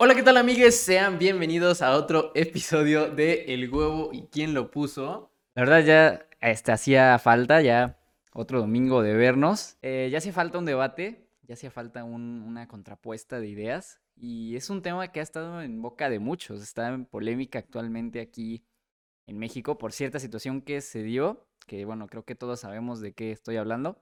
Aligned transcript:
Hola, 0.00 0.14
¿qué 0.14 0.22
tal 0.22 0.36
amigues? 0.36 0.78
Sean 0.80 1.18
bienvenidos 1.18 1.82
a 1.82 1.96
otro 1.96 2.30
episodio 2.34 3.10
de 3.10 3.46
El 3.52 3.68
huevo 3.72 4.10
y 4.12 4.26
quién 4.28 4.54
lo 4.54 4.70
puso. 4.70 5.32
La 5.54 5.62
verdad 5.62 5.84
ya 5.84 6.26
este, 6.40 6.70
hacía 6.72 7.18
falta 7.18 7.60
ya 7.62 7.98
otro 8.32 8.60
domingo 8.60 9.02
de 9.02 9.14
vernos. 9.14 9.76
Eh, 9.82 10.08
ya 10.12 10.18
hacía 10.18 10.32
falta 10.32 10.58
un 10.58 10.64
debate, 10.66 11.28
ya 11.42 11.54
hacía 11.54 11.70
falta 11.70 12.04
un- 12.04 12.44
una 12.46 12.68
contrapuesta 12.68 13.40
de 13.40 13.48
ideas 13.48 14.00
y 14.14 14.54
es 14.56 14.70
un 14.70 14.82
tema 14.82 15.08
que 15.10 15.20
ha 15.20 15.22
estado 15.22 15.62
en 15.62 15.82
boca 15.82 16.08
de 16.08 16.18
muchos, 16.20 16.62
está 16.62 16.88
en 16.88 17.04
polémica 17.04 17.58
actualmente 17.58 18.20
aquí 18.20 18.64
en 19.26 19.38
México 19.38 19.78
por 19.78 19.92
cierta 19.92 20.20
situación 20.20 20.62
que 20.62 20.80
se 20.80 21.02
dio, 21.02 21.48
que 21.66 21.84
bueno, 21.84 22.06
creo 22.06 22.24
que 22.24 22.34
todos 22.36 22.60
sabemos 22.60 23.00
de 23.00 23.14
qué 23.14 23.32
estoy 23.32 23.56
hablando. 23.56 24.00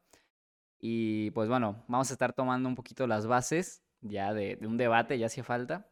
Y 0.78 1.30
pues 1.30 1.48
bueno, 1.48 1.84
vamos 1.88 2.10
a 2.10 2.12
estar 2.12 2.34
tomando 2.34 2.68
un 2.68 2.74
poquito 2.74 3.06
las 3.06 3.26
bases 3.26 3.82
ya 4.08 4.32
de, 4.34 4.58
un 4.62 4.76
debate, 4.76 5.18
ya 5.18 5.26
hacía 5.26 5.44
falta. 5.44 5.88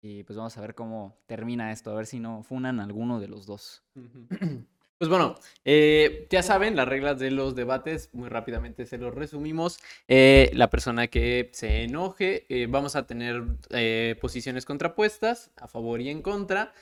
Y 0.00 0.22
pues 0.22 0.36
vamos 0.36 0.56
a 0.56 0.60
ver 0.60 0.74
cómo 0.74 1.18
termina 1.26 1.72
esto, 1.72 1.90
a 1.90 1.94
ver 1.94 2.06
si 2.06 2.20
no 2.20 2.42
funan 2.42 2.80
alguno 2.80 3.20
de 3.20 3.28
los 3.28 3.46
dos. 3.46 3.82
Pues 4.98 5.08
bueno, 5.08 5.36
eh, 5.64 6.26
ya 6.28 6.42
saben 6.42 6.74
las 6.74 6.88
reglas 6.88 7.20
de 7.20 7.30
los 7.30 7.54
debates, 7.54 8.10
muy 8.12 8.28
rápidamente 8.28 8.84
se 8.84 8.98
los 8.98 9.14
resumimos. 9.14 9.78
Eh, 10.08 10.50
la 10.54 10.70
persona 10.70 11.06
que 11.06 11.50
se 11.52 11.84
enoje, 11.84 12.46
eh, 12.48 12.66
vamos 12.68 12.96
a 12.96 13.06
tener 13.06 13.44
posiciones 14.20 14.64
contrapuestas, 14.64 15.52
a 15.56 15.68
favor 15.68 16.00
y 16.00 16.08
en 16.08 16.20
contra. 16.20 16.72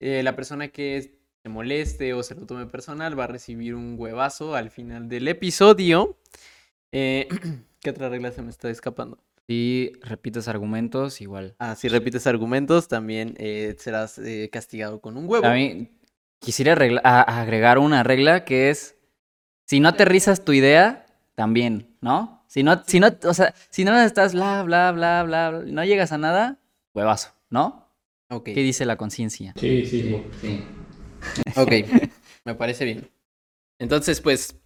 La 0.00 0.34
persona 0.34 0.68
que 0.68 1.18
se 1.42 1.48
moleste 1.50 2.14
o 2.14 2.22
se 2.22 2.34
lo 2.34 2.46
tome 2.46 2.64
personal 2.64 3.18
va 3.18 3.24
a 3.24 3.26
recibir 3.26 3.74
un 3.74 3.96
huevazo 3.98 4.54
al 4.54 4.70
final 4.70 5.10
del 5.10 5.28
episodio. 5.28 6.16
¿Qué 6.90 7.90
otra 7.90 8.08
regla 8.08 8.32
se 8.32 8.40
me 8.40 8.48
está 8.48 8.70
escapando? 8.70 9.18
Si 9.48 9.92
repites 10.02 10.48
argumentos, 10.48 11.20
igual. 11.20 11.54
Ah, 11.58 11.76
si 11.76 11.88
repites 11.88 12.26
argumentos, 12.26 12.88
también 12.88 13.34
eh, 13.38 13.76
serás 13.78 14.18
eh, 14.18 14.48
castigado 14.50 15.00
con 15.00 15.16
un 15.16 15.28
huevo. 15.28 15.42
También 15.42 15.96
quisiera 16.40 16.72
arregla- 16.72 17.00
a- 17.04 17.40
agregar 17.40 17.78
una 17.78 18.02
regla 18.02 18.44
que 18.44 18.70
es, 18.70 18.96
si 19.66 19.78
no 19.78 19.88
aterrizas 19.88 20.44
tu 20.44 20.52
idea, 20.52 21.06
también, 21.36 21.96
¿no? 22.00 22.44
Si 22.48 22.62
no, 22.62 22.82
si 22.86 22.98
no, 22.98 23.08
o 23.24 23.34
sea, 23.34 23.54
si 23.70 23.84
no 23.84 23.96
estás 24.00 24.32
bla, 24.32 24.62
bla, 24.64 24.90
bla, 24.92 25.22
bla, 25.22 25.50
bla, 25.50 25.62
no 25.64 25.84
llegas 25.84 26.10
a 26.12 26.18
nada, 26.18 26.58
huevazo, 26.94 27.32
¿no? 27.50 27.92
Ok, 28.30 28.44
¿Qué 28.46 28.62
dice 28.62 28.84
la 28.84 28.96
conciencia? 28.96 29.52
Sí, 29.56 29.84
sí. 29.86 30.16
Sí. 30.40 30.60
ok, 31.56 31.72
me 32.44 32.54
parece 32.56 32.84
bien. 32.84 33.08
Entonces, 33.78 34.20
pues, 34.20 34.58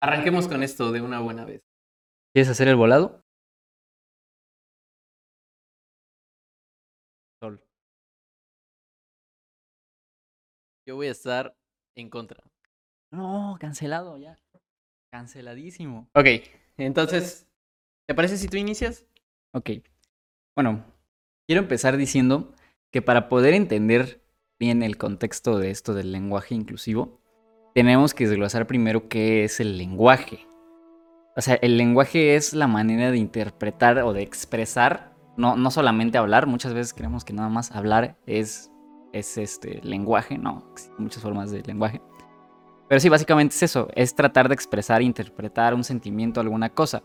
arranquemos 0.00 0.48
con 0.48 0.62
esto 0.62 0.92
de 0.92 1.00
una 1.02 1.20
buena 1.20 1.44
vez. 1.44 1.60
¿Quieres 2.32 2.48
hacer 2.50 2.68
el 2.68 2.76
volado? 2.76 3.23
Yo 10.86 10.96
voy 10.96 11.06
a 11.06 11.12
estar 11.12 11.56
en 11.96 12.10
contra. 12.10 12.44
No, 13.10 13.56
cancelado 13.58 14.18
ya. 14.18 14.38
Canceladísimo. 15.10 16.10
Ok, 16.14 16.26
entonces, 16.76 17.46
¿te 18.06 18.14
parece 18.14 18.36
si 18.36 18.48
tú 18.48 18.56
inicias? 18.56 19.06
Ok. 19.52 19.70
Bueno, 20.54 20.84
quiero 21.46 21.62
empezar 21.62 21.96
diciendo 21.96 22.52
que 22.90 23.00
para 23.00 23.28
poder 23.28 23.54
entender 23.54 24.24
bien 24.58 24.82
el 24.82 24.98
contexto 24.98 25.58
de 25.58 25.70
esto 25.70 25.94
del 25.94 26.12
lenguaje 26.12 26.54
inclusivo, 26.54 27.20
tenemos 27.74 28.14
que 28.14 28.28
desglosar 28.28 28.66
primero 28.66 29.08
qué 29.08 29.44
es 29.44 29.60
el 29.60 29.78
lenguaje. 29.78 30.46
O 31.36 31.40
sea, 31.40 31.54
el 31.56 31.76
lenguaje 31.76 32.36
es 32.36 32.52
la 32.52 32.66
manera 32.66 33.10
de 33.10 33.18
interpretar 33.18 33.98
o 34.00 34.12
de 34.12 34.22
expresar, 34.22 35.16
no, 35.36 35.56
no 35.56 35.70
solamente 35.70 36.18
hablar, 36.18 36.46
muchas 36.46 36.74
veces 36.74 36.94
creemos 36.94 37.24
que 37.24 37.32
nada 37.32 37.48
más 37.48 37.72
hablar 37.72 38.16
es, 38.26 38.70
es 39.14 39.38
este 39.38 39.80
lenguaje, 39.82 40.36
no, 40.36 40.64
existen 40.72 41.04
muchas 41.04 41.22
formas 41.22 41.50
de 41.50 41.62
lenguaje. 41.62 42.02
Pero 42.88 43.00
sí, 43.00 43.08
básicamente 43.08 43.54
es 43.54 43.62
eso, 43.62 43.88
es 43.94 44.14
tratar 44.14 44.48
de 44.48 44.54
expresar, 44.54 45.00
interpretar 45.00 45.72
un 45.74 45.84
sentimiento, 45.84 46.40
alguna 46.40 46.70
cosa. 46.70 47.02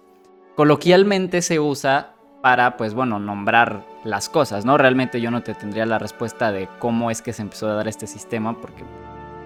Coloquialmente 0.56 1.42
se 1.42 1.60
usa 1.60 2.16
para, 2.42 2.78
pues 2.78 2.94
bueno, 2.94 3.20
nombrar 3.20 3.86
las 4.04 4.28
cosas, 4.28 4.66
¿no? 4.66 4.78
Realmente 4.78 5.22
yo 5.22 5.32
no 5.32 5.44
te 5.44 5.54
tendría 5.54 5.86
la 5.86 6.00
respuesta 6.00 6.52
de 6.52 6.68
cómo 6.80 7.12
es 7.12 7.22
que 7.22 7.32
se 7.32 7.44
empezó 7.44 7.70
a 7.70 7.74
dar 7.74 7.88
este 7.88 8.08
sistema, 8.08 8.60
porque 8.60 8.84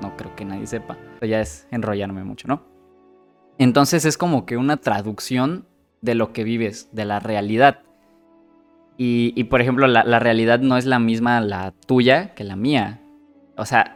no 0.01 0.15
creo 0.15 0.35
que 0.35 0.45
nadie 0.45 0.65
sepa. 0.65 0.97
Eso 1.17 1.25
ya 1.25 1.41
es 1.41 1.67
enrollarme 1.71 2.23
mucho, 2.23 2.47
¿no? 2.47 2.63
Entonces 3.57 4.05
es 4.05 4.17
como 4.17 4.45
que 4.45 4.57
una 4.57 4.77
traducción 4.77 5.67
de 6.01 6.15
lo 6.15 6.33
que 6.33 6.43
vives, 6.43 6.89
de 6.91 7.05
la 7.05 7.19
realidad. 7.19 7.81
Y, 8.97 9.43
por 9.45 9.59
ejemplo, 9.59 9.87
la, 9.87 10.03
la 10.03 10.19
realidad 10.19 10.59
no 10.59 10.77
es 10.77 10.85
la 10.85 10.99
misma 10.99 11.41
la 11.41 11.73
tuya 11.87 12.33
que 12.35 12.43
la 12.43 12.55
mía. 12.55 13.01
O 13.57 13.65
sea, 13.65 13.95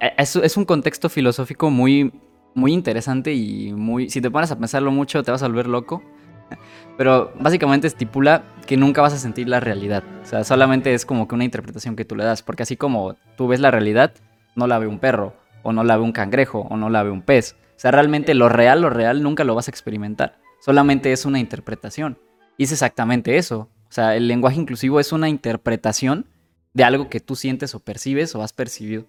e- 0.00 0.12
es, 0.18 0.36
es 0.36 0.56
un 0.56 0.64
contexto 0.64 1.08
filosófico 1.08 1.70
muy, 1.70 2.12
muy 2.54 2.72
interesante 2.72 3.32
y 3.34 3.72
muy... 3.72 4.10
Si 4.10 4.20
te 4.20 4.30
pones 4.30 4.50
a 4.50 4.58
pensarlo 4.58 4.90
mucho, 4.90 5.22
te 5.22 5.30
vas 5.30 5.42
a 5.42 5.48
volver 5.48 5.66
loco. 5.66 6.02
Pero 6.96 7.32
básicamente 7.40 7.86
estipula 7.86 8.44
que 8.66 8.76
nunca 8.76 9.00
vas 9.02 9.14
a 9.14 9.18
sentir 9.18 9.48
la 9.48 9.60
realidad. 9.60 10.04
O 10.22 10.26
sea, 10.26 10.44
solamente 10.44 10.94
es 10.94 11.06
como 11.06 11.26
que 11.26 11.34
una 11.34 11.44
interpretación 11.44 11.96
que 11.96 12.04
tú 12.04 12.14
le 12.14 12.24
das. 12.24 12.42
Porque 12.42 12.62
así 12.62 12.76
como 12.76 13.14
tú 13.36 13.48
ves 13.48 13.60
la 13.60 13.70
realidad, 13.70 14.12
no 14.54 14.66
la 14.66 14.78
ve 14.78 14.86
un 14.86 14.98
perro, 14.98 15.34
o 15.62 15.72
no 15.72 15.84
la 15.84 15.96
ve 15.96 16.02
un 16.02 16.12
cangrejo, 16.12 16.66
o 16.70 16.76
no 16.76 16.90
la 16.90 17.02
ve 17.02 17.10
un 17.10 17.22
pez. 17.22 17.56
O 17.76 17.80
sea, 17.80 17.92
realmente 17.92 18.34
lo 18.34 18.48
real, 18.48 18.82
lo 18.82 18.90
real 18.90 19.22
nunca 19.22 19.44
lo 19.44 19.54
vas 19.54 19.68
a 19.68 19.70
experimentar. 19.70 20.38
Solamente 20.60 21.12
es 21.12 21.24
una 21.24 21.38
interpretación. 21.38 22.18
Y 22.56 22.64
es 22.64 22.72
exactamente 22.72 23.36
eso. 23.36 23.70
O 23.88 23.92
sea, 23.92 24.16
el 24.16 24.28
lenguaje 24.28 24.60
inclusivo 24.60 25.00
es 25.00 25.12
una 25.12 25.28
interpretación 25.28 26.26
de 26.74 26.84
algo 26.84 27.08
que 27.08 27.20
tú 27.20 27.36
sientes 27.36 27.74
o 27.74 27.80
percibes 27.80 28.34
o 28.34 28.42
has 28.42 28.52
percibido. 28.52 29.06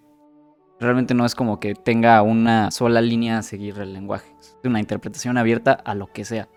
Realmente 0.80 1.12
no 1.12 1.26
es 1.26 1.34
como 1.34 1.60
que 1.60 1.74
tenga 1.74 2.22
una 2.22 2.70
sola 2.70 3.02
línea 3.02 3.38
a 3.38 3.42
seguir 3.42 3.78
el 3.78 3.92
lenguaje. 3.92 4.34
Es 4.40 4.56
una 4.64 4.80
interpretación 4.80 5.36
abierta 5.36 5.72
a 5.72 5.94
lo 5.94 6.06
que 6.06 6.24
sea. 6.24 6.48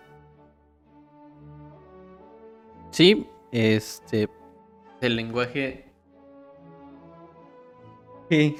Sí, 2.91 3.27
este, 3.51 4.29
el 5.01 5.15
lenguaje... 5.17 5.91
Sí. 8.29 8.55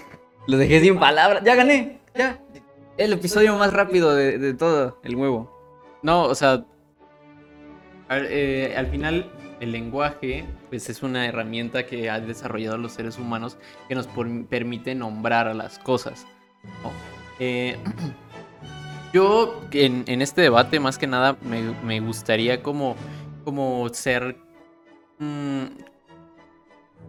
Lo 0.48 0.58
dejé 0.58 0.82
sin 0.82 1.00
palabras. 1.00 1.44
Ya 1.46 1.56
gané. 1.56 2.02
Ya. 2.14 2.44
El 2.98 3.14
episodio 3.14 3.56
más 3.58 3.72
rápido 3.72 4.14
de, 4.14 4.38
de 4.38 4.54
todo. 4.54 5.00
El 5.04 5.16
huevo. 5.16 5.50
No, 6.04 6.24
o 6.24 6.36
sea, 6.36 6.66
al, 8.10 8.28
eh, 8.30 8.76
al 8.76 8.88
final 8.88 9.32
el 9.64 9.72
lenguaje 9.72 10.46
pues 10.70 10.90
es 10.90 11.04
una 11.04 11.26
herramienta 11.26 11.86
que 11.86 12.10
han 12.10 12.28
desarrollado 12.28 12.78
los 12.78 12.92
seres 12.92 13.18
humanos 13.18 13.58
que 13.88 13.96
nos 13.96 14.08
permite 14.50 14.94
nombrar 14.94 15.48
a 15.48 15.54
las 15.54 15.80
cosas. 15.80 16.28
Eh, 17.40 17.78
yo 19.14 19.62
en, 19.72 20.22
este 20.22 20.42
debate 20.42 20.80
más 20.80 20.98
que 20.98 21.08
nada 21.08 21.38
me, 21.42 22.00
gustaría 22.02 22.62
como, 22.62 22.96
como 23.44 23.90
ser... 23.90 24.38
mm, 25.20 25.64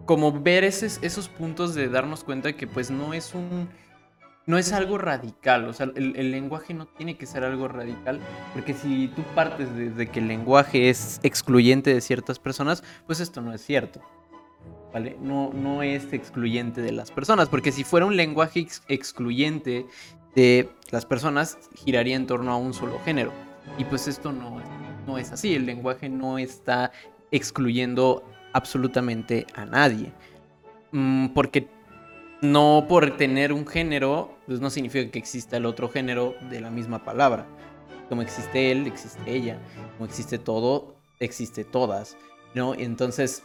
como 0.07 0.33
ver 0.33 0.65
esos, 0.65 0.99
esos 1.03 1.29
puntos 1.29 1.75
de 1.75 1.89
darnos 1.89 2.25
cuenta 2.25 2.53
que 2.53 2.67
pues 2.67 2.91
no 2.91 3.15
es 3.15 3.35
un... 3.35 3.69
No 4.47 4.59
es 4.59 4.73
algo 4.75 4.99
radical, 4.99 5.67
o 5.69 5.73
sea, 5.73 5.91
el, 5.95 6.17
el 6.17 6.31
lenguaje 6.31 6.75
no 6.75 6.87
tiene 6.87 7.17
que 7.17 7.25
ser 7.25 7.45
algo 7.45 7.67
radical, 7.67 8.21
porque 8.53 8.75
si 8.75 9.09
tú 9.09 9.23
partes 9.35 9.75
de, 9.75 9.89
de 9.89 10.07
que 10.09 10.21
el 10.21 10.29
lenguaje 10.29 10.91
es 10.91 11.19
excluyente 11.23 11.95
de 11.95 12.01
ciertas 12.03 12.39
personas, 12.39 12.85
pues 13.07 13.21
esto 13.21 13.41
no 13.41 13.55
es 13.55 13.63
cierto. 13.65 14.03
¿Vale? 14.93 15.17
No, 15.21 15.51
no 15.53 15.83
es 15.83 16.13
excluyente 16.13 16.81
de 16.83 16.93
las 16.93 17.11
personas, 17.11 17.49
porque 17.49 17.73
si 17.73 17.85
fuera 17.85 18.07
un 18.07 18.17
lenguaje 18.17 18.61
ex- 18.61 18.83
excluyente 18.87 19.87
de 20.37 20.69
las 20.91 21.05
personas, 21.07 21.59
giraría 21.75 22.15
en 22.15 22.27
torno 22.27 22.53
a 22.53 22.57
un 22.57 22.75
solo 22.75 23.01
género. 23.01 23.33
Y 23.79 23.85
pues 23.85 24.07
esto 24.07 24.31
no, 24.31 24.61
no 25.07 25.19
es 25.19 25.33
así, 25.33 25.55
el 25.55 25.65
lenguaje 25.67 26.09
no 26.09 26.39
está 26.39 26.93
excluyendo 27.31 28.23
absolutamente 28.53 29.47
a 29.55 29.65
nadie. 29.65 30.13
Mm, 30.93 31.29
porque 31.29 31.67
no 32.41 32.85
por 32.89 33.17
tener 33.17 33.53
un 33.53 33.67
género, 33.67 34.34
pues 34.47 34.61
no 34.61 34.71
significa 34.71 35.11
que 35.11 35.19
exista 35.19 35.57
el 35.57 35.67
otro 35.67 35.89
género 35.89 36.35
de 36.51 36.61
la 36.61 36.71
misma 36.71 37.05
palabra. 37.05 37.47
Como 38.09 38.23
existe 38.23 38.71
él, 38.71 38.87
existe 38.87 39.21
ella. 39.27 39.59
Como 39.97 40.07
existe 40.07 40.39
todo, 40.39 40.95
existe 41.21 41.65
todas. 41.65 42.17
¿No? 42.55 42.75
Entonces, 42.75 43.43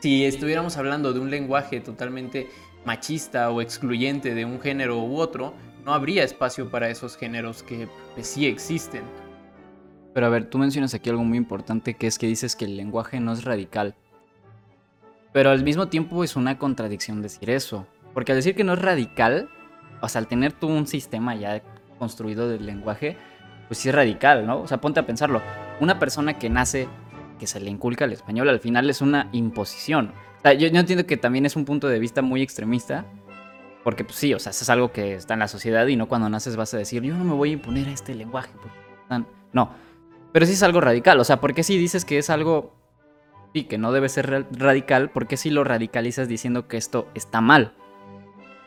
si 0.00 0.24
estuviéramos 0.24 0.76
hablando 0.76 1.12
de 1.12 1.20
un 1.20 1.30
lenguaje 1.30 1.80
totalmente 1.80 2.48
machista 2.84 3.50
o 3.50 3.60
excluyente 3.60 4.34
de 4.34 4.44
un 4.44 4.60
género 4.60 5.02
u 5.02 5.18
otro, 5.18 5.54
no 5.84 5.94
habría 5.94 6.24
espacio 6.24 6.70
para 6.70 6.90
esos 6.90 7.16
géneros 7.16 7.62
que 7.62 7.88
pues, 8.14 8.26
sí 8.26 8.46
existen. 8.46 9.02
Pero 10.12 10.26
a 10.26 10.30
ver, 10.30 10.48
tú 10.48 10.58
mencionas 10.58 10.94
aquí 10.94 11.10
algo 11.10 11.24
muy 11.24 11.38
importante 11.38 11.94
que 11.94 12.06
es 12.06 12.18
que 12.18 12.26
dices 12.26 12.56
que 12.56 12.64
el 12.64 12.76
lenguaje 12.76 13.20
no 13.20 13.32
es 13.32 13.44
radical. 13.44 13.94
Pero 15.32 15.50
al 15.50 15.62
mismo 15.62 15.88
tiempo 15.88 16.24
es 16.24 16.36
una 16.36 16.58
contradicción 16.58 17.20
decir 17.20 17.50
eso. 17.50 17.86
Porque 18.14 18.32
al 18.32 18.38
decir 18.38 18.54
que 18.54 18.64
no 18.64 18.72
es 18.72 18.78
radical, 18.80 19.50
o 20.00 20.08
sea, 20.08 20.20
al 20.20 20.28
tener 20.28 20.52
tú 20.52 20.68
un 20.68 20.86
sistema 20.86 21.34
ya 21.34 21.62
construido 21.98 22.48
del 22.48 22.66
lenguaje, 22.66 23.16
pues 23.68 23.78
sí 23.78 23.88
es 23.88 23.94
radical, 23.94 24.46
¿no? 24.46 24.60
O 24.60 24.66
sea, 24.66 24.80
ponte 24.80 25.00
a 25.00 25.06
pensarlo. 25.06 25.42
Una 25.80 25.98
persona 25.98 26.38
que 26.38 26.50
nace 26.50 26.88
que 27.38 27.46
se 27.46 27.60
le 27.60 27.70
inculca 27.70 28.04
al 28.04 28.12
español, 28.12 28.48
al 28.48 28.60
final 28.60 28.88
es 28.88 29.00
una 29.00 29.28
imposición. 29.32 30.12
O 30.38 30.40
sea, 30.42 30.52
yo, 30.54 30.68
yo 30.68 30.80
entiendo 30.80 31.06
que 31.06 31.16
también 31.16 31.46
es 31.46 31.56
un 31.56 31.64
punto 31.64 31.88
de 31.88 31.98
vista 31.98 32.22
muy 32.22 32.42
extremista, 32.42 33.04
porque 33.84 34.04
pues 34.04 34.16
sí, 34.16 34.34
o 34.34 34.38
sea, 34.38 34.50
es 34.50 34.68
algo 34.68 34.90
que 34.90 35.14
está 35.14 35.34
en 35.34 35.40
la 35.40 35.48
sociedad 35.48 35.86
y 35.86 35.96
no 35.96 36.08
cuando 36.08 36.28
naces 36.28 36.56
vas 36.56 36.74
a 36.74 36.78
decir, 36.78 37.02
yo 37.02 37.14
no 37.14 37.24
me 37.24 37.34
voy 37.34 37.50
a 37.50 37.52
imponer 37.52 37.88
a 37.88 37.92
este 37.92 38.14
lenguaje. 38.14 38.50
No, 39.52 39.70
pero 40.32 40.44
sí 40.44 40.52
es 40.52 40.62
algo 40.62 40.80
radical, 40.80 41.20
o 41.20 41.24
sea, 41.24 41.40
¿por 41.40 41.54
qué 41.54 41.62
si 41.62 41.78
dices 41.78 42.04
que 42.04 42.18
es 42.18 42.28
algo, 42.28 42.74
sí, 43.54 43.64
que 43.64 43.78
no 43.78 43.92
debe 43.92 44.08
ser 44.08 44.46
radical, 44.50 45.10
¿por 45.10 45.26
qué 45.26 45.36
si 45.36 45.50
lo 45.50 45.64
radicalizas 45.64 46.28
diciendo 46.28 46.68
que 46.68 46.76
esto 46.76 47.08
está 47.14 47.40
mal? 47.40 47.74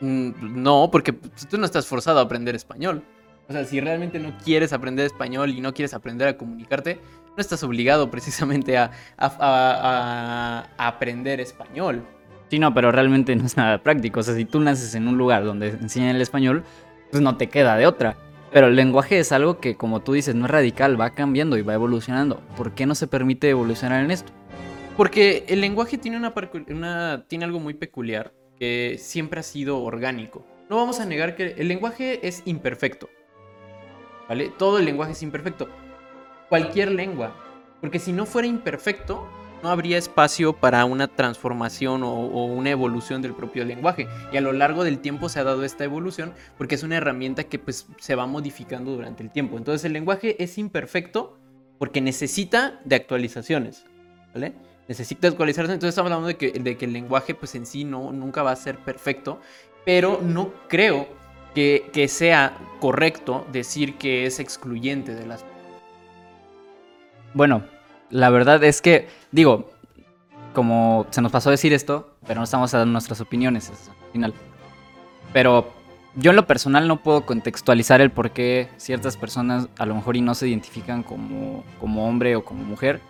Mm, 0.00 0.62
no, 0.62 0.88
porque 0.90 1.12
tú 1.12 1.58
no 1.58 1.64
estás 1.64 1.86
forzado 1.86 2.18
a 2.18 2.22
aprender 2.22 2.54
español. 2.54 3.02
O 3.48 3.52
sea, 3.52 3.64
si 3.64 3.80
realmente 3.80 4.18
no 4.18 4.36
quieres 4.44 4.72
aprender 4.72 5.06
español 5.06 5.50
y 5.50 5.60
no 5.60 5.74
quieres 5.74 5.92
aprender 5.92 6.28
a 6.28 6.36
comunicarte, 6.36 7.00
no 7.36 7.40
estás 7.40 7.62
obligado 7.62 8.10
precisamente 8.10 8.78
a, 8.78 8.92
aprender 10.78 11.40
español. 11.40 12.04
Sí, 12.48 12.58
no, 12.58 12.72
pero 12.74 12.92
realmente 12.92 13.34
no 13.36 13.44
es 13.44 13.56
nada 13.56 13.82
práctico. 13.82 14.20
O 14.20 14.22
sea, 14.22 14.34
si 14.34 14.44
tú 14.44 14.60
naces 14.60 14.94
en 14.94 15.08
un 15.08 15.18
lugar 15.18 15.44
donde 15.44 15.70
enseñan 15.70 16.16
el 16.16 16.22
español, 16.22 16.64
pues 17.10 17.22
no 17.22 17.36
te 17.36 17.48
queda 17.48 17.76
de 17.76 17.86
otra. 17.86 18.16
Pero 18.52 18.66
el 18.66 18.76
lenguaje 18.76 19.20
es 19.20 19.30
algo 19.30 19.60
que, 19.60 19.76
como 19.76 20.00
tú 20.00 20.12
dices, 20.12 20.34
no 20.34 20.46
es 20.46 20.50
radical, 20.50 21.00
va 21.00 21.10
cambiando 21.10 21.56
y 21.56 21.62
va 21.62 21.74
evolucionando. 21.74 22.40
¿Por 22.56 22.72
qué 22.74 22.86
no 22.86 22.96
se 22.96 23.06
permite 23.06 23.50
evolucionar 23.50 24.04
en 24.04 24.10
esto? 24.10 24.32
Porque 24.96 25.44
el 25.48 25.60
lenguaje 25.60 25.98
tiene, 25.98 26.18
una, 26.18 27.24
tiene 27.28 27.44
algo 27.44 27.60
muy 27.60 27.74
peculiar 27.74 28.32
que 28.60 28.96
siempre 29.00 29.40
ha 29.40 29.42
sido 29.42 29.82
orgánico. 29.82 30.46
No 30.68 30.76
vamos 30.76 31.00
a 31.00 31.06
negar 31.06 31.34
que 31.34 31.54
el 31.56 31.66
lenguaje 31.66 32.28
es 32.28 32.42
imperfecto. 32.44 33.08
¿Vale? 34.28 34.52
Todo 34.56 34.78
el 34.78 34.84
lenguaje 34.84 35.12
es 35.12 35.22
imperfecto. 35.22 35.68
Cualquier 36.50 36.92
lengua. 36.92 37.34
Porque 37.80 37.98
si 37.98 38.12
no 38.12 38.26
fuera 38.26 38.46
imperfecto, 38.46 39.26
no 39.62 39.70
habría 39.70 39.96
espacio 39.96 40.52
para 40.52 40.84
una 40.84 41.08
transformación 41.08 42.02
o, 42.02 42.44
una 42.44 42.70
evolución 42.70 43.22
del 43.22 43.32
propio 43.32 43.64
lenguaje. 43.64 44.06
Y 44.30 44.36
a 44.36 44.42
lo 44.42 44.52
largo 44.52 44.84
del 44.84 44.98
tiempo 44.98 45.30
se 45.30 45.40
ha 45.40 45.44
dado 45.44 45.64
esta 45.64 45.84
evolución 45.84 46.34
porque 46.58 46.74
es 46.74 46.82
una 46.82 46.98
herramienta 46.98 47.44
que 47.44 47.58
pues, 47.58 47.88
se 47.98 48.14
va 48.14 48.26
modificando 48.26 48.92
durante 48.92 49.22
el 49.22 49.30
tiempo. 49.30 49.56
Entonces 49.56 49.86
el 49.86 49.94
lenguaje 49.94 50.42
es 50.42 50.58
imperfecto 50.58 51.38
porque 51.78 52.02
necesita 52.02 52.78
de 52.84 52.96
actualizaciones. 52.96 53.86
¿Vale? 54.34 54.52
Necesita 54.90 55.28
actualizarse. 55.28 55.72
Entonces 55.72 55.90
estamos 55.90 56.10
hablando 56.10 56.26
de 56.26 56.36
que, 56.36 56.50
de 56.50 56.76
que 56.76 56.84
el 56.84 56.92
lenguaje 56.92 57.32
pues 57.32 57.54
en 57.54 57.64
sí 57.64 57.84
no, 57.84 58.10
nunca 58.10 58.42
va 58.42 58.50
a 58.50 58.56
ser 58.56 58.76
perfecto. 58.76 59.40
Pero 59.84 60.18
no 60.20 60.52
creo 60.66 61.06
que, 61.54 61.88
que 61.92 62.08
sea 62.08 62.58
correcto 62.80 63.46
decir 63.52 63.98
que 63.98 64.26
es 64.26 64.40
excluyente 64.40 65.14
de 65.14 65.26
las... 65.26 65.44
Bueno, 67.34 67.62
la 68.10 68.30
verdad 68.30 68.64
es 68.64 68.82
que, 68.82 69.06
digo, 69.30 69.70
como 70.54 71.06
se 71.10 71.22
nos 71.22 71.30
pasó 71.30 71.50
a 71.50 71.52
decir 71.52 71.72
esto, 71.72 72.16
pero 72.26 72.40
no 72.40 72.44
estamos 72.44 72.72
dar 72.72 72.84
nuestras 72.84 73.20
opiniones 73.20 73.70
al 73.70 74.10
final. 74.10 74.34
Pero 75.32 75.72
yo 76.16 76.30
en 76.30 76.36
lo 76.36 76.48
personal 76.48 76.88
no 76.88 77.00
puedo 77.00 77.24
contextualizar 77.24 78.00
el 78.00 78.10
por 78.10 78.32
qué 78.32 78.68
ciertas 78.76 79.16
personas 79.16 79.68
a 79.78 79.86
lo 79.86 79.94
mejor 79.94 80.16
y 80.16 80.20
no 80.20 80.34
se 80.34 80.48
identifican 80.48 81.04
como, 81.04 81.62
como 81.78 82.08
hombre 82.08 82.34
o 82.34 82.44
como 82.44 82.64
mujer. 82.64 83.00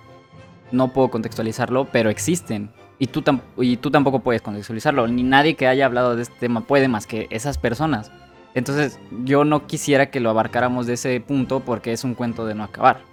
No 0.73 0.93
puedo 0.93 1.11
contextualizarlo, 1.11 1.87
pero 1.91 2.11
existen. 2.11 2.71
Y 2.99 3.07
tú, 3.07 3.25
y 3.59 3.77
tú 3.79 3.91
tampoco 3.91 4.21
puedes 4.21 4.43
contextualizarlo. 4.43 5.09
Ni 5.09 5.23
nadie 5.23 5.55
que 5.55 5.67
haya 5.67 5.87
hablado 5.87 6.17
de 6.17 6.23
este 6.23 6.39
tema 6.39 6.63
puede 6.63 6.89
más 6.89 7.07
que 7.07 7.27
esas 7.31 7.59
personas. 7.59 8.13
Entonces 8.55 8.99
yo 9.25 9.45
no 9.45 9.67
quisiera 9.67 10.11
que 10.11 10.21
lo 10.21 10.31
abarcáramos 10.31 10.87
de 10.87 10.95
ese 10.95 11.21
punto 11.21 11.61
porque 11.61 11.93
es 11.93 12.05
un 12.05 12.15
cuento 12.15 12.47
de 12.47 12.55
no 12.55 12.65
acabar 12.65 13.11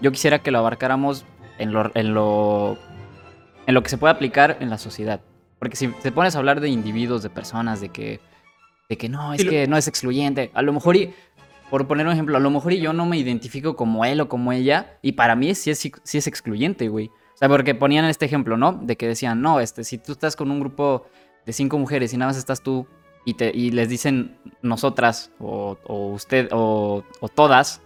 yo 0.00 0.12
quisiera 0.12 0.40
que 0.40 0.50
lo 0.50 0.58
abarcáramos 0.58 1.24
en 1.58 1.72
lo, 1.72 1.90
en 1.94 2.14
lo, 2.14 2.78
en 3.66 3.74
lo 3.74 3.82
que 3.82 3.88
se 3.88 3.98
puede 3.98 4.12
aplicar 4.12 4.58
en 4.60 4.70
la 4.70 4.78
sociedad. 4.78 5.20
Porque 5.58 5.76
si 5.76 5.88
te 5.88 6.12
pones 6.12 6.34
a 6.34 6.38
hablar 6.38 6.60
de 6.60 6.68
individuos, 6.68 7.22
de 7.22 7.30
personas, 7.30 7.80
de 7.80 7.88
que, 7.88 8.20
de 8.88 8.98
que 8.98 9.08
no, 9.08 9.32
es 9.32 9.44
que 9.44 9.66
no 9.66 9.76
es 9.76 9.88
excluyente, 9.88 10.50
a 10.54 10.62
lo 10.62 10.72
mejor 10.72 10.96
y, 10.96 11.14
por 11.70 11.86
poner 11.86 12.06
un 12.06 12.12
ejemplo, 12.12 12.36
a 12.36 12.40
lo 12.40 12.50
mejor 12.50 12.72
yo 12.74 12.92
no 12.92 13.06
me 13.06 13.18
identifico 13.18 13.76
como 13.76 14.04
él 14.04 14.20
o 14.20 14.28
como 14.28 14.52
ella, 14.52 14.98
y 15.02 15.12
para 15.12 15.36
mí 15.36 15.54
sí 15.54 15.70
es, 15.70 16.26
excluyente, 16.26 16.88
güey. 16.88 17.08
O 17.08 17.38
sea, 17.38 17.48
porque 17.48 17.74
ponían 17.74 18.04
este 18.06 18.24
ejemplo, 18.24 18.56
¿no? 18.56 18.72
De 18.72 18.96
que 18.96 19.08
decían, 19.08 19.42
no, 19.42 19.60
este, 19.60 19.84
si 19.84 19.98
tú 19.98 20.12
estás 20.12 20.36
con 20.36 20.50
un 20.50 20.60
grupo 20.60 21.06
de 21.44 21.52
cinco 21.52 21.78
mujeres 21.78 22.12
y 22.12 22.16
nada 22.16 22.30
más 22.30 22.38
estás 22.38 22.62
tú 22.62 22.86
y, 23.24 23.70
les 23.72 23.88
dicen 23.88 24.38
nosotras 24.62 25.32
o, 25.38 25.76
usted 26.14 26.48
o 26.52 27.02
todas, 27.34 27.82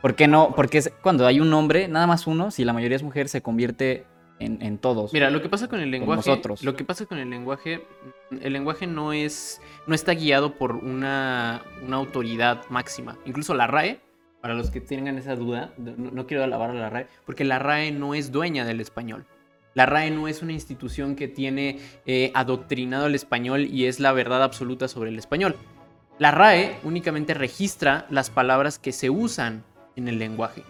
¿Por 0.00 0.14
qué 0.14 0.28
no? 0.28 0.54
Porque 0.56 0.82
cuando 1.02 1.26
hay 1.26 1.40
un 1.40 1.52
hombre, 1.52 1.86
nada 1.86 2.06
más 2.06 2.26
uno, 2.26 2.50
si 2.50 2.64
la 2.64 2.72
mayoría 2.72 2.96
es 2.96 3.02
mujer, 3.02 3.28
se 3.28 3.42
convierte 3.42 4.06
en, 4.40 4.78
todos. 4.78 5.12
Mira, 5.12 5.30
lo 5.30 5.42
que 5.42 5.48
pasa 5.48 5.68
con 5.68 5.80
el 5.80 5.90
lenguaje. 5.90 6.18
Nosotros. 6.18 6.62
Lo 6.62 6.74
que 6.74 6.84
pasa 6.84 7.06
con 7.06 7.18
el 7.18 7.28
lenguaje. 7.30 7.86
El 8.40 8.52
lenguaje 8.52 8.86
no 8.86 9.12
es. 9.12 9.60
no 9.86 9.94
está 9.94 10.14
guiado 10.14 10.54
por 10.54 10.76
una, 10.76 11.62
una 11.84 11.96
autoridad 11.96 12.62
máxima. 12.70 13.18
Incluso 13.26 13.54
la 13.54 13.66
RAE, 13.66 14.00
para 14.40 14.54
los 14.54 14.70
que 14.70 14.80
tengan 14.80 15.18
esa 15.18 15.36
duda, 15.36 15.72
no, 15.76 16.26
quiero 16.26 16.42
alabar 16.42 16.70
a 16.70 16.74
la 16.74 16.90
RAE, 16.90 17.06
porque 17.26 17.44
la 17.44 17.58
RAE 17.58 17.92
no 17.92 18.14
es 18.14 18.32
dueña 18.32 18.64
del 18.64 18.80
español. 18.80 19.26
La 19.74 19.86
RAE 19.86 20.10
no 20.10 20.26
es 20.26 20.42
una 20.42 20.52
institución 20.52 21.14
que 21.14 21.28
tiene 21.28 21.78
eh, 22.06 22.32
adoctrinado 22.34 23.06
el 23.06 23.14
español 23.14 23.66
y 23.66 23.86
es 23.86 24.00
la 24.00 24.12
verdad 24.12 24.42
absoluta 24.42 24.88
sobre 24.88 25.10
el 25.10 25.18
español. 25.18 25.56
La 26.18 26.30
RAE 26.30 26.76
únicamente 26.82 27.34
registra 27.34 28.06
las 28.10 28.30
palabras 28.30 28.78
que 28.78 28.92
se 28.92 29.10
usan 29.10 29.64
en 29.96 30.08
el 30.08 30.18
lenguaje. 30.18 30.64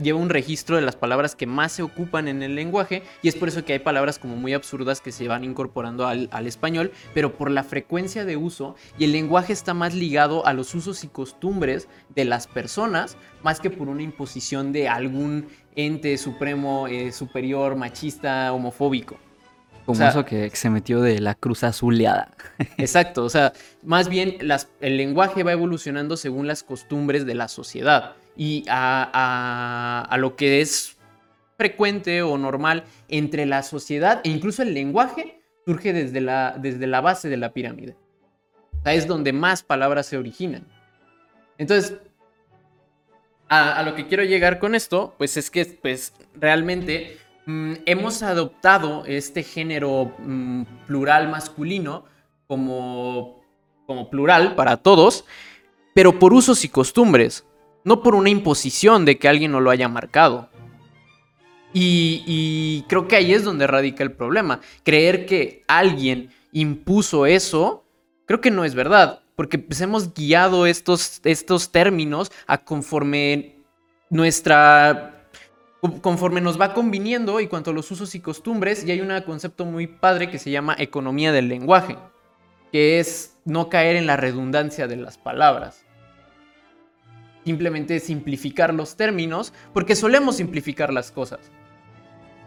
Lleva 0.00 0.20
un 0.20 0.30
registro 0.30 0.76
de 0.76 0.82
las 0.82 0.94
palabras 0.94 1.34
que 1.34 1.46
más 1.46 1.72
se 1.72 1.82
ocupan 1.82 2.28
en 2.28 2.44
el 2.44 2.54
lenguaje 2.54 3.02
y 3.20 3.26
es 3.26 3.34
por 3.34 3.48
eso 3.48 3.64
que 3.64 3.72
hay 3.72 3.78
palabras 3.80 4.16
como 4.20 4.36
muy 4.36 4.54
absurdas 4.54 5.00
que 5.00 5.10
se 5.10 5.26
van 5.26 5.42
incorporando 5.42 6.06
al, 6.06 6.46
español, 6.46 6.92
pero 7.14 7.36
por 7.36 7.50
la 7.50 7.64
frecuencia 7.64 8.24
de 8.24 8.36
uso 8.36 8.76
y 8.96 9.04
el 9.04 9.12
lenguaje 9.12 9.52
está 9.52 9.74
más 9.74 9.92
ligado 9.92 10.46
a 10.46 10.52
los 10.52 10.72
usos 10.76 11.02
y 11.02 11.08
costumbres 11.08 11.88
de 12.14 12.24
las 12.24 12.46
personas 12.46 13.16
más 13.42 13.58
que 13.58 13.70
por 13.70 13.88
una 13.88 14.02
imposición 14.02 14.70
de 14.70 14.88
algún 14.88 15.48
ente 15.74 16.16
supremo, 16.16 16.86
eh, 16.86 17.10
superior, 17.10 17.74
machista, 17.74 18.52
homofóbico. 18.52 19.18
Como 19.84 20.00
eso 20.04 20.24
que 20.24 20.48
se 20.50 20.70
metió 20.70 21.00
de 21.00 21.20
la 21.20 21.34
cruz 21.34 21.64
azuleada. 21.64 22.30
Exacto, 22.78 23.24
o 23.24 23.30
sea, 23.30 23.52
más 23.82 24.08
bien 24.08 24.38
el 24.80 24.96
lenguaje 24.96 25.42
va 25.42 25.50
evolucionando 25.50 26.16
según 26.16 26.46
las 26.46 26.62
costumbres 26.62 27.26
de 27.26 27.34
la 27.34 27.48
sociedad 27.48 28.14
y 28.36 28.64
a, 28.68 30.14
lo 30.18 30.36
que 30.36 30.60
es 30.60 30.96
frecuente 31.56 32.22
o 32.22 32.36
normal 32.36 32.84
entre 33.08 33.46
la 33.46 33.62
sociedad 33.62 34.20
e 34.24 34.28
incluso 34.28 34.62
el 34.62 34.74
lenguaje 34.74 35.40
surge 35.64 35.92
desde 35.92 36.20
la, 36.20 36.56
desde 36.58 36.86
la 36.86 37.00
base 37.00 37.28
de 37.28 37.36
la 37.36 37.52
pirámide. 37.52 37.96
O 38.78 38.82
sea, 38.82 38.94
es 38.94 39.06
donde 39.06 39.32
más 39.32 39.62
palabras 39.62 40.06
se 40.06 40.18
originan. 40.18 40.66
Entonces, 41.58 41.98
a, 43.48 43.78
a, 43.78 43.82
lo 43.82 43.94
que 43.94 44.06
quiero 44.06 44.22
llegar 44.24 44.58
con 44.58 44.74
esto, 44.74 45.14
pues 45.16 45.36
es 45.36 45.50
que 45.50 45.64
pues, 45.64 46.12
realmente 46.34 47.18
Mm, 47.46 47.74
hemos 47.86 48.24
adoptado 48.24 49.04
este 49.06 49.44
género 49.44 50.12
mm, 50.18 50.62
plural 50.88 51.28
masculino 51.28 52.04
como, 52.48 53.40
como 53.86 54.10
plural 54.10 54.56
para 54.56 54.78
todos, 54.78 55.24
pero 55.94 56.18
por 56.18 56.34
usos 56.34 56.64
y 56.64 56.68
costumbres, 56.68 57.46
no 57.86 58.02
por 58.02 58.16
una 58.16 58.30
imposición 58.30 59.04
de 59.04 59.16
que 59.16 59.28
alguien 59.28 59.52
no 59.52 59.60
lo 59.60 59.70
haya 59.70 59.88
marcado. 59.88 60.50
Y, 61.72 62.84
creo 62.88 63.06
que 63.06 63.14
ahí 63.14 63.32
es 63.32 63.44
donde 63.44 63.66
radica 63.66 64.02
el 64.02 64.10
problema. 64.10 64.60
Creer 64.82 65.24
que 65.24 65.62
alguien 65.68 66.30
impuso 66.52 67.26
eso, 67.26 67.84
creo 68.26 68.40
que 68.40 68.50
no 68.50 68.64
es 68.64 68.74
verdad, 68.74 69.20
porque 69.36 69.58
pues, 69.58 69.80
hemos 69.82 70.12
guiado 70.12 70.66
estos, 70.66 71.20
estos 71.22 71.70
términos 71.70 72.32
a 72.46 72.58
conforme 72.58 73.56
nuestra 74.10 75.12
conforme 76.02 76.40
nos 76.40 76.60
va 76.60 76.74
conviniendo 76.74 77.38
y 77.38 77.46
cuanto 77.46 77.70
a 77.70 77.74
los 77.74 77.88
usos 77.92 78.16
y 78.16 78.20
costumbres, 78.20 78.84
y 78.84 78.90
hay 78.90 79.00
un 79.00 79.12
concepto 79.20 79.64
muy 79.64 79.86
padre 79.86 80.28
que 80.28 80.40
se 80.40 80.50
llama 80.50 80.74
economía 80.76 81.30
del 81.30 81.48
lenguaje, 81.48 81.96
que 82.72 82.98
es 82.98 83.36
no 83.44 83.68
caer 83.68 83.94
en 83.94 84.08
la 84.08 84.16
redundancia 84.16 84.88
de 84.88 84.96
las 84.96 85.18
palabras. 85.18 85.85
Simplemente 87.46 88.00
simplificar 88.00 88.74
los 88.74 88.96
términos, 88.96 89.54
porque 89.72 89.94
solemos 89.94 90.36
simplificar 90.36 90.92
las 90.92 91.12
cosas. 91.12 91.38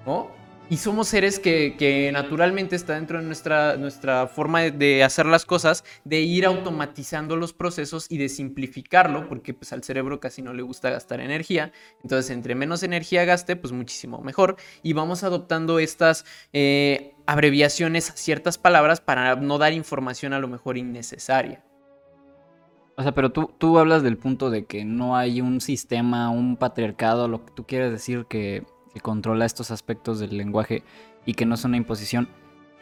¿No? 0.05 0.29
Y 0.71 0.77
somos 0.77 1.07
seres 1.07 1.39
que, 1.39 2.11
naturalmente 2.13 2.75
está 2.75 2.93
dentro 2.93 3.17
de 3.17 3.25
nuestra, 3.25 3.75
nuestra 3.77 4.27
forma 4.27 4.61
de, 4.61 5.03
hacer 5.03 5.25
las 5.25 5.43
cosas, 5.43 5.83
de 6.03 6.19
ir 6.19 6.45
automatizando 6.45 7.35
los 7.35 7.53
procesos 7.53 8.05
y 8.07 8.19
de 8.19 8.29
simplificarlo, 8.29 9.27
porque 9.27 9.55
pues 9.55 9.73
al 9.73 9.83
cerebro 9.83 10.19
casi 10.19 10.43
no 10.43 10.53
le 10.53 10.61
gusta 10.61 10.91
gastar 10.91 11.21
energía. 11.21 11.71
Entonces, 12.03 12.29
entre 12.29 12.53
menos 12.53 12.83
energía 12.83 13.25
gaste, 13.25 13.55
pues 13.55 13.73
muchísimo 13.73 14.21
mejor. 14.21 14.57
Y 14.83 14.93
vamos 14.93 15.23
adoptando 15.23 15.79
estas 15.79 16.23
eh, 16.53 17.15
abreviaciones 17.25 18.11
a 18.11 18.17
ciertas 18.17 18.59
palabras 18.59 19.01
para 19.01 19.37
no 19.37 19.57
dar 19.57 19.73
información 19.73 20.33
a 20.33 20.39
lo 20.39 20.47
mejor 20.47 20.77
innecesaria. 20.77 21.63
O 22.99 23.01
sea, 23.01 23.13
pero 23.13 23.31
tú, 23.31 23.49
tú 23.57 23.79
hablas 23.79 24.03
del 24.03 24.17
punto 24.17 24.49
de 24.49 24.65
que 24.65 24.83
no 24.83 25.15
hay 25.15 25.39
un 25.39 25.61
sistema, 25.61 26.29
un 26.31 26.57
patriarcado, 26.57 27.29
lo 27.29 27.45
que 27.45 27.51
tú 27.53 27.63
quieres 27.63 27.93
decir 27.93 28.25
que, 28.25 28.65
que 28.93 28.99
controla 28.99 29.45
estos 29.45 29.71
aspectos 29.71 30.19
del 30.19 30.37
lenguaje 30.37 30.83
y 31.25 31.35
que 31.35 31.45
no 31.45 31.55
es 31.55 31.63
una 31.63 31.77
imposición. 31.77 32.27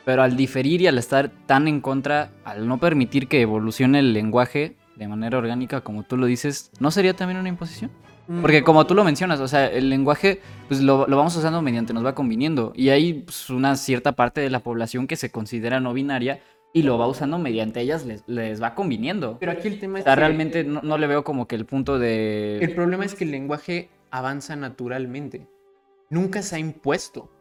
Pero 0.05 0.23
al 0.23 0.35
diferir 0.35 0.81
y 0.81 0.87
al 0.87 0.97
estar 0.97 1.29
tan 1.45 1.67
en 1.67 1.81
contra, 1.81 2.31
al 2.45 2.67
no 2.67 2.79
permitir 2.79 3.27
que 3.27 3.41
evolucione 3.41 3.99
el 3.99 4.11
lenguaje 4.11 4.75
de 4.95 5.07
manera 5.07 5.37
orgánica, 5.37 5.81
como 5.81 6.01
tú 6.01 6.17
lo 6.17 6.25
dices, 6.25 6.71
¿no 6.79 6.89
sería 6.89 7.15
también 7.15 7.39
una 7.39 7.49
imposición? 7.49 7.91
Porque 8.41 8.63
como 8.63 8.87
tú 8.87 8.95
lo 8.95 9.03
mencionas, 9.03 9.39
o 9.39 9.47
sea, 9.47 9.67
el 9.67 9.87
lenguaje 9.89 10.41
pues 10.67 10.81
lo, 10.81 11.05
lo 11.07 11.15
vamos 11.15 11.35
usando 11.35 11.61
mediante 11.61 11.93
nos 11.93 12.03
va 12.03 12.15
conviniendo. 12.15 12.73
Y 12.75 12.89
hay 12.89 13.13
pues, 13.13 13.51
una 13.51 13.75
cierta 13.75 14.13
parte 14.13 14.41
de 14.41 14.49
la 14.49 14.61
población 14.61 15.05
que 15.05 15.15
se 15.15 15.29
considera 15.29 15.79
no 15.79 15.93
binaria 15.93 16.41
y 16.73 16.83
lo 16.83 16.97
va 16.97 17.07
usando 17.07 17.39
mediante 17.39 17.81
ellas, 17.81 18.05
les, 18.05 18.23
les 18.27 18.61
va 18.61 18.75
conviniendo. 18.75 19.37
Pero 19.39 19.51
aquí 19.51 19.67
el 19.67 19.79
tema 19.79 19.95
O 19.95 19.97
es 19.97 20.03
sea, 20.03 20.13
que 20.13 20.19
realmente 20.19 20.63
no, 20.63 20.81
no 20.81 20.97
le 20.97 21.07
veo 21.07 21.23
como 21.23 21.47
que 21.47 21.55
el 21.55 21.65
punto 21.65 21.97
de... 21.97 22.59
el 22.59 22.75
problema 22.75 23.05
es 23.05 23.15
que 23.15 23.23
el 23.23 23.31
lenguaje 23.31 23.89
avanza 24.11 24.55
naturalmente. 24.55 25.47
Nunca 26.09 26.41
se 26.41 26.55
ha 26.55 26.59
impuesto. 26.59 27.31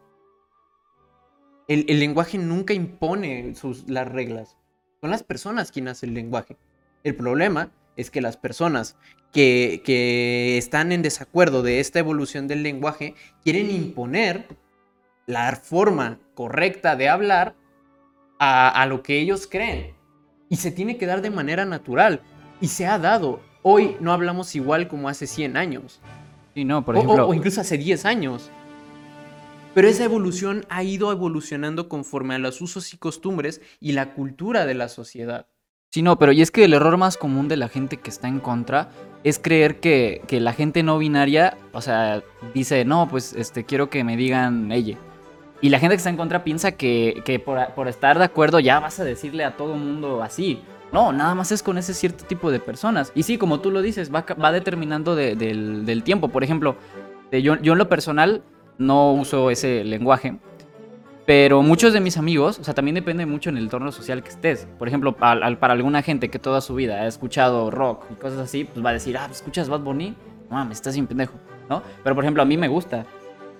El, 1.67 1.85
el 1.87 1.99
lenguaje 1.99 2.37
nunca 2.37 2.73
impone 2.73 3.53
sus, 3.55 3.89
las 3.89 4.07
reglas. 4.07 4.57
Son 5.01 5.11
las 5.11 5.23
personas 5.23 5.71
quienes 5.71 5.93
hacen 5.93 6.09
el 6.09 6.15
lenguaje. 6.15 6.57
El 7.03 7.15
problema 7.15 7.71
es 7.95 8.09
que 8.09 8.21
las 8.21 8.37
personas 8.37 8.97
que, 9.31 9.81
que 9.83 10.57
están 10.57 10.91
en 10.91 11.01
desacuerdo 11.01 11.63
de 11.63 11.79
esta 11.79 11.99
evolución 11.99 12.47
del 12.47 12.63
lenguaje 12.63 13.15
quieren 13.43 13.69
imponer 13.69 14.45
la 15.25 15.55
forma 15.55 16.19
correcta 16.33 16.95
de 16.95 17.09
hablar 17.09 17.55
a, 18.39 18.69
a 18.69 18.85
lo 18.85 19.03
que 19.03 19.19
ellos 19.19 19.47
creen. 19.49 19.93
Y 20.49 20.55
se 20.57 20.71
tiene 20.71 20.97
que 20.97 21.05
dar 21.05 21.21
de 21.21 21.29
manera 21.29 21.65
natural. 21.65 22.21
Y 22.61 22.67
se 22.69 22.85
ha 22.87 22.97
dado. 22.99 23.41
Hoy 23.63 23.97
no 23.99 24.13
hablamos 24.13 24.55
igual 24.55 24.87
como 24.87 25.09
hace 25.09 25.27
100 25.27 25.57
años. 25.57 25.99
Sí, 26.53 26.63
no, 26.65 26.83
por 26.85 26.95
O- 26.95 26.99
o- 26.99 27.03
ejemplo... 27.03 27.27
o, 27.27 27.33
incluso 27.33 27.61
hace 27.61 27.77
10 27.77 28.05
años. 28.05 28.49
Pero 29.73 29.87
esa 29.89 30.05
evolución 30.05 30.65
ha 30.69 30.83
ido 30.83 31.11
evolucionando 31.11 31.87
conforme 31.87 32.33
a 32.35 32.39
los 32.39 32.61
usos 32.61 32.93
y 32.93 32.97
costumbres 32.97 33.61
y 33.79 33.91
la 33.91 34.13
cultura 34.13 34.65
de 34.65 34.73
la 34.73 34.89
sociedad. 34.89 35.47
Sí, 35.91 36.01
no, 36.01 36.17
pero 36.17 36.31
y 36.31 36.41
es 36.41 36.49
que 36.51 36.65
el 36.65 36.73
error 36.73 36.97
más 36.97 37.15
común 37.15 37.47
de 37.47 37.57
la 37.57 37.69
gente 37.69 37.97
que 37.97 38.09
está 38.09 38.27
en 38.27 38.39
contra 38.39 38.89
es 39.23 39.39
creer 39.39 39.79
que, 39.79 40.21
que 40.27 40.39
la 40.39 40.53
gente 40.53 40.81
no 40.83 40.97
binaria, 40.97 41.57
o 41.73 41.81
sea, 41.81 42.23
dice, 42.53 42.85
no, 42.85 43.07
pues 43.07 43.33
este, 43.33 43.65
quiero 43.65 43.89
que 43.89 44.03
me 44.03 44.17
digan 44.17 44.71
ella. 44.71 44.97
Y 45.61 45.69
la 45.69 45.79
gente 45.79 45.95
que 45.95 45.97
está 45.97 46.09
en 46.09 46.17
contra 46.17 46.43
piensa 46.43 46.73
que, 46.73 47.21
que 47.25 47.39
por, 47.39 47.73
por 47.73 47.87
estar 47.87 48.17
de 48.19 48.25
acuerdo 48.25 48.59
ya 48.59 48.79
vas 48.79 48.99
a 48.99 49.03
decirle 49.03 49.43
a 49.43 49.57
todo 49.57 49.75
mundo 49.75 50.21
así. 50.21 50.61
No, 50.91 51.11
nada 51.11 51.33
más 51.35 51.51
es 51.51 51.63
con 51.63 51.77
ese 51.77 51.93
cierto 51.93 52.23
tipo 52.25 52.51
de 52.51 52.59
personas. 52.59 53.11
Y 53.15 53.23
sí, 53.23 53.37
como 53.37 53.59
tú 53.59 53.71
lo 53.71 53.81
dices, 53.81 54.13
va, 54.13 54.23
va 54.41 54.51
determinando 54.51 55.15
de- 55.15 55.35
del, 55.35 55.85
del 55.85 56.03
tiempo. 56.03 56.29
Por 56.29 56.43
ejemplo, 56.43 56.75
de- 57.31 57.41
yo, 57.41 57.55
yo 57.61 57.73
en 57.73 57.79
lo 57.79 57.89
personal 57.89 58.43
no 58.77 59.11
uso 59.13 59.49
ese 59.49 59.83
lenguaje. 59.83 60.37
Pero 61.25 61.61
muchos 61.61 61.91
de 61.91 61.99
mis 61.99 62.15
amigos, 62.17 62.57
o 62.59 62.63
sea, 62.63 62.73
también 62.73 62.95
depende 62.95 63.25
mucho 63.25 63.49
en 63.49 63.57
el 63.57 63.63
entorno 63.65 63.91
social 63.91 64.23
que 64.23 64.29
estés. 64.29 64.65
Por 64.79 64.87
ejemplo, 64.87 65.15
al- 65.19 65.43
al- 65.43 65.57
para 65.57 65.73
alguna 65.73 66.01
gente 66.01 66.29
que 66.29 66.39
toda 66.39 66.61
su 66.61 66.73
vida 66.75 67.01
ha 67.01 67.07
escuchado 67.07 67.69
rock 67.69 68.05
y 68.11 68.15
cosas 68.15 68.39
así, 68.39 68.63
pues 68.63 68.85
va 68.85 68.91
a 68.91 68.93
decir, 68.93 69.17
ah, 69.17 69.27
¿escuchas 69.29 69.67
Bad 69.67 69.81
Bunny? 69.81 70.15
No 70.49 70.55
mames, 70.55 70.77
estás 70.77 70.93
bien 70.93 71.05
pendejo, 71.07 71.33
¿no? 71.69 71.83
Pero 72.01 72.15
por 72.15 72.23
ejemplo, 72.23 72.41
a 72.41 72.45
mí 72.45 72.55
me 72.55 72.69
gusta. 72.69 73.05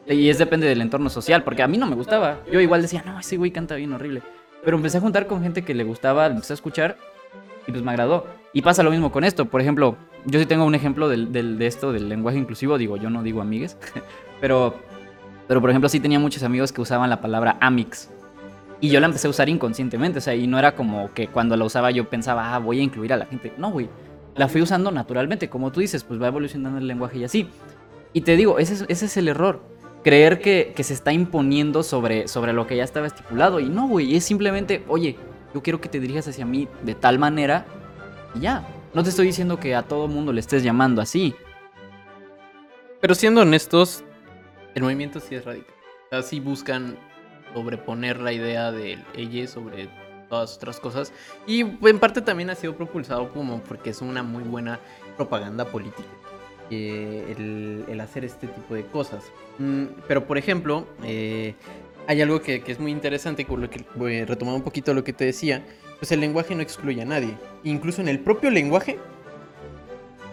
Y 0.09 0.29
es 0.29 0.37
depende 0.37 0.67
del 0.67 0.81
entorno 0.81 1.09
social, 1.09 1.43
porque 1.43 1.63
a 1.63 1.67
mí 1.67 1.77
no 1.77 1.85
me 1.85 1.95
gustaba. 1.95 2.39
Yo 2.51 2.59
igual 2.61 2.81
decía, 2.81 3.03
no, 3.05 3.19
ese 3.19 3.37
güey 3.37 3.51
canta 3.51 3.75
bien 3.75 3.91
horrible. 3.93 4.21
Pero 4.63 4.77
empecé 4.77 4.97
a 4.97 5.01
juntar 5.01 5.27
con 5.27 5.41
gente 5.43 5.63
que 5.63 5.73
le 5.73 5.83
gustaba, 5.83 6.27
empecé 6.27 6.53
a 6.53 6.55
escuchar 6.55 6.97
y 7.67 7.71
pues 7.71 7.83
me 7.83 7.91
agradó. 7.91 8.25
Y 8.53 8.61
pasa 8.61 8.83
lo 8.83 8.91
mismo 8.91 9.11
con 9.11 9.23
esto. 9.23 9.45
Por 9.45 9.59
ejemplo, 9.61 9.97
yo 10.25 10.39
sí 10.39 10.45
tengo 10.45 10.65
un 10.65 10.75
ejemplo 10.75 11.09
del, 11.09 11.31
del- 11.31 11.57
de 11.57 11.67
esto, 11.67 11.91
del 11.91 12.07
lenguaje 12.09 12.37
inclusivo. 12.37 12.77
Digo, 12.77 12.95
yo 12.97 13.09
no 13.09 13.21
digo 13.23 13.41
amigues, 13.41 13.77
pero, 14.41 14.75
pero 15.47 15.59
por 15.61 15.69
ejemplo, 15.69 15.89
sí 15.89 15.99
tenía 15.99 16.19
muchos 16.19 16.43
amigos 16.43 16.71
que 16.71 16.81
usaban 16.81 17.09
la 17.09 17.19
palabra 17.21 17.57
amix. 17.59 18.09
Y 18.79 18.89
yo 18.89 18.99
la 18.99 19.07
empecé 19.07 19.27
a 19.27 19.31
usar 19.31 19.49
inconscientemente, 19.49 20.19
o 20.19 20.21
sea, 20.21 20.35
y 20.35 20.45
no 20.47 20.59
era 20.59 20.75
como 20.75 21.11
que 21.13 21.27
cuando 21.27 21.57
la 21.57 21.65
usaba 21.65 21.89
yo 21.91 22.07
pensaba, 22.09 22.53
ah, 22.53 22.59
voy 22.59 22.79
a 22.79 22.83
incluir 22.83 23.11
a 23.11 23.17
la 23.17 23.25
gente. 23.25 23.51
No, 23.57 23.71
güey. 23.71 23.89
La 24.35 24.47
fui 24.47 24.61
usando 24.61 24.91
naturalmente, 24.91 25.49
como 25.49 25.71
tú 25.71 25.79
dices, 25.79 26.03
pues 26.03 26.21
va 26.21 26.27
evolucionando 26.27 26.77
el 26.77 26.85
lenguaje 26.87 27.17
y 27.17 27.23
así. 27.23 27.49
Y 28.13 28.21
te 28.21 28.35
digo, 28.37 28.59
ese 28.59 28.75
es, 28.75 28.85
ese 28.87 29.05
es 29.07 29.17
el 29.17 29.27
error. 29.29 29.61
Creer 30.07 30.39
que, 30.39 30.73
se 30.85 30.93
está 30.93 31.11
imponiendo 31.11 31.83
sobre, 31.83 32.29
sobre 32.29 32.53
lo 32.53 32.65
que 32.65 32.77
ya 32.77 32.85
estaba 32.85 33.07
estipulado. 33.07 33.59
Y 33.59 33.67
no, 33.67 33.89
güey, 33.89 34.15
es 34.15 34.23
simplemente, 34.23 34.85
oye, 34.87 35.17
yo 35.53 35.61
quiero 35.61 35.81
que 35.81 35.89
te 35.89 35.99
dirijas 35.99 36.25
hacia 36.29 36.45
mí 36.45 36.69
de 36.83 36.95
tal 36.95 37.19
manera 37.19 37.65
y 38.33 38.39
ya. 38.39 38.65
No 38.93 39.03
te 39.03 39.09
estoy 39.09 39.25
diciendo 39.25 39.59
que 39.59 39.75
a 39.75 39.83
todo 39.83 40.07
mundo 40.07 40.31
le 40.31 40.39
estés 40.39 40.63
llamando 40.63 41.01
así. 41.01 41.35
Pero 43.01 43.15
siendo 43.15 43.41
honestos, 43.41 44.05
el 44.75 44.83
movimiento 44.83 45.19
sí 45.19 45.35
es 45.35 45.43
radical. 45.43 45.75
O 46.05 46.09
sea, 46.11 46.21
sí 46.21 46.39
buscan 46.39 46.97
sobreponer 47.53 48.21
la 48.21 48.31
idea 48.31 48.71
del 48.71 49.03
ella 49.13 49.45
sobre 49.45 49.89
todas 50.29 50.55
otras 50.55 50.79
cosas. 50.79 51.11
Y 51.45 51.63
en 51.63 51.99
parte 51.99 52.21
también 52.21 52.49
ha 52.49 52.55
sido 52.55 52.77
propulsado 52.77 53.33
como 53.33 53.59
porque 53.59 53.89
es 53.89 54.01
una 54.01 54.23
muy 54.23 54.43
buena 54.43 54.79
propaganda 55.17 55.65
política. 55.65 56.07
Eh, 56.69 57.85
el, 57.87 57.99
hacer 57.99 58.25
este 58.25 58.47
tipo 58.47 58.75
de 58.75 58.85
cosas. 58.85 59.23
Mm, 59.57 59.85
pero 60.07 60.25
por 60.27 60.37
ejemplo, 60.37 60.87
eh, 61.03 61.55
hay 62.07 62.21
algo 62.21 62.41
que, 62.41 62.63
es 62.65 62.79
muy 62.79 62.91
interesante, 62.91 63.45
con 63.45 63.61
lo 63.61 63.69
que 63.69 63.83
voy 63.95 64.19
a 64.19 64.25
retomar 64.25 64.55
un 64.55 64.63
poquito 64.63 64.93
lo 64.93 65.03
que 65.03 65.13
te 65.13 65.25
decía. 65.25 65.65
Pues 65.99 66.11
el 66.11 66.19
lenguaje 66.19 66.55
no 66.55 66.61
excluye 66.61 67.01
a 67.01 67.05
nadie. 67.05 67.35
Incluso 67.63 68.01
en 68.01 68.07
el 68.07 68.19
propio 68.19 68.49
lenguaje 68.51 68.97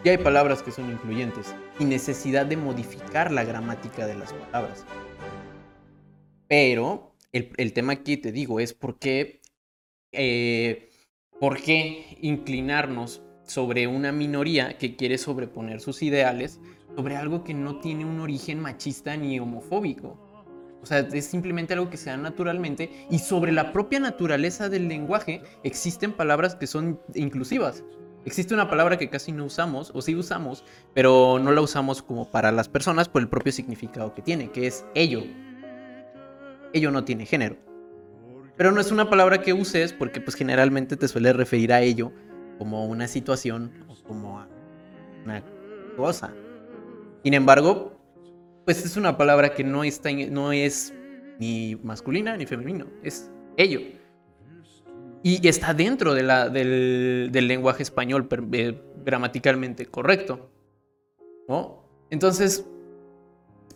ya 0.05 0.12
hay 0.12 0.19
palabras 0.19 0.62
que 0.62 0.71
son 0.71 0.91
incluyentes, 0.91 1.55
sin 1.79 1.88
necesidad 1.88 2.45
de 2.45 2.59
modificar 2.59 3.33
la 3.33 3.43
gramática 3.45 4.07
de 4.07 4.14
las 4.14 4.33
palabras. 4.35 4.85
Pero 6.47 7.14
el, 7.33 7.50
el 7.57 7.73
tema 7.73 7.95
aquí, 7.95 8.19
te 8.19 8.31
digo, 8.31 8.61
es 8.61 8.75
por 8.75 8.99
qué, 8.99 9.41
eh, 10.12 10.91
por 11.41 11.61
qué 11.61 12.19
inclinarnos 12.21 13.24
sobre 13.45 13.87
una 13.87 14.13
minoría 14.13 14.79
que 14.79 14.97
quiere 14.97 15.19
sobreponer 15.19 15.81
sus 15.81 16.03
ideales 16.03 16.61
sobre 16.97 17.17
algo 17.17 17.45
que 17.45 17.55
no 17.55 17.79
tiene 17.81 18.05
un 18.05 18.21
origen 18.21 18.61
machista 18.61 19.17
ni 19.17 19.39
homofóbico. 19.39 20.19
O 20.83 20.87
sea, 20.87 20.99
es 20.99 21.27
simplemente 21.27 21.73
algo 21.73 21.89
que 21.89 21.97
se 21.97 22.11
da 22.11 22.17
naturalmente 22.17 23.07
y 23.11 23.19
sobre 23.19 23.53
la 23.53 23.73
propia 23.73 24.01
naturaleza 24.01 24.69
del 24.69 24.87
lenguaje 24.87 25.43
existen 25.63 26.13
palabras 26.13 26.55
que 26.57 26.67
son 26.67 27.01
inclusivas. 27.15 27.83
Existe 28.27 28.55
una 28.55 28.71
palabra 28.71 28.97
que 28.97 29.11
casi 29.11 29.33
no 29.33 29.45
usamos, 29.45 29.91
o 29.95 30.01
sí 30.01 30.15
usamos, 30.15 30.65
pero 30.95 31.39
no 31.39 31.53
la 31.53 31.61
usamos 31.61 32.03
como 32.03 32.31
para 32.31 32.53
las 32.53 32.69
personas 32.69 33.09
por 33.09 33.21
el 33.21 33.29
propio 33.29 33.53
significado 33.53 34.15
que 34.15 34.23
tiene, 34.23 34.51
que 34.51 34.67
es 34.67 34.85
ello. 34.95 35.23
Ello 36.73 36.91
no 36.91 37.05
tiene 37.05 37.27
género. 37.27 37.57
Pero 38.57 38.73
no 38.73 38.81
es 38.81 38.91
una 38.93 39.11
palabra 39.11 39.43
que 39.43 39.53
uses 39.53 39.93
porque 39.93 40.21
pues 40.21 40.37
generalmente 40.37 40.97
te 40.97 41.09
suele 41.09 41.33
referir 41.33 41.73
a 41.73 41.83
ello 41.83 42.13
como 42.58 42.87
una 42.87 43.06
situación 43.08 43.73
o 43.88 43.94
como 44.06 44.38
a 44.40 44.49
una 45.25 45.42
cosa. 45.96 46.32
Sin 47.23 47.34
embargo, 47.34 47.92
pues 48.64 48.84
es 48.84 48.96
una 48.96 49.16
palabra 49.16 49.54
que 49.54 49.64
no, 49.64 49.84
está 49.84 50.11
no 50.12 50.52
es 50.52 50.92
ni 51.38 51.76
masculina 51.82 52.37
ni 52.37 52.46
femenino, 52.46 52.87
es 53.02 53.30
ello. 53.56 53.80
Y 55.23 55.46
está 55.49 55.73
dentro 55.73 56.12
del, 56.14 56.28
del 57.32 57.49
lenguaje 57.49 57.82
español 57.82 58.28
eh, 58.52 58.80
gramaticalmente 59.04 59.87
correcto. 59.87 60.50
¿no? 61.49 61.82
Entonces, 62.11 62.66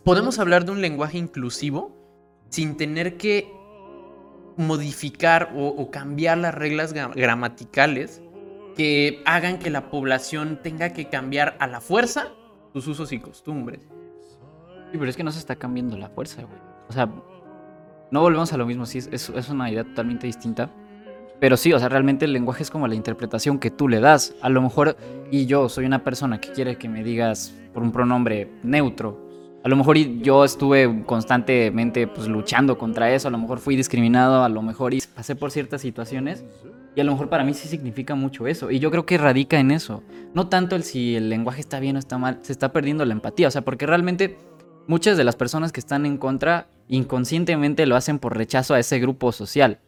podemos 0.03 0.37
hablar 0.37 0.65
de 0.65 0.71
un 0.71 0.81
lenguaje 0.81 1.17
inclusivo 1.17 1.91
sin 2.49 2.77
tener 2.77 3.17
que 3.17 3.51
modificar 4.57 5.53
o, 5.55 5.89
cambiar 5.89 6.37
las 6.37 6.53
reglas 6.53 6.93
gra- 6.93 7.13
gramaticales 7.15 8.21
que 8.79 9.21
hagan 9.25 9.59
que 9.59 9.69
la 9.69 9.91
población 9.91 10.61
tenga 10.63 10.93
que 10.93 11.09
cambiar 11.09 11.57
a 11.59 11.67
la 11.67 11.81
fuerza 11.81 12.29
sus 12.71 12.87
usos 12.87 13.11
y 13.11 13.19
costumbres. 13.19 13.81
Sí, 14.89 14.97
pero 14.97 15.09
es 15.09 15.17
que 15.17 15.23
no 15.25 15.33
se 15.33 15.39
está 15.39 15.57
cambiando 15.57 15.97
la 15.97 16.07
fuerza, 16.07 16.43
güey. 16.43 16.61
O 16.87 16.93
sea, 16.93 17.09
no 18.09 18.21
volvemos 18.21 18.53
a 18.53 18.57
lo 18.57 18.65
mismo, 18.65 18.85
sí, 18.85 18.99
es, 18.99 19.09
es, 19.11 19.49
una 19.49 19.69
idea 19.69 19.83
totalmente 19.83 20.27
distinta. 20.27 20.69
Pero 21.41 21.57
sí, 21.57 21.73
o 21.73 21.79
sea, 21.79 21.89
realmente 21.89 22.23
el 22.23 22.31
lenguaje 22.31 22.63
es 22.63 22.71
como 22.71 22.87
la 22.87 22.95
interpretación 22.95 23.59
que 23.59 23.69
tú 23.69 23.89
le 23.89 23.99
das. 23.99 24.33
A 24.41 24.47
lo 24.47 24.61
mejor, 24.61 24.95
y 25.29 25.45
yo 25.45 25.67
soy 25.67 25.83
una 25.83 26.01
persona 26.05 26.39
que 26.39 26.53
quiere 26.53 26.77
que 26.77 26.87
me 26.87 27.03
digas 27.03 27.53
por 27.73 27.83
un 27.83 27.91
pronombre 27.91 28.49
neutro. 28.63 29.19
A 29.61 29.67
lo 29.67 29.75
mejor 29.75 29.97
yo 29.97 30.45
estuve 30.45 31.03
constantemente 31.05 32.07
pues, 32.07 32.29
luchando 32.29 32.77
contra 32.77 33.13
eso, 33.13 33.27
a 33.27 33.31
lo 33.31 33.39
mejor 33.39 33.59
fui 33.59 33.75
discriminado, 33.75 34.41
a 34.41 34.47
lo 34.47 34.61
mejor 34.61 34.93
pasé 35.13 35.35
por 35.35 35.51
ciertas 35.51 35.81
situaciones. 35.81 36.45
Y 36.95 37.01
a 37.01 37.03
lo 37.03 37.11
mejor 37.11 37.29
para 37.29 37.43
mí 37.43 37.53
sí 37.53 37.67
significa 37.67 38.15
mucho 38.15 38.47
eso. 38.47 38.71
Y 38.71 38.79
yo 38.79 38.91
creo 38.91 39.05
que 39.05 39.17
radica 39.17 39.59
en 39.59 39.71
eso. 39.71 40.03
No 40.33 40.47
tanto 40.47 40.75
el 40.75 40.83
si 40.83 41.15
el 41.15 41.29
lenguaje 41.29 41.61
está 41.61 41.79
bien 41.79 41.95
o 41.95 41.99
está 41.99 42.17
mal, 42.17 42.39
se 42.41 42.51
está 42.51 42.71
perdiendo 42.71 43.05
la 43.05 43.13
empatía. 43.13 43.47
O 43.47 43.51
sea, 43.51 43.61
porque 43.61 43.85
realmente 43.85 44.37
muchas 44.87 45.17
de 45.17 45.23
las 45.23 45.35
personas 45.35 45.71
que 45.71 45.79
están 45.79 46.05
en 46.05 46.17
contra 46.17 46.67
inconscientemente 46.87 47.85
lo 47.85 47.95
hacen 47.95 48.19
por 48.19 48.35
rechazo 48.35 48.73
a 48.73 48.79
ese 48.79 48.99
grupo 48.99 49.31
social. 49.31 49.79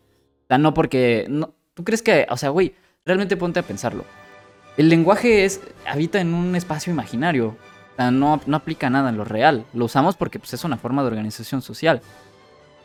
O 0.44 0.48
sea, 0.48 0.58
no 0.58 0.74
porque... 0.74 1.26
No, 1.30 1.56
¿Tú 1.74 1.84
crees 1.84 2.02
que, 2.02 2.28
o 2.30 2.38
sea, 2.38 2.50
güey, 2.50 2.76
realmente 3.06 3.38
ponte 3.38 3.60
a 3.60 3.64
pensarlo? 3.64 4.04
el 4.78 4.90
lenguaje 4.90 5.46
es, 5.46 5.62
habita 5.86 6.22
en 6.22 6.34
un 6.34 6.56
espacio 6.56 6.92
imaginario. 6.92 7.58
O 7.94 7.96
sea, 7.98 8.12
no, 8.12 8.42
no 8.46 8.58
aplica 8.58 8.90
nada 8.90 9.10
en 9.10 9.18
lo 9.18 9.26
real. 9.26 9.66
Lo 9.74 9.86
usamos 9.86 10.16
porque 10.16 10.40
pues, 10.40 10.54
es 10.54 10.64
una 10.64 10.78
forma 10.78 11.02
de 11.02 11.10
organización 11.10 11.62
social. 11.62 12.02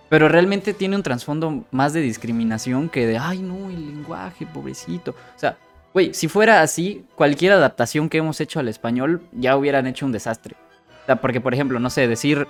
Pero 0.09 0.29
realmente 0.29 0.73
tiene 0.73 0.97
un 0.97 1.03
trasfondo 1.03 1.65
más 1.71 1.93
de 1.93 2.01
discriminación 2.01 2.89
que 2.89 3.07
de, 3.07 3.19
ay, 3.19 3.41
no, 3.41 3.69
el 3.69 3.87
lenguaje, 3.87 4.47
pobrecito. 4.47 5.11
O 5.11 5.39
sea, 5.39 5.57
güey, 5.93 6.15
si 6.15 6.29
fuera 6.29 6.63
así, 6.63 7.05
cualquier 7.15 7.53
adaptación 7.53 8.09
que 8.09 8.19
hemos 8.19 8.41
hecho 8.41 8.61
al 8.61 8.69
español 8.69 9.23
ya 9.33 9.57
hubieran 9.57 9.87
hecho 9.87 10.07
un 10.07 10.13
desastre. 10.13 10.55
O 11.03 11.07
sea, 11.07 11.17
porque, 11.17 11.41
por 11.41 11.55
ejemplo, 11.55 11.81
no 11.81 11.91
sé, 11.91 12.07
decir 12.07 12.47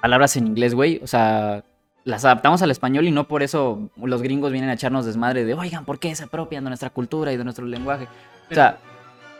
palabras 0.00 0.36
en 0.36 0.46
inglés, 0.46 0.74
güey, 0.74 1.00
o 1.02 1.06
sea, 1.06 1.64
las 2.04 2.24
adaptamos 2.24 2.62
al 2.62 2.70
español 2.70 3.06
y 3.06 3.10
no 3.10 3.28
por 3.28 3.42
eso 3.42 3.90
los 3.96 4.22
gringos 4.22 4.50
vienen 4.50 4.70
a 4.70 4.74
echarnos 4.74 5.04
desmadre 5.04 5.44
de, 5.44 5.54
oigan, 5.54 5.84
¿por 5.84 5.98
qué 5.98 6.14
se 6.14 6.24
apropian 6.24 6.64
de 6.64 6.70
nuestra 6.70 6.90
cultura 6.90 7.32
y 7.32 7.36
de 7.36 7.44
nuestro 7.44 7.66
lenguaje? 7.66 8.08
o 8.50 8.54
sea, 8.54 8.78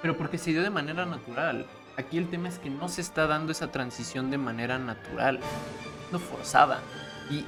pero 0.03 0.17
porque 0.17 0.39
se 0.39 0.51
dio 0.53 0.63
de 0.63 0.71
manera 0.71 1.07
natural. 1.07 1.67
Aquí 1.97 2.19
el 2.19 2.29
tema 2.29 2.49
es 2.49 2.59
que 2.59 2.71
no 2.71 2.89
se 2.89 3.01
está 3.01 3.27
dando 3.27 3.51
esa 3.51 3.73
transición 3.73 4.31
de 4.31 4.39
manera 4.39 4.79
natural, 4.79 5.41
no 6.13 6.19
forzada. 6.19 6.81
Y, 7.31 7.45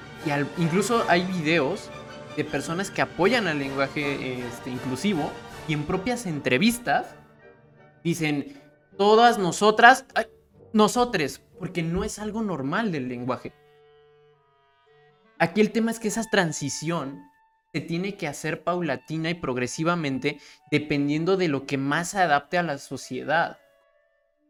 incluso 0.58 1.04
hay 1.08 1.24
videos 1.24 1.90
de 2.36 2.44
personas 2.44 2.90
que 2.90 3.02
apoyan 3.02 3.46
al 3.46 3.58
lenguaje 3.58 4.40
este, 4.46 4.70
inclusivo 4.70 5.30
y 5.68 5.72
en 5.72 5.84
propias 5.84 6.26
entrevistas 6.26 7.14
dicen, 8.04 8.60
todas 8.96 9.38
nosotras, 9.38 10.06
nosotres, 10.72 11.42
porque 11.58 11.82
no 11.82 12.04
es 12.04 12.18
algo 12.18 12.42
normal 12.42 12.92
del 12.92 13.08
lenguaje. 13.08 13.52
Aquí 15.38 15.60
el 15.60 15.72
tema 15.72 15.90
es 15.90 15.98
que 15.98 16.08
esa 16.08 16.24
transición 16.24 17.22
se 17.72 17.80
tiene 17.80 18.16
que 18.16 18.26
hacer 18.26 18.62
paulatina 18.62 19.30
y 19.30 19.34
progresivamente 19.34 20.38
dependiendo 20.70 21.36
de 21.36 21.48
lo 21.48 21.66
que 21.66 21.78
más 21.78 22.10
se 22.10 22.18
adapte 22.18 22.58
a 22.58 22.62
la 22.62 22.78
sociedad, 22.78 23.58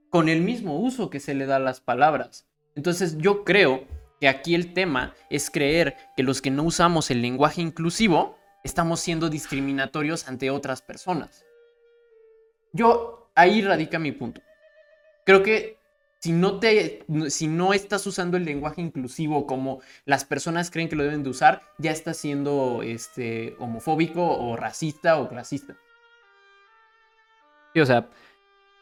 con 0.08 0.28
el 0.28 0.42
mismo 0.42 0.80
uso 0.80 1.10
que 1.10 1.20
se 1.20 1.34
le 1.34 1.46
da 1.46 1.56
a 1.56 1.60
las 1.60 1.80
palabras. 1.80 2.48
Entonces 2.74 3.18
yo 3.18 3.44
creo 3.44 3.84
que 4.20 4.28
aquí 4.28 4.54
el 4.54 4.74
tema 4.74 5.14
es 5.30 5.50
creer 5.50 5.96
que 6.16 6.22
los 6.22 6.42
que 6.42 6.50
no 6.50 6.62
usamos 6.62 7.10
el 7.10 7.22
lenguaje 7.22 7.62
inclusivo 7.62 8.36
estamos 8.62 9.00
siendo 9.00 9.30
discriminatorios 9.30 10.28
ante 10.28 10.50
otras 10.50 10.82
personas. 10.82 11.46
Yo, 12.72 13.30
ahí 13.34 13.62
radica 13.62 13.98
mi 13.98 14.12
punto. 14.12 14.42
Creo 15.24 15.42
que 15.42 15.78
si 16.20 16.32
no, 16.32 16.60
te, 16.60 17.06
si 17.28 17.46
no 17.46 17.72
estás 17.72 18.06
usando 18.06 18.36
el 18.36 18.44
lenguaje 18.44 18.82
inclusivo 18.82 19.46
como 19.46 19.80
las 20.04 20.26
personas 20.26 20.70
creen 20.70 20.90
que 20.90 20.96
lo 20.96 21.02
deben 21.02 21.22
de 21.22 21.30
usar, 21.30 21.62
ya 21.78 21.90
estás 21.90 22.18
siendo 22.18 22.82
este, 22.82 23.56
homofóbico 23.58 24.22
o 24.22 24.54
racista 24.54 25.18
o 25.18 25.30
clasista. 25.30 25.76
Sí, 27.72 27.80
o 27.80 27.86
sea, 27.86 28.10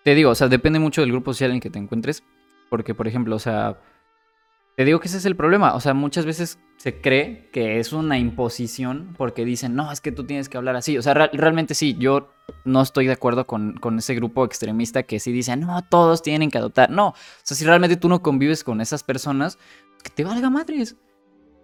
te 0.03 0.15
digo, 0.17 0.31
o 0.31 0.35
sea, 0.35 0.49
depende 0.49 0.81
mucho 0.81 1.01
del 1.01 1.13
grupo 1.13 1.33
social 1.33 1.53
en 1.53 1.61
que 1.61 1.71
te 1.71 1.79
encuentres. 1.79 2.25
Porque, 2.71 2.95
por 2.95 3.09
ejemplo, 3.09 3.37
o 3.37 3.39
sea, 3.39 3.79
te 4.79 4.85
digo 4.85 5.01
que 5.01 5.09
ese 5.09 5.17
es 5.17 5.25
el 5.25 5.35
problema. 5.35 5.75
O 5.75 5.81
sea, 5.81 5.93
muchas 5.93 6.25
veces 6.25 6.61
se 6.77 7.01
cree 7.01 7.49
que 7.51 7.81
es 7.81 7.93
una 7.93 8.17
imposición 8.17 9.13
porque 9.19 9.45
dicen, 9.45 9.75
no, 9.75 9.91
es 9.91 10.01
que 10.01 10.13
tú 10.13 10.23
tienes 10.23 10.49
que 10.49 10.57
hablar 10.57 10.77
así. 10.77 10.97
O 10.97 11.03
sea, 11.03 11.15
realmente 11.15 11.75
sí, 11.75 11.97
yo 11.99 12.33
no 12.65 12.81
estoy 12.81 13.07
de 13.07 13.13
acuerdo 13.15 13.45
con, 13.45 13.75
ese 13.99 14.15
grupo 14.15 14.45
extremista 14.45 15.03
que 15.03 15.19
sí 15.19 15.33
dice, 15.33 15.57
no, 15.57 15.83
todos 15.83 16.23
tienen 16.23 16.49
que 16.49 16.59
adoptar. 16.59 16.91
No, 16.91 17.09
o 17.09 17.15
sea, 17.43 17.57
si 17.57 17.65
realmente 17.65 17.97
tú 17.97 18.09
no 18.09 18.23
convives 18.23 18.63
con 18.63 18.81
esas 18.81 19.03
personas, 19.03 19.59
que 20.05 20.11
te 20.11 20.23
valga 20.23 20.49
madres. 20.49 20.95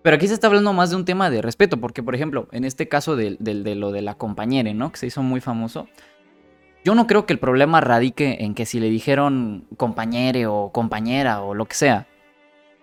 Pero 0.02 0.16
aquí 0.16 0.26
se 0.26 0.35
está 0.35 0.49
hablando 0.49 0.73
más 0.73 0.90
de 0.90 0.97
un 0.97 1.04
tema 1.04 1.30
de 1.30 1.40
respeto, 1.40 1.78
porque, 1.78 2.02
por 2.02 2.16
ejemplo, 2.16 2.49
en 2.50 2.64
este 2.64 2.88
caso 2.88 3.14
de, 3.14 3.37
de 3.38 3.75
lo 3.76 3.92
de 3.92 4.02
la 4.02 4.14
compañera, 4.16 4.75
¿no? 4.75 4.90
Que 4.90 4.99
se 4.99 5.06
hizo 5.06 5.23
muy 5.23 5.40
famoso. 5.40 5.87
Yo 6.85 6.97
no 6.97 7.06
creo 7.06 7.26
que 7.26 7.33
el 7.33 7.38
problema 7.38 7.80
radique 7.80 8.38
en 8.40 8.56
que 8.56 8.66
si 8.66 8.80
le 8.80 8.90
dijeron 8.90 9.68
compañere 9.76 10.48
o 10.48 10.72
compañera 10.72 11.42
o 11.42 11.55
lo 11.55 11.66
que 11.66 11.77
sea 11.77 12.09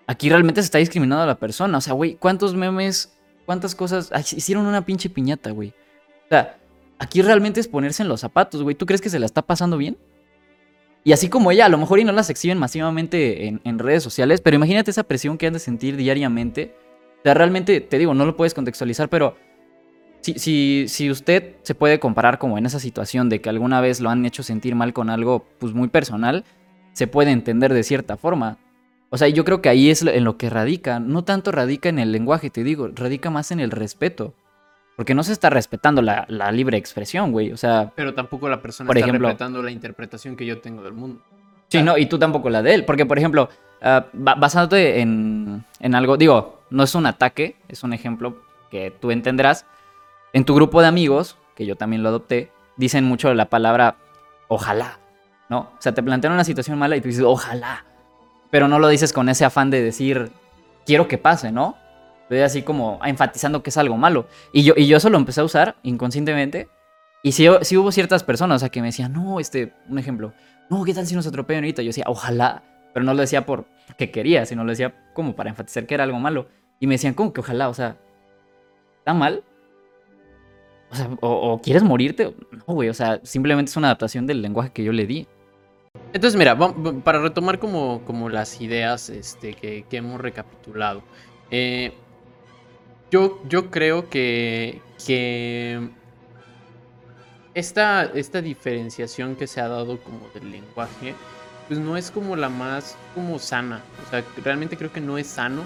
Aquí 0.07 0.29
realmente 0.29 0.61
se 0.61 0.65
está 0.65 0.77
discriminando 0.77 1.23
a 1.23 1.27
la 1.27 1.35
persona. 1.35 1.77
O 1.77 1.81
sea, 1.81 1.93
güey, 1.93 2.15
¿cuántos 2.15 2.53
memes, 2.55 3.15
cuántas 3.45 3.75
cosas... 3.75 4.11
hicieron 4.35 4.65
una 4.65 4.85
pinche 4.85 5.09
piñata, 5.09 5.51
güey. 5.51 5.69
O 5.69 6.29
sea, 6.29 6.57
aquí 6.99 7.21
realmente 7.21 7.59
es 7.59 7.67
ponerse 7.67 8.03
en 8.03 8.09
los 8.09 8.21
zapatos, 8.21 8.63
güey. 8.63 8.75
¿Tú 8.75 8.85
crees 8.85 9.01
que 9.01 9.09
se 9.09 9.19
la 9.19 9.25
está 9.25 9.41
pasando 9.41 9.77
bien? 9.77 9.97
Y 11.03 11.13
así 11.13 11.29
como 11.29 11.51
ella, 11.51 11.65
a 11.65 11.69
lo 11.69 11.77
mejor 11.77 11.99
y 11.99 12.03
no 12.03 12.11
las 12.11 12.29
exhiben 12.29 12.59
masivamente 12.59 13.47
en, 13.47 13.79
redes 13.79 14.03
sociales, 14.03 14.39
pero 14.39 14.55
imagínate 14.55 14.91
esa 14.91 15.03
presión 15.03 15.37
que 15.37 15.47
han 15.47 15.53
de 15.53 15.59
sentir 15.59 15.97
diariamente. 15.97 16.75
O 17.19 17.23
sea, 17.23 17.33
realmente, 17.33 17.81
te 17.81 17.97
digo, 17.97 18.13
no 18.13 18.25
lo 18.25 18.37
puedes 18.37 18.53
contextualizar, 18.53 19.09
pero 19.09 19.35
si, 20.21 20.33
si, 20.33 20.85
si 20.87 21.09
usted 21.09 21.55
se 21.63 21.73
puede 21.73 21.99
comparar 21.99 22.37
como 22.37 22.59
en 22.59 22.67
esa 22.67 22.79
situación 22.79 23.29
de 23.29 23.41
que 23.41 23.49
alguna 23.49 23.81
vez 23.81 23.99
lo 23.99 24.11
han 24.11 24.25
hecho 24.25 24.43
sentir 24.43 24.75
mal 24.75 24.93
con 24.93 25.09
algo, 25.09 25.47
pues 25.57 25.73
muy 25.73 25.87
personal, 25.87 26.45
se 26.93 27.07
puede 27.07 27.31
entender 27.31 27.73
de 27.73 27.83
cierta 27.83 28.15
forma. 28.15 28.59
O 29.13 29.17
sea, 29.17 29.27
yo 29.27 29.43
creo 29.43 29.61
que 29.61 29.67
ahí 29.67 29.89
es 29.89 30.03
en 30.03 30.23
lo 30.23 30.37
que 30.37 30.49
radica. 30.49 31.01
No 31.01 31.25
tanto 31.25 31.51
radica 31.51 31.89
en 31.89 31.99
el 31.99 32.13
lenguaje, 32.13 32.49
te 32.49 32.63
digo, 32.63 32.89
radica 32.95 33.29
más 33.29 33.51
en 33.51 33.59
el 33.59 33.69
respeto. 33.69 34.33
Porque 34.95 35.13
no 35.13 35.23
se 35.23 35.33
está 35.33 35.49
respetando 35.49 36.01
la, 36.01 36.25
libre 36.53 36.77
expresión, 36.77 37.33
güey. 37.33 37.51
O 37.51 37.57
sea. 37.57 37.91
Pero 37.93 38.13
tampoco 38.13 38.47
la 38.47 38.61
persona 38.61 38.89
está 38.89 39.11
respetando 39.11 39.61
la 39.61 39.69
interpretación 39.69 40.37
que 40.37 40.45
yo 40.45 40.61
tengo 40.61 40.81
del 40.81 40.93
mundo. 40.93 41.21
Sí, 41.67 41.83
no, 41.83 41.97
y 41.97 42.05
tú 42.05 42.17
tampoco 42.17 42.49
la 42.49 42.61
de 42.61 42.73
él. 42.73 42.85
Porque, 42.85 43.05
por 43.05 43.17
ejemplo, 43.17 43.49
uh, 43.81 44.01
basándote 44.13 45.01
en, 45.01 45.65
en 45.81 45.95
algo, 45.95 46.15
digo, 46.15 46.61
no 46.69 46.83
es 46.83 46.95
un 46.95 47.05
ataque, 47.05 47.57
es 47.67 47.83
un 47.83 47.91
ejemplo 47.91 48.41
que 48.69 48.91
tú 48.91 49.11
entenderás. 49.11 49.65
En 50.31 50.45
tu 50.45 50.55
grupo 50.55 50.81
de 50.81 50.87
amigos, 50.87 51.37
que 51.55 51.65
yo 51.65 51.75
también 51.75 52.01
lo 52.01 52.07
adopté, 52.07 52.49
dicen 52.77 53.03
mucho 53.03 53.33
la 53.33 53.49
palabra 53.49 53.97
ojalá, 54.47 54.99
¿no? 55.49 55.59
O 55.59 55.77
sea, 55.79 55.93
te 55.93 56.01
plantean 56.01 56.31
una 56.31 56.45
situación 56.45 56.79
mala 56.79 56.95
y 56.95 57.01
tú 57.01 57.09
dices 57.09 57.25
ojalá 57.25 57.90
pero 58.51 58.67
no 58.67 58.77
lo 58.77 58.89
dices 58.89 59.13
con 59.13 59.29
ese 59.29 59.45
afán 59.45 59.71
de 59.71 59.81
decir, 59.81 60.31
quiero 60.85 61.07
que 61.07 61.17
pase, 61.17 61.51
¿no? 61.51 61.77
Estoy 62.23 62.39
así 62.39 62.61
como 62.61 62.99
enfatizando 63.03 63.63
que 63.63 63.71
es 63.71 63.77
algo 63.77 63.97
malo. 63.97 64.27
Y 64.53 64.63
yo, 64.63 64.73
y 64.77 64.87
yo 64.87 64.97
eso 64.97 65.09
lo 65.09 65.17
empecé 65.17 65.41
a 65.41 65.45
usar 65.45 65.75
inconscientemente. 65.83 66.69
Y 67.23 67.31
sí, 67.33 67.47
hubo 67.47 67.91
ciertas 67.91 68.23
personas, 68.23 68.57
o 68.57 68.59
sea, 68.59 68.69
que 68.69 68.81
me 68.81 68.87
decían, 68.87 69.13
no, 69.13 69.39
este, 69.39 69.73
un 69.89 69.99
ejemplo, 69.99 70.33
no, 70.69 70.83
¿qué 70.83 70.93
tal 70.93 71.05
si 71.05 71.15
nos 71.15 71.27
atropellan 71.27 71.63
ahorita? 71.63 71.81
Yo 71.81 71.89
decía, 71.89 72.05
ojalá, 72.07 72.63
pero 72.93 73.05
no 73.05 73.13
lo 73.13 73.21
decía 73.21 73.45
por 73.45 73.65
que 73.97 74.11
quería, 74.11 74.45
sino 74.45 74.63
lo 74.63 74.69
decía 74.69 74.95
como 75.13 75.35
para 75.35 75.49
enfatizar 75.49 75.85
que 75.85 75.93
era 75.93 76.03
algo 76.03 76.19
malo. 76.19 76.47
Y 76.79 76.87
me 76.87 76.95
decían, 76.95 77.13
¿cómo 77.13 77.31
que 77.31 77.41
ojalá? 77.41 77.69
O 77.69 77.73
sea, 77.73 77.97
¿está 78.99 79.13
mal? 79.13 79.43
O 80.89 80.95
sea, 80.95 81.09
o 81.21 81.61
quieres 81.61 81.83
morirte? 81.83 82.33
No, 82.51 82.73
güey, 82.73 82.89
o 82.89 82.93
sea, 82.93 83.19
simplemente 83.23 83.69
es 83.69 83.77
una 83.77 83.87
adaptación 83.87 84.25
del 84.25 84.41
lenguaje 84.41 84.71
que 84.71 84.83
yo 84.83 84.91
le 84.91 85.05
di. 85.05 85.27
Entonces, 86.13 86.37
mira, 86.37 86.57
para 87.03 87.19
retomar 87.19 87.59
como, 87.59 88.03
como 88.05 88.29
las 88.29 88.59
ideas 88.59 89.09
este, 89.09 89.53
que, 89.53 89.85
hemos 89.91 90.19
recapitulado. 90.19 91.03
Eh, 91.49 91.93
yo, 93.09 93.41
yo 93.47 93.71
creo 93.71 94.09
que, 94.09 94.81
que 95.05 95.89
esta, 97.53 98.03
esta 98.03 98.41
diferenciación 98.41 99.35
que 99.35 99.47
se 99.47 99.61
ha 99.61 99.67
dado 99.67 99.99
como 99.99 100.27
del 100.33 100.51
lenguaje, 100.51 101.15
pues 101.67 101.79
no 101.79 101.95
es 101.95 102.11
como 102.11 102.35
la 102.35 102.49
más 102.49 102.97
como 103.15 103.39
sana. 103.39 103.81
O 104.05 104.09
sea, 104.09 104.23
realmente 104.43 104.77
creo 104.77 104.91
que 104.91 105.01
no 105.01 105.17
es 105.17 105.27
sano 105.27 105.65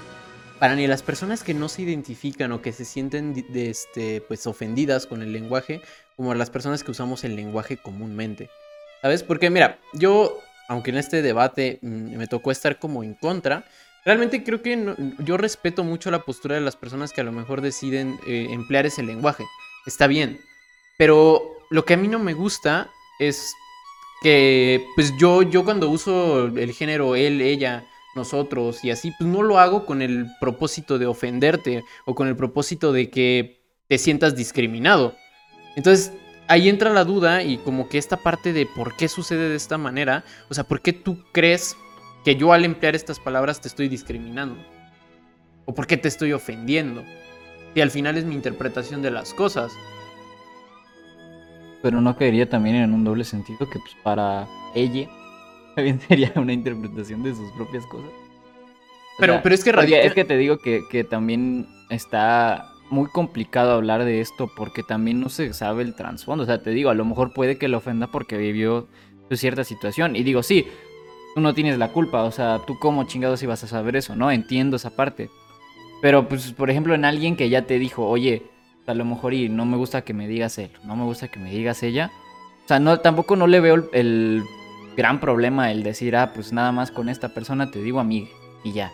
para 0.59 0.75
ni 0.75 0.87
las 0.87 1.01
personas 1.01 1.43
que 1.43 1.53
no 1.53 1.69
se 1.69 1.81
identifican 1.81 2.51
o 2.51 2.61
que 2.61 2.71
se 2.71 2.85
sienten 2.85 3.45
este, 3.53 4.21
pues 4.21 4.47
ofendidas 4.47 5.05
con 5.07 5.21
el 5.21 5.33
lenguaje, 5.33 5.81
como 6.15 6.33
las 6.33 6.49
personas 6.49 6.83
que 6.83 6.91
usamos 6.91 7.23
el 7.23 7.35
lenguaje 7.35 7.77
comúnmente. 7.77 8.49
¿Sabes? 9.05 9.21
Porque 9.21 9.51
mira, 9.51 9.77
yo, 9.93 10.39
aunque 10.67 10.89
en 10.89 10.97
este 10.97 11.21
debate 11.21 11.77
mm, 11.83 12.17
me 12.17 12.25
tocó 12.25 12.49
estar 12.49 12.79
como 12.79 13.03
en 13.03 13.13
contra, 13.13 13.63
realmente 14.03 14.43
creo 14.43 14.63
que 14.63 14.95
yo 15.19 15.37
respeto 15.37 15.83
mucho 15.83 16.09
la 16.09 16.23
postura 16.23 16.55
de 16.55 16.61
las 16.61 16.75
personas 16.75 17.13
que 17.13 17.21
a 17.21 17.23
lo 17.23 17.31
mejor 17.31 17.61
deciden 17.61 18.17
eh, 18.25 18.47
emplear 18.49 18.87
ese 18.87 19.03
lenguaje. 19.03 19.45
Está 19.85 20.07
bien. 20.07 20.39
Pero 20.97 21.39
lo 21.69 21.85
que 21.85 21.93
a 21.93 21.97
mí 21.97 22.07
no 22.07 22.17
me 22.17 22.33
gusta 22.33 22.89
es 23.19 23.53
que, 24.23 24.83
pues 24.95 25.13
yo, 25.19 25.43
yo 25.43 25.63
cuando 25.63 25.87
uso 25.87 26.47
el 26.47 26.71
género 26.71 27.15
él, 27.15 27.41
ella, 27.43 27.85
nosotros 28.15 28.83
y 28.83 28.89
así, 28.89 29.13
pues 29.19 29.29
no 29.29 29.43
lo 29.43 29.59
hago 29.59 29.85
con 29.85 30.01
el 30.01 30.25
propósito 30.39 30.97
de 30.97 31.05
ofenderte 31.05 31.83
o 32.05 32.15
con 32.15 32.27
el 32.27 32.35
propósito 32.35 32.91
de 32.91 33.11
que 33.11 33.61
te 33.87 33.99
sientas 33.99 34.35
discriminado. 34.35 35.15
Entonces, 35.75 36.11
ahí 36.47 36.69
entra 36.69 36.91
la 36.91 37.03
duda 37.03 37.43
y 37.43 37.57
como 37.57 37.89
que 37.89 37.97
esta 37.97 38.17
parte 38.17 38.53
de 38.53 38.65
por 38.65 38.95
qué 38.95 39.07
sucede 39.07 39.49
de 39.49 39.55
esta 39.55 39.77
manera, 39.77 40.23
o 40.49 40.53
sea, 40.53 40.63
¿por 40.63 40.81
qué 40.81 40.93
tú 40.93 41.23
crees 41.31 41.77
que 42.23 42.35
yo 42.35 42.53
al 42.53 42.65
emplear 42.65 42.95
estas 42.95 43.19
palabras 43.19 43.61
te 43.61 43.67
estoy 43.67 43.87
discriminando? 43.87 44.57
¿O 45.65 45.73
por 45.73 45.87
qué 45.87 45.97
te 45.97 46.07
estoy 46.07 46.33
ofendiendo? 46.33 47.03
Y 47.73 47.81
al 47.81 47.91
final 47.91 48.17
es 48.17 48.25
mi 48.25 48.35
interpretación 48.35 49.01
de 49.01 49.11
las 49.11 49.33
cosas. 49.33 49.73
Pero 51.81 52.01
no 52.01 52.15
caería 52.15 52.49
también 52.49 52.75
en 52.77 52.93
un 52.93 53.03
doble 53.03 53.23
sentido 53.23 53.69
que 53.69 53.79
pues 53.79 53.95
para 54.03 54.47
ella 54.73 55.09
también 55.75 55.99
sería 55.99 56.31
una 56.35 56.53
interpretación 56.53 57.23
de 57.23 57.35
sus 57.35 57.51
propias 57.53 57.85
cosas. 57.87 58.11
Pero, 59.17 59.39
pero 59.41 59.55
es 59.55 59.63
que 59.63 59.71
Es 60.03 60.13
que 60.13 60.25
te 60.25 60.35
digo 60.37 60.57
que, 60.57 60.81
que 60.89 61.05
también 61.05 61.67
está 61.89 62.74
muy 62.89 63.09
complicado 63.09 63.73
hablar 63.73 64.05
de 64.05 64.21
esto 64.21 64.49
porque 64.55 64.83
también 64.83 65.19
no 65.19 65.29
se 65.29 65.53
sabe 65.53 65.83
el 65.83 65.95
trasfondo. 65.95 66.43
O 66.43 66.45
sea, 66.45 66.61
te 66.61 66.71
digo, 66.71 66.89
a 66.89 66.93
lo 66.93 67.05
mejor 67.05 67.33
puede 67.33 67.57
que 67.57 67.67
lo 67.67 67.77
ofenda 67.77 68.07
porque 68.07 68.37
vivió 68.37 68.87
cierta 69.31 69.63
situación. 69.63 70.15
Y 70.15 70.23
digo, 70.23 70.43
sí, 70.43 70.67
tú 71.33 71.41
no 71.41 71.53
tienes 71.53 71.77
la 71.77 71.91
culpa. 71.91 72.23
O 72.23 72.31
sea, 72.31 72.61
tú 72.65 72.77
como 72.79 73.05
chingados 73.05 73.41
ibas 73.43 73.63
a 73.63 73.67
saber 73.67 73.95
eso, 73.95 74.15
¿no? 74.15 74.31
Entiendo 74.31 74.77
esa 74.77 74.95
parte. 74.95 75.29
Pero, 76.01 76.27
pues, 76.27 76.51
por 76.53 76.69
ejemplo, 76.69 76.93
en 76.93 77.05
alguien 77.05 77.35
que 77.35 77.49
ya 77.49 77.63
te 77.63 77.79
dijo, 77.79 78.07
oye, 78.07 78.43
a 78.85 78.93
lo 78.93 79.05
mejor 79.05 79.33
y 79.33 79.49
no 79.49 79.65
me 79.65 79.77
gusta 79.77 80.03
que 80.03 80.13
me 80.13 80.27
digas 80.27 80.57
él, 80.59 80.69
no 80.83 80.95
me 80.95 81.03
gusta 81.03 81.29
que 81.29 81.39
me 81.39 81.49
digas 81.49 81.81
ella. 81.83 82.11
O 82.65 82.67
sea, 82.67 82.79
no, 82.79 82.99
tampoco 82.99 83.35
no 83.35 83.47
le 83.47 83.59
veo 83.59 83.75
el, 83.75 83.89
el 83.93 84.43
gran 84.95 85.19
problema 85.19 85.71
el 85.71 85.83
decir, 85.83 86.15
ah, 86.15 86.33
pues 86.33 86.53
nada 86.53 86.71
más 86.71 86.91
con 86.91 87.09
esta 87.09 87.29
persona 87.29 87.71
te 87.71 87.81
digo 87.81 87.99
amiga 87.99 88.27
y 88.63 88.73
ya. 88.73 88.91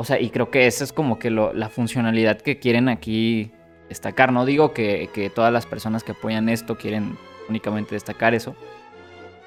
O 0.00 0.04
sea, 0.04 0.20
y 0.20 0.30
creo 0.30 0.50
que 0.50 0.68
esa 0.68 0.84
es 0.84 0.92
como 0.92 1.18
que 1.18 1.28
la 1.28 1.68
funcionalidad 1.68 2.40
que 2.40 2.60
quieren 2.60 2.88
aquí 2.88 3.50
destacar. 3.88 4.32
No 4.32 4.44
digo 4.44 4.72
que, 4.72 5.30
todas 5.34 5.52
las 5.52 5.66
personas 5.66 6.04
que 6.04 6.12
apoyan 6.12 6.48
esto 6.48 6.78
quieren 6.78 7.18
únicamente 7.48 7.96
destacar 7.96 8.32
eso. 8.32 8.54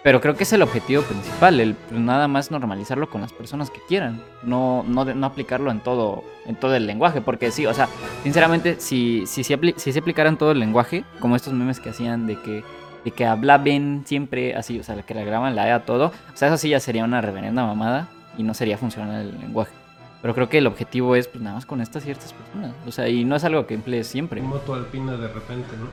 Pero 0.03 0.19
creo 0.19 0.35
que 0.35 0.43
es 0.43 0.51
el 0.51 0.61
objetivo 0.63 1.03
principal, 1.03 1.59
el 1.59 1.75
pues, 1.75 2.01
nada 2.01 2.27
más 2.27 2.51
normalizarlo 2.51 3.09
con 3.09 3.21
las 3.21 3.31
personas 3.31 3.69
que 3.69 3.79
quieran, 3.87 4.19
no, 4.41 4.83
no, 4.87 5.05
no 5.05 5.27
aplicarlo 5.27 5.69
en 5.69 5.79
todo, 5.79 6.23
en 6.47 6.55
todo 6.55 6.75
el 6.75 6.87
lenguaje, 6.87 7.21
porque 7.21 7.51
sí, 7.51 7.67
o 7.67 7.73
sea, 7.73 7.87
sinceramente, 8.23 8.77
si, 8.79 9.27
si, 9.27 9.43
si, 9.43 9.55
si 9.77 9.91
se 9.93 9.99
aplicara 9.99 10.27
en 10.27 10.37
todo 10.37 10.53
el 10.53 10.59
lenguaje, 10.59 11.05
como 11.19 11.35
estos 11.35 11.53
memes 11.53 11.79
que 11.79 11.91
hacían 11.91 12.25
de 12.25 12.35
que, 12.41 12.63
de 13.05 13.11
que 13.11 13.25
hablaban 13.25 14.01
siempre 14.05 14.55
así, 14.55 14.79
o 14.79 14.83
sea, 14.83 14.99
que 15.03 15.13
le 15.13 15.23
graban 15.23 15.55
la 15.55 15.67
E 15.67 15.71
a 15.71 15.85
todo, 15.85 16.07
o 16.07 16.35
sea, 16.37 16.47
eso 16.47 16.57
sí 16.57 16.69
ya 16.69 16.79
sería 16.79 17.05
una 17.05 17.21
reverenda 17.21 17.63
mamada 17.63 18.09
y 18.39 18.41
no 18.41 18.55
sería 18.55 18.79
funcional 18.79 19.21
el 19.21 19.39
lenguaje. 19.39 19.80
Pero 20.21 20.35
creo 20.35 20.49
que 20.49 20.59
el 20.59 20.67
objetivo 20.67 21.15
es, 21.15 21.27
pues 21.27 21.43
nada 21.43 21.55
más 21.55 21.65
con 21.65 21.81
estas 21.81 22.03
ciertas 22.03 22.33
personas. 22.33 22.75
O 22.85 22.91
sea, 22.91 23.09
y 23.09 23.25
no 23.25 23.35
es 23.35 23.43
algo 23.43 23.65
que 23.65 23.73
emplees 23.73 24.07
siempre. 24.07 24.41
Moto 24.41 24.75
alpina 24.75 25.17
de 25.17 25.27
repente, 25.27 25.69
¿no? 25.77 25.91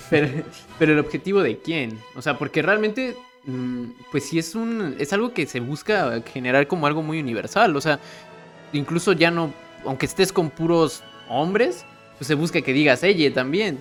pero, 0.10 0.28
pero, 0.78 0.92
el 0.92 0.98
objetivo 0.98 1.42
de 1.42 1.58
quién? 1.58 1.98
O 2.14 2.20
sea, 2.20 2.36
porque 2.36 2.60
realmente, 2.60 3.16
mm, 3.46 3.84
pues 4.10 4.28
sí 4.28 4.38
es 4.38 4.54
un. 4.54 4.96
Es 4.98 5.12
algo 5.14 5.32
que 5.32 5.46
se 5.46 5.60
busca 5.60 6.20
generar 6.32 6.66
como 6.66 6.86
algo 6.86 7.02
muy 7.02 7.20
universal. 7.20 7.74
O 7.74 7.80
sea, 7.80 7.98
incluso 8.74 9.12
ya 9.12 9.30
no. 9.30 9.52
Aunque 9.86 10.04
estés 10.04 10.30
con 10.30 10.50
puros 10.50 11.02
hombres, 11.30 11.86
pues 12.18 12.28
se 12.28 12.34
busca 12.34 12.60
que 12.60 12.74
digas 12.74 13.02
ella 13.02 13.32
también. 13.32 13.78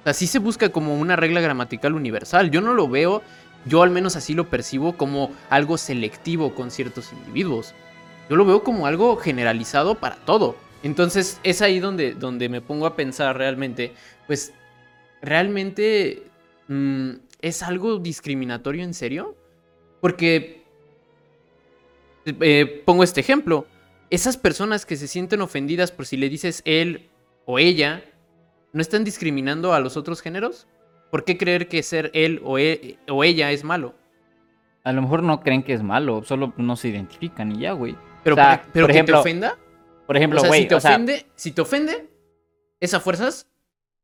O 0.00 0.04
sea, 0.04 0.14
sí 0.14 0.26
se 0.26 0.38
busca 0.38 0.70
como 0.70 0.96
una 0.96 1.16
regla 1.16 1.42
gramatical 1.42 1.94
universal. 1.94 2.50
Yo 2.50 2.62
no 2.62 2.72
lo 2.72 2.88
veo, 2.88 3.22
yo 3.66 3.82
al 3.82 3.90
menos 3.90 4.16
así 4.16 4.32
lo 4.32 4.48
percibo 4.48 4.96
como 4.96 5.30
algo 5.50 5.76
selectivo 5.76 6.54
con 6.54 6.70
ciertos 6.70 7.12
individuos. 7.12 7.74
Yo 8.28 8.36
lo 8.36 8.44
veo 8.44 8.62
como 8.62 8.86
algo 8.86 9.16
generalizado 9.16 9.96
para 9.96 10.16
todo. 10.16 10.56
Entonces 10.82 11.40
es 11.42 11.62
ahí 11.62 11.78
donde, 11.80 12.14
donde 12.14 12.48
me 12.48 12.60
pongo 12.60 12.86
a 12.86 12.96
pensar 12.96 13.36
realmente, 13.36 13.92
pues, 14.26 14.52
¿realmente 15.20 16.24
mmm, 16.68 17.12
es 17.40 17.62
algo 17.62 17.98
discriminatorio 17.98 18.84
en 18.84 18.94
serio? 18.94 19.36
Porque, 20.00 20.62
eh, 22.24 22.82
pongo 22.84 23.04
este 23.04 23.20
ejemplo, 23.20 23.66
esas 24.10 24.36
personas 24.36 24.84
que 24.84 24.96
se 24.96 25.08
sienten 25.08 25.40
ofendidas 25.40 25.92
por 25.92 26.06
si 26.06 26.16
le 26.16 26.28
dices 26.28 26.62
él 26.64 27.08
o 27.46 27.58
ella, 27.58 28.04
¿no 28.72 28.80
están 28.80 29.04
discriminando 29.04 29.72
a 29.72 29.80
los 29.80 29.96
otros 29.96 30.20
géneros? 30.20 30.66
¿Por 31.10 31.24
qué 31.24 31.36
creer 31.36 31.68
que 31.68 31.82
ser 31.82 32.10
él 32.14 32.40
o, 32.44 32.58
e 32.58 32.98
o 33.08 33.22
ella 33.22 33.52
es 33.52 33.64
malo? 33.64 33.94
A 34.84 34.92
lo 34.92 35.02
mejor 35.02 35.22
no 35.22 35.40
creen 35.40 35.62
que 35.62 35.74
es 35.74 35.82
malo, 35.82 36.24
solo 36.24 36.52
no 36.56 36.74
se 36.76 36.88
identifican 36.88 37.52
y 37.52 37.60
ya, 37.60 37.72
güey. 37.72 37.96
Pero, 38.24 38.34
O 38.34 38.36
sea, 38.36 38.62
por, 38.62 38.72
pero 38.72 38.86
por 38.86 38.90
que 38.92 38.96
ejemplo- 38.98 39.16
te 39.16 39.20
ofenda. 39.20 39.58
Por 40.06 40.16
ejemplo, 40.16 40.38
o 40.38 40.40
sea, 40.40 40.48
güey, 40.48 40.62
si 40.62 40.68
te 40.68 40.80
sea, 40.80 40.90
ofende, 40.90 41.26
si 41.34 41.52
te 41.52 41.60
ofende, 41.62 42.08
esa 42.80 43.00
fuerzas 43.00 43.48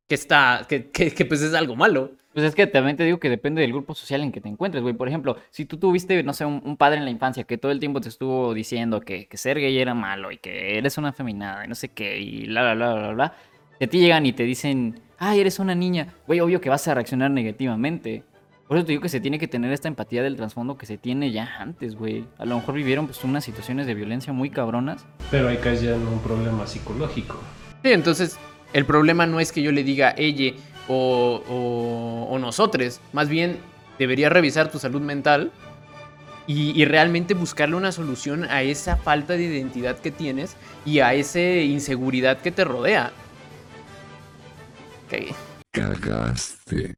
que 0.08 0.14
está, 0.14 0.64
que, 0.68 0.90
que, 0.90 1.12
que, 1.12 1.24
pues 1.26 1.42
es 1.42 1.52
algo 1.54 1.76
malo. 1.76 2.12
Pues 2.32 2.46
es 2.46 2.54
que 2.54 2.66
también 2.66 2.96
te 2.96 3.04
digo 3.04 3.18
que 3.18 3.28
depende 3.28 3.60
del 3.60 3.72
grupo 3.72 3.94
social 3.94 4.22
en 4.22 4.32
que 4.32 4.40
te 4.40 4.48
encuentres, 4.48 4.82
güey. 4.82 4.94
Por 4.94 5.08
ejemplo, 5.08 5.36
si 5.50 5.64
tú 5.66 5.76
tuviste, 5.76 6.22
no 6.22 6.32
sé, 6.32 6.44
un, 6.46 6.62
un 6.64 6.76
padre 6.76 6.98
en 6.98 7.04
la 7.04 7.10
infancia 7.10 7.44
que 7.44 7.58
todo 7.58 7.72
el 7.72 7.80
tiempo 7.80 8.00
te 8.00 8.08
estuvo 8.08 8.54
diciendo 8.54 9.00
que, 9.00 9.26
que 9.26 9.36
ser 9.36 9.58
gay 9.58 9.76
era 9.78 9.92
malo 9.94 10.30
y 10.30 10.38
que 10.38 10.78
eres 10.78 10.96
una 10.98 11.12
feminada 11.12 11.64
y 11.64 11.68
no 11.68 11.74
sé 11.74 11.88
qué 11.88 12.18
y 12.18 12.46
bla, 12.46 12.62
bla, 12.62 12.74
bla, 12.74 12.94
bla, 12.94 13.12
bla. 13.12 13.34
Y 13.80 13.84
a 13.84 13.88
ti 13.88 13.98
llegan 13.98 14.24
y 14.24 14.32
te 14.32 14.44
dicen, 14.44 15.00
ay, 15.18 15.40
eres 15.40 15.58
una 15.58 15.74
niña. 15.74 16.14
Güey, 16.26 16.40
obvio 16.40 16.60
que 16.60 16.70
vas 16.70 16.86
a 16.88 16.94
reaccionar 16.94 17.30
negativamente. 17.30 18.22
Por 18.68 18.76
eso 18.76 18.84
te 18.84 18.92
digo 18.92 19.02
que 19.02 19.08
se 19.08 19.20
tiene 19.20 19.38
que 19.38 19.48
tener 19.48 19.72
esta 19.72 19.88
empatía 19.88 20.22
del 20.22 20.36
trasfondo 20.36 20.76
que 20.76 20.84
se 20.84 20.98
tiene 20.98 21.32
ya 21.32 21.56
antes, 21.58 21.96
güey. 21.96 22.26
A 22.36 22.44
lo 22.44 22.56
mejor 22.56 22.74
vivieron 22.74 23.06
pues 23.06 23.24
unas 23.24 23.42
situaciones 23.42 23.86
de 23.86 23.94
violencia 23.94 24.34
muy 24.34 24.50
cabronas. 24.50 25.06
Pero 25.30 25.48
ahí 25.48 25.56
caes 25.56 25.80
ya 25.80 25.94
en 25.94 26.06
un 26.06 26.20
problema 26.20 26.66
psicológico. 26.66 27.40
Sí, 27.82 27.92
entonces 27.92 28.38
el 28.74 28.84
problema 28.84 29.24
no 29.24 29.40
es 29.40 29.52
que 29.52 29.62
yo 29.62 29.72
le 29.72 29.84
diga 29.84 30.14
ella 30.18 30.52
o, 30.86 31.42
o, 31.48 32.34
o 32.34 32.38
nosotros. 32.38 33.00
Más 33.14 33.30
bien 33.30 33.56
debería 33.98 34.28
revisar 34.28 34.70
tu 34.70 34.78
salud 34.78 35.00
mental 35.00 35.50
y, 36.46 36.78
y, 36.78 36.84
realmente 36.84 37.34
buscarle 37.34 37.76
una 37.76 37.92
solución 37.92 38.44
a 38.44 38.62
esa 38.62 38.96
falta 38.96 39.34
de 39.34 39.44
identidad 39.44 39.98
que 39.98 40.10
tienes 40.10 40.56
y 40.84 41.00
a 41.00 41.12
esa 41.14 41.40
inseguridad 41.40 42.38
que 42.38 42.50
te 42.50 42.64
rodea. 42.64 43.12
Okay. 45.06 45.34
Cagaste. 45.72 46.96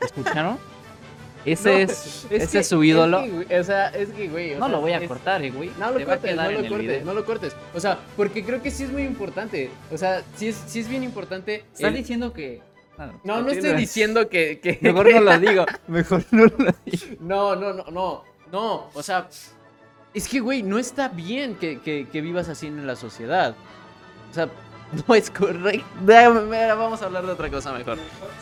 ¿Escucharon? 0.00 0.58
Ese 1.44 1.82
es, 1.82 2.26
ese 2.28 2.58
es 2.58 2.68
su 2.68 2.82
ídolo. 2.82 3.20
Es 3.20 3.46
que, 3.46 3.60
o 3.60 3.64
sea, 3.64 3.86
es 3.90 4.08
que, 4.08 4.28
güey. 4.28 4.54
o 4.54 4.58
no 4.58 4.66
sea, 4.66 4.74
lo 4.74 4.80
voy 4.80 4.92
a 4.92 4.98
es- 4.98 5.06
cortar, 5.08 5.44
eh, 5.44 5.50
güey. 5.52 5.70
No 5.78 5.92
lo 5.92 5.98
Te 5.98 6.04
cortes, 6.04 6.34
no 6.36 6.50
lo 6.50 6.56
cortes, 6.58 6.78
video. 6.78 7.04
no 7.04 7.14
lo 7.14 7.24
cortes. 7.24 7.56
O 7.72 7.78
sea, 7.78 7.98
porque 8.16 8.44
creo 8.44 8.60
que 8.60 8.70
sí 8.72 8.82
es 8.82 8.90
muy 8.90 9.02
importante. 9.02 9.70
O 9.92 9.96
sea, 9.96 10.24
sí 10.36 10.48
es, 10.48 10.60
sí 10.66 10.80
es 10.80 10.88
bien 10.88 11.04
importante. 11.04 11.64
Estás 11.72 11.90
el- 11.90 11.94
diciendo 11.94 12.32
que. 12.32 12.62
Ah, 12.98 13.12
No, 13.22 13.42
no 13.42 13.50
estoy 13.50 13.74
diciendo 13.74 14.28
que, 14.28 14.58
que- 14.58 14.78
Mejor 14.82 15.08
no 15.12 15.20
lo 15.20 15.38
digo. 15.38 15.66
Mejor 15.86 16.24
no 16.32 16.46
lo 16.46 16.74
digo. 16.84 17.16
No, 17.20 17.54
no, 17.54 17.72
no, 17.74 17.84
no. 17.92 18.24
No, 18.50 18.90
o 18.92 19.02
sea. 19.02 19.28
Es 20.14 20.26
que, 20.28 20.40
güey, 20.40 20.64
no 20.64 20.78
está 20.78 21.08
bien 21.08 21.54
que- 21.56 21.78
que 21.80 22.20
vivas 22.22 22.48
así 22.48 22.66
en 22.66 22.84
la 22.88 22.96
sociedad. 22.96 23.54
O 24.30 24.34
sea, 24.34 24.48
no 25.08 25.14
es 25.14 25.30
correcto. 25.30 25.86
Vamos 26.04 27.02
a 27.02 27.06
hablar 27.06 27.26
de 27.26 27.32
otra 27.32 27.50
cosa 27.50 27.72
mejor. 27.72 27.98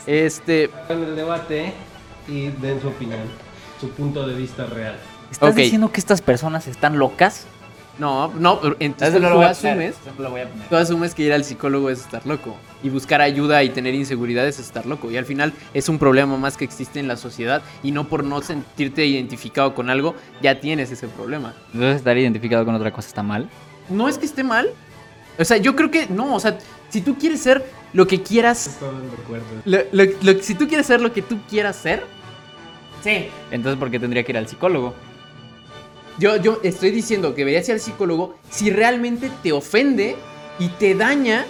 Este. 0.06 0.70
En 0.88 1.02
el 1.02 1.16
debate 1.16 1.72
y 2.28 2.48
den 2.48 2.80
su 2.80 2.88
opinión, 2.88 3.22
su 3.80 3.90
punto 3.90 4.26
de 4.26 4.34
vista 4.34 4.66
real. 4.66 4.96
¿Estás 5.30 5.54
diciendo 5.54 5.90
que 5.90 6.00
estas 6.00 6.22
personas 6.22 6.66
están 6.66 6.98
locas? 6.98 7.46
No, 7.98 8.32
no, 8.34 8.60
pero 8.60 8.76
entonces 8.80 9.20
no 9.20 9.28
tú 9.28 9.34
lo 9.34 9.36
voy 9.36 9.44
a 9.44 9.50
asumes. 9.50 9.94
lo 10.18 10.30
voy 10.30 10.40
a 10.40 10.48
poner. 10.48 10.68
Tú 10.68 10.76
asumes 10.76 11.14
que 11.14 11.22
ir 11.22 11.32
al 11.32 11.44
psicólogo 11.44 11.90
es 11.90 12.00
estar 12.00 12.26
loco. 12.26 12.56
Y 12.82 12.88
buscar 12.88 13.20
ayuda 13.20 13.62
y 13.62 13.70
tener 13.70 13.94
inseguridades 13.94 14.58
es 14.58 14.66
estar 14.66 14.84
loco. 14.84 15.10
Y 15.10 15.16
al 15.16 15.24
final 15.24 15.52
es 15.72 15.88
un 15.88 15.98
problema 15.98 16.36
más 16.36 16.56
que 16.56 16.64
existe 16.64 16.98
en 16.98 17.06
la 17.06 17.16
sociedad. 17.16 17.62
Y 17.82 17.92
no 17.92 18.08
por 18.08 18.24
no 18.24 18.42
sentirte 18.42 19.06
identificado 19.06 19.74
con 19.74 19.90
algo, 19.90 20.16
ya 20.42 20.60
tienes 20.60 20.90
ese 20.90 21.06
problema. 21.06 21.54
Entonces 21.72 21.96
estar 21.98 22.18
identificado 22.18 22.64
con 22.64 22.74
otra 22.74 22.92
cosa 22.92 23.08
está 23.08 23.22
mal. 23.22 23.48
No 23.88 24.08
es 24.08 24.18
que 24.18 24.26
esté 24.26 24.42
mal. 24.42 24.70
O 25.38 25.44
sea, 25.44 25.56
yo 25.56 25.74
creo 25.74 25.90
que 25.90 26.06
no. 26.08 26.34
O 26.34 26.40
sea, 26.40 26.58
si 26.90 27.00
tú 27.00 27.16
quieres 27.16 27.40
ser 27.40 27.64
lo 27.92 28.06
que 28.06 28.22
quieras. 28.22 28.66
Estoy 28.66 28.88
de 28.88 29.22
acuerdo. 29.22 29.46
lo- 29.64 29.78
lo- 30.04 30.12
lo- 30.32 30.42
si 30.42 30.54
tú 30.54 30.66
quieres 30.68 30.86
ser 30.86 31.00
lo 31.00 31.12
que 31.12 31.22
tú 31.22 31.38
quieras 31.48 31.76
ser. 31.76 32.02
Sí. 33.02 33.28
Entonces, 33.50 33.78
¿por 33.78 33.90
qué 33.90 33.98
tendría 34.00 34.22
que 34.24 34.32
ir 34.32 34.38
al 34.38 34.48
psicólogo? 34.48 34.94
Yo, 36.18 36.36
yo 36.36 36.60
estoy 36.62 36.90
diciendo 36.90 37.34
que 37.34 37.40
deberías 37.42 37.68
ir 37.68 37.74
al 37.74 37.80
psicólogo 37.80 38.36
si 38.50 38.70
realmente 38.70 39.30
te 39.42 39.52
ofende 39.52 40.16
y 40.58 40.68
te 40.68 40.94
daña 40.94 41.44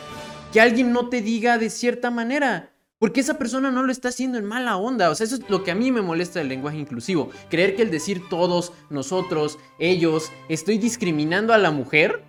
que 0.52 0.60
alguien 0.60 0.92
no 0.92 1.08
te 1.08 1.20
diga 1.20 1.58
de 1.58 1.68
cierta 1.70 2.10
manera. 2.10 2.70
Porque 2.98 3.20
esa 3.20 3.34
persona 3.36 3.70
no 3.70 3.82
lo 3.82 3.92
está 3.92 4.08
haciendo 4.08 4.38
en 4.38 4.46
mala 4.46 4.76
onda. 4.78 5.10
O 5.10 5.14
sea, 5.14 5.26
eso 5.26 5.34
es 5.34 5.42
lo 5.50 5.62
que 5.62 5.70
a 5.70 5.74
mí 5.74 5.92
me 5.92 6.00
molesta 6.00 6.38
del 6.38 6.48
lenguaje 6.48 6.78
inclusivo. 6.78 7.30
Creer 7.50 7.76
que 7.76 7.82
el 7.82 7.90
decir 7.90 8.22
todos, 8.30 8.72
nosotros, 8.88 9.58
ellos, 9.78 10.30
estoy 10.48 10.78
discriminando 10.78 11.52
a 11.52 11.58
la 11.58 11.70
mujer. 11.70 12.22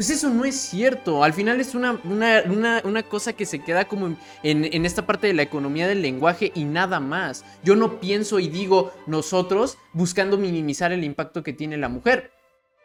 Pues 0.00 0.08
eso 0.08 0.30
no 0.30 0.46
es 0.46 0.54
cierto. 0.56 1.22
Al 1.22 1.34
final 1.34 1.60
es 1.60 1.74
una, 1.74 2.00
una, 2.04 2.80
una- 2.84 3.02
cosa 3.02 3.34
que 3.34 3.44
se 3.44 3.58
queda 3.58 3.84
como 3.84 4.06
en, 4.06 4.16
en- 4.42 4.64
en 4.72 4.86
esta 4.86 5.04
parte 5.04 5.26
de 5.26 5.34
la 5.34 5.42
economía 5.42 5.86
del 5.86 6.00
lenguaje 6.00 6.50
y 6.54 6.64
nada 6.64 7.00
más. 7.00 7.44
Yo 7.62 7.76
no 7.76 8.00
pienso 8.00 8.38
y 8.38 8.48
digo 8.48 8.94
nosotros 9.06 9.76
buscando 9.92 10.38
minimizar 10.38 10.90
el 10.92 11.04
impacto 11.04 11.42
que 11.42 11.52
tiene 11.52 11.76
la 11.76 11.90
mujer. 11.90 12.30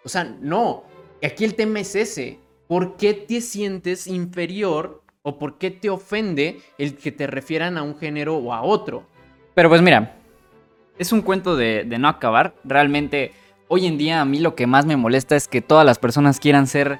O 0.03 0.09
sea, 0.09 0.25
no. 0.25 0.83
Aquí 1.23 1.45
el 1.45 1.55
tema 1.55 1.79
es 1.79 1.95
ese. 1.95 2.37
¿Por 2.67 2.97
qué 2.97 3.13
te 3.13 3.39
sientes 3.39 4.07
inferior 4.07 5.01
o 5.21 5.39
por 5.39 5.57
qué 5.57 5.71
te 5.71 5.89
ofende 5.89 6.59
el 6.77 6.97
que 6.97 7.13
te 7.13 7.27
refieran 7.27 7.77
a 7.77 7.83
un 7.83 7.97
género 7.97 8.35
o 8.35 8.51
a 8.51 8.61
otro? 8.61 9.07
Pero 9.53 9.69
pues 9.69 9.81
mira, 9.81 10.17
es 10.99 11.13
un 11.13 11.21
cuento 11.21 11.55
de, 11.55 11.85
de 11.85 11.97
no 11.97 12.09
acabar. 12.09 12.55
Realmente, 12.65 13.31
hoy 13.67 13.87
en 13.87 13.97
día 13.97 14.21
a 14.21 14.25
mí 14.25 14.39
lo 14.39 14.55
que 14.55 14.67
más 14.67 14.85
me 14.85 14.95
molesta 14.97 15.35
es 15.35 15.47
que 15.47 15.61
todas 15.61 15.85
las 15.85 15.99
personas 15.99 16.39
quieran 16.39 16.67
ser 16.67 16.99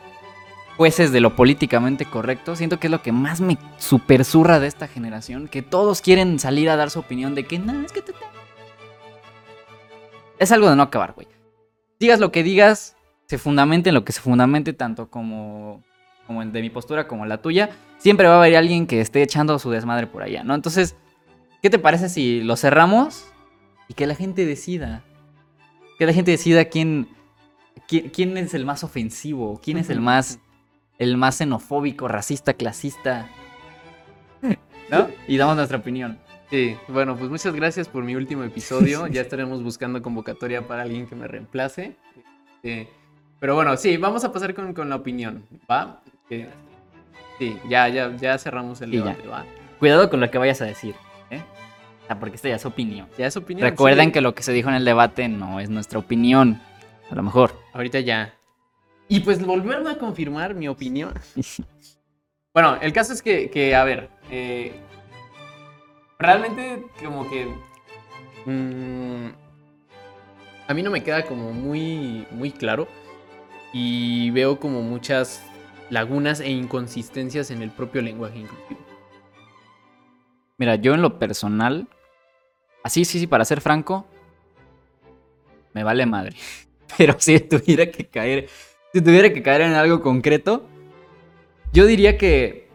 jueces 0.77 1.11
de 1.11 1.21
lo 1.21 1.35
políticamente 1.35 2.05
correcto. 2.05 2.55
Siento 2.55 2.79
que 2.79 2.87
es 2.87 2.91
lo 2.91 3.01
que 3.01 3.11
más 3.11 3.39
me 3.41 3.57
supersurra 3.77 4.59
de 4.59 4.67
esta 4.67 4.87
generación. 4.87 5.47
Que 5.47 5.61
todos 5.61 6.01
quieren 6.01 6.39
salir 6.39 6.69
a 6.69 6.75
dar 6.75 6.89
su 6.89 6.99
opinión 6.99 7.33
de 7.35 7.45
que 7.45 7.59
no, 7.59 7.85
es 7.85 7.91
que... 7.91 8.01
te- 8.01 8.11
te-". 8.13 8.19
Es 10.39 10.51
algo 10.51 10.69
de 10.69 10.75
no 10.75 10.83
acabar, 10.83 11.13
güey. 11.13 11.27
Digas 11.99 12.19
lo 12.19 12.31
que 12.31 12.43
digas, 12.43 12.97
se 13.27 13.37
fundamente 13.37 13.89
en 13.89 13.95
lo 13.95 14.03
que 14.03 14.11
se 14.11 14.19
fundamente, 14.19 14.73
tanto 14.73 15.09
como, 15.09 15.81
como 16.27 16.43
de 16.43 16.61
mi 16.61 16.69
postura 16.69 17.07
como 17.07 17.25
la 17.25 17.41
tuya, 17.41 17.69
siempre 17.97 18.27
va 18.27 18.33
a 18.35 18.37
haber 18.39 18.57
alguien 18.57 18.85
que 18.85 18.99
esté 18.99 19.21
echando 19.21 19.57
su 19.59 19.71
desmadre 19.71 20.07
por 20.07 20.23
allá, 20.23 20.43
¿no? 20.43 20.55
Entonces, 20.55 20.97
¿qué 21.61 21.69
te 21.69 21.79
parece 21.79 22.09
si 22.09 22.41
lo 22.41 22.57
cerramos 22.57 23.27
y 23.87 23.93
que 23.93 24.07
la 24.07 24.15
gente 24.15 24.45
decida? 24.45 25.03
Que 25.97 26.05
la 26.05 26.13
gente 26.13 26.31
decida 26.31 26.65
quién, 26.65 27.07
quién, 27.87 28.09
quién 28.09 28.37
es 28.37 28.53
el 28.53 28.65
más 28.65 28.83
ofensivo, 28.83 29.59
quién 29.63 29.77
es 29.77 29.89
el 29.89 30.01
más, 30.01 30.39
el 30.97 31.17
más 31.17 31.37
xenofóbico, 31.37 32.07
racista, 32.07 32.53
clasista. 32.53 33.29
¿No? 34.89 35.07
Y 35.27 35.37
damos 35.37 35.55
nuestra 35.55 35.77
opinión. 35.77 36.19
Sí, 36.49 36.75
bueno, 36.87 37.17
pues 37.17 37.29
muchas 37.29 37.53
gracias 37.55 37.87
por 37.87 38.03
mi 38.03 38.15
último 38.15 38.43
episodio. 38.43 39.07
Ya 39.07 39.21
estaremos 39.21 39.63
buscando 39.63 40.01
convocatoria 40.01 40.67
para 40.67 40.83
alguien 40.83 41.07
que 41.07 41.15
me 41.15 41.27
reemplace. 41.27 41.95
Pero 43.39 43.55
bueno, 43.55 43.75
sí, 43.77 43.97
vamos 43.97 44.23
a 44.23 44.31
pasar 44.31 44.53
con, 44.53 44.73
con 44.73 44.89
la 44.89 44.95
opinión, 44.95 45.45
¿va? 45.69 46.01
Eh, 46.29 46.47
sí, 47.37 47.57
ya, 47.69 47.87
ya, 47.89 48.15
ya 48.15 48.37
cerramos 48.37 48.81
el 48.81 48.91
debate, 48.91 49.27
¿va? 49.27 49.45
Cuidado 49.79 50.09
con 50.09 50.19
lo 50.19 50.31
que 50.31 50.37
vayas 50.37 50.61
a 50.61 50.65
decir, 50.65 50.95
¿eh? 51.29 51.41
O 52.05 52.07
sea, 52.07 52.19
porque 52.19 52.35
esta 52.35 52.49
ya 52.49 52.55
es 52.55 52.65
opinión. 52.65 53.07
Ya 53.17 53.25
es 53.25 53.35
opinión. 53.35 53.67
Recuerden 53.67 54.05
sí. 54.05 54.11
que 54.11 54.21
lo 54.21 54.35
que 54.35 54.43
se 54.43 54.53
dijo 54.53 54.69
en 54.69 54.75
el 54.75 54.85
debate 54.85 55.27
no 55.27 55.59
es 55.59 55.71
nuestra 55.71 55.97
opinión. 55.97 56.61
A 57.09 57.15
lo 57.15 57.23
mejor. 57.23 57.59
Ahorita 57.73 57.99
ya. 57.99 58.35
Y 59.07 59.21
pues 59.21 59.43
volverme 59.43 59.89
a 59.89 59.97
confirmar 59.97 60.53
mi 60.53 60.67
opinión. 60.67 61.13
Bueno, 62.53 62.77
el 62.81 62.93
caso 62.93 63.11
es 63.11 63.21
que, 63.21 63.49
que, 63.49 63.75
a 63.75 63.83
ver, 63.83 64.09
eh, 64.31 64.79
realmente 66.17 66.85
como 67.03 67.29
que 67.29 67.47
mm, 68.45 69.27
a 70.65 70.73
mí 70.73 70.81
no 70.81 70.89
me 70.89 71.03
queda 71.03 71.25
como 71.25 71.51
muy, 71.51 72.25
muy 72.31 72.51
claro 72.51 72.87
y 73.73 74.31
veo 74.31 74.57
como 74.57 74.81
muchas 74.81 75.43
lagunas 75.89 76.39
e 76.39 76.49
inconsistencias 76.49 77.51
en 77.51 77.61
el 77.61 77.71
propio 77.71 78.01
lenguaje 78.01 78.39
inclusivo. 78.39 78.79
Mira, 80.57 80.75
yo 80.75 80.93
en 80.93 81.01
lo 81.01 81.19
personal, 81.19 81.89
así, 82.85 83.03
sí, 83.03 83.19
sí, 83.19 83.25
para 83.25 83.43
ser 83.45 83.61
franco, 83.61 84.05
me 85.73 85.83
vale 85.83 86.05
madre. 86.05 86.35
Pero 86.97 87.15
si 87.17 87.39
tuviera 87.39 87.89
que 87.89 88.05
caer, 88.05 88.47
si 88.93 89.01
tuviera 89.01 89.33
que 89.33 89.41
caer 89.41 89.61
en 89.61 89.73
algo 89.73 90.03
concreto, 90.03 90.67
yo 91.73 91.87
diría 91.87 92.15
que, 92.19 92.69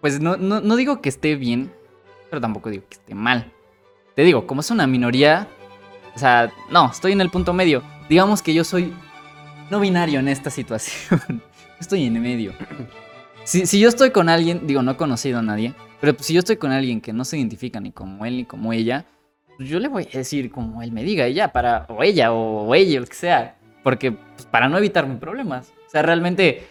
pues 0.00 0.20
no, 0.20 0.36
no, 0.36 0.60
no 0.60 0.74
digo 0.74 1.00
que 1.00 1.08
esté 1.08 1.36
bien, 1.36 1.72
pero 2.28 2.40
tampoco 2.40 2.68
digo 2.68 2.82
que 2.88 2.96
esté 2.96 3.14
mal. 3.14 3.52
Te 4.16 4.22
digo, 4.22 4.46
como 4.46 4.60
es 4.60 4.70
una 4.72 4.88
minoría, 4.88 5.48
o 6.16 6.18
sea, 6.18 6.52
no, 6.68 6.90
estoy 6.90 7.12
en 7.12 7.20
el 7.20 7.30
punto 7.30 7.52
medio. 7.52 7.82
Digamos 8.08 8.42
que 8.42 8.52
yo 8.52 8.64
soy 8.64 8.92
no 9.70 9.78
binario 9.78 10.18
en 10.18 10.26
esta 10.26 10.50
situación. 10.58 11.42
Estoy 11.80 12.04
en 12.04 12.20
medio. 12.20 12.52
Si, 13.44 13.66
si 13.66 13.78
yo 13.78 13.88
estoy 13.88 14.10
con 14.10 14.28
alguien, 14.28 14.66
digo, 14.66 14.82
no 14.82 14.90
he 14.90 14.96
conocido 14.96 15.38
a 15.38 15.42
nadie, 15.42 15.74
pero 16.00 16.16
si 16.20 16.34
yo 16.34 16.40
estoy 16.40 16.56
con 16.56 16.72
alguien 16.72 17.00
que 17.00 17.12
no 17.12 17.24
se 17.24 17.38
identifica 17.38 17.80
ni 17.80 17.92
como 17.92 18.26
él 18.26 18.36
ni 18.38 18.44
como 18.44 18.72
ella, 18.72 19.06
yo 19.58 19.78
le 19.78 19.88
voy 19.88 20.08
a 20.12 20.18
decir 20.18 20.50
como 20.50 20.82
él 20.82 20.92
me 20.92 21.02
diga, 21.04 21.28
y 21.28 21.34
ya, 21.34 21.52
para, 21.52 21.86
o 21.88 22.02
ella, 22.02 22.32
o, 22.32 22.66
o 22.66 22.74
ella, 22.74 22.98
o 22.98 23.00
lo 23.00 23.06
que 23.06 23.14
sea, 23.14 23.56
porque 23.82 24.12
pues, 24.12 24.46
para 24.46 24.68
no 24.68 24.78
evitarme 24.78 25.16
problemas. 25.16 25.72
O 25.86 25.90
sea, 25.90 26.02
realmente 26.02 26.66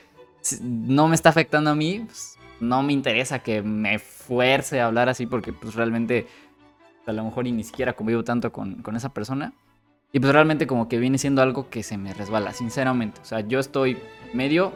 no 0.61 1.07
me 1.07 1.15
está 1.15 1.29
afectando 1.29 1.69
a 1.69 1.75
mí, 1.75 2.03
pues, 2.05 2.37
no 2.59 2.83
me 2.83 2.93
interesa 2.93 3.39
que 3.39 3.61
me 3.61 3.99
fuerce 3.99 4.79
a 4.79 4.85
hablar 4.85 5.09
así, 5.09 5.25
porque 5.25 5.53
pues 5.53 5.75
realmente 5.75 6.27
a 7.05 7.11
lo 7.11 7.23
mejor 7.23 7.47
y 7.47 7.51
ni 7.51 7.63
siquiera 7.63 7.93
convivo 7.93 8.23
tanto 8.23 8.51
con, 8.51 8.81
con 8.81 8.95
esa 8.95 9.13
persona. 9.13 9.53
Y 10.11 10.19
pues 10.19 10.31
realmente 10.31 10.67
como 10.67 10.87
que 10.87 10.99
viene 10.99 11.17
siendo 11.17 11.41
algo 11.41 11.69
que 11.69 11.83
se 11.83 11.97
me 11.97 12.13
resbala, 12.13 12.53
sinceramente. 12.53 13.19
O 13.21 13.25
sea, 13.25 13.39
yo 13.41 13.59
estoy 13.59 13.97
medio 14.31 14.73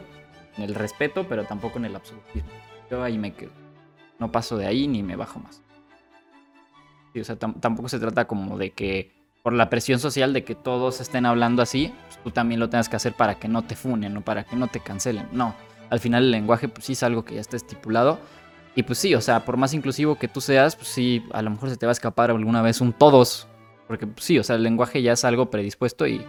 en 0.56 0.64
el 0.64 0.74
respeto, 0.74 1.26
pero 1.28 1.44
tampoco 1.44 1.78
en 1.78 1.84
el 1.84 1.96
absolutismo. 1.96 2.50
Yo 2.90 3.02
ahí 3.02 3.18
me 3.18 3.32
quedo. 3.32 3.52
No 4.18 4.32
paso 4.32 4.56
de 4.56 4.66
ahí 4.66 4.88
ni 4.88 5.02
me 5.02 5.14
bajo 5.14 5.38
más. 5.38 5.62
Sí, 7.12 7.20
o 7.20 7.24
sea, 7.24 7.38
tam- 7.38 7.58
tampoco 7.60 7.88
se 7.88 7.98
trata 7.98 8.26
como 8.26 8.58
de 8.58 8.70
que 8.70 9.12
por 9.42 9.52
la 9.52 9.70
presión 9.70 9.98
social 9.98 10.32
de 10.32 10.44
que 10.44 10.54
todos 10.54 11.00
estén 11.00 11.24
hablando 11.26 11.62
así, 11.62 11.92
pues 12.06 12.22
tú 12.22 12.30
también 12.30 12.60
lo 12.60 12.68
tengas 12.68 12.88
que 12.88 12.96
hacer 12.96 13.14
para 13.14 13.36
que 13.38 13.48
no 13.48 13.62
te 13.62 13.76
funen 13.76 14.16
o 14.16 14.20
para 14.20 14.44
que 14.44 14.56
no 14.56 14.66
te 14.68 14.80
cancelen. 14.80 15.26
No, 15.32 15.54
al 15.90 16.00
final 16.00 16.24
el 16.24 16.30
lenguaje 16.30 16.68
pues 16.68 16.84
sí 16.86 16.92
es 16.92 17.02
algo 17.02 17.24
que 17.24 17.34
ya 17.36 17.40
está 17.40 17.56
estipulado. 17.56 18.18
Y 18.74 18.82
pues 18.82 18.98
sí, 18.98 19.14
o 19.14 19.20
sea, 19.20 19.44
por 19.44 19.56
más 19.56 19.74
inclusivo 19.74 20.16
que 20.16 20.28
tú 20.28 20.40
seas, 20.40 20.76
pues 20.76 20.88
sí, 20.88 21.24
a 21.32 21.42
lo 21.42 21.50
mejor 21.50 21.70
se 21.70 21.76
te 21.76 21.86
va 21.86 21.90
a 21.90 21.92
escapar 21.92 22.30
alguna 22.30 22.62
vez 22.62 22.80
un 22.80 22.92
todos. 22.92 23.48
Porque 23.86 24.06
pues, 24.06 24.24
sí, 24.24 24.38
o 24.38 24.44
sea, 24.44 24.56
el 24.56 24.62
lenguaje 24.62 25.02
ya 25.02 25.12
es 25.12 25.24
algo 25.24 25.50
predispuesto 25.50 26.06
y, 26.06 26.22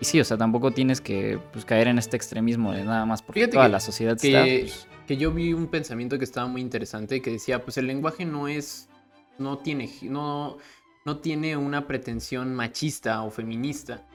y 0.00 0.04
sí, 0.04 0.18
o 0.18 0.24
sea, 0.24 0.36
tampoco 0.38 0.70
tienes 0.72 1.00
que 1.00 1.38
pues, 1.52 1.64
caer 1.64 1.86
en 1.88 1.98
este 1.98 2.16
extremismo 2.16 2.72
de 2.72 2.82
nada 2.84 3.04
más 3.04 3.20
porque 3.22 3.40
Fíjate 3.40 3.52
toda 3.54 3.66
que- 3.66 3.72
la 3.72 3.80
sociedad 3.80 4.18
que, 4.18 4.28
está. 4.28 4.42
pues, 4.72 4.88
que 5.06 5.16
yo 5.18 5.30
vi 5.32 5.52
un 5.52 5.66
pensamiento 5.68 6.18
que 6.18 6.24
estaba 6.24 6.48
muy 6.48 6.62
interesante 6.62 7.20
que 7.20 7.30
decía, 7.30 7.62
pues 7.62 7.76
el 7.78 7.86
lenguaje 7.86 8.24
no 8.24 8.48
es, 8.48 8.87
no 9.38 9.58
tiene, 9.58 9.90
no, 10.02 10.58
no 11.04 11.18
tiene 11.18 11.56
una 11.56 11.86
pretensión 11.86 12.54
machista 12.54 13.22
o 13.22 13.30
feminista. 13.30 14.06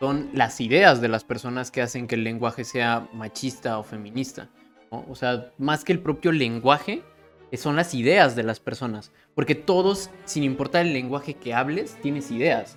Son 0.00 0.30
las 0.32 0.60
ideas 0.60 1.00
de 1.00 1.08
las 1.08 1.24
personas 1.24 1.70
que 1.70 1.80
hacen 1.82 2.06
que 2.06 2.14
el 2.16 2.24
lenguaje 2.24 2.64
sea 2.64 3.08
machista 3.12 3.78
o 3.78 3.82
feminista. 3.84 4.48
O 4.90 5.14
sea, 5.14 5.50
más 5.58 5.84
que 5.84 5.92
el 5.92 6.00
propio 6.00 6.30
lenguaje, 6.30 7.02
eh, 7.50 7.56
son 7.56 7.74
las 7.76 7.94
ideas 7.94 8.36
de 8.36 8.42
las 8.42 8.60
personas. 8.60 9.12
Porque 9.34 9.54
todos, 9.54 10.10
sin 10.24 10.44
importar 10.44 10.86
el 10.86 10.92
lenguaje 10.92 11.34
que 11.34 11.54
hables, 11.54 11.96
tienes 12.02 12.30
ideas. 12.30 12.76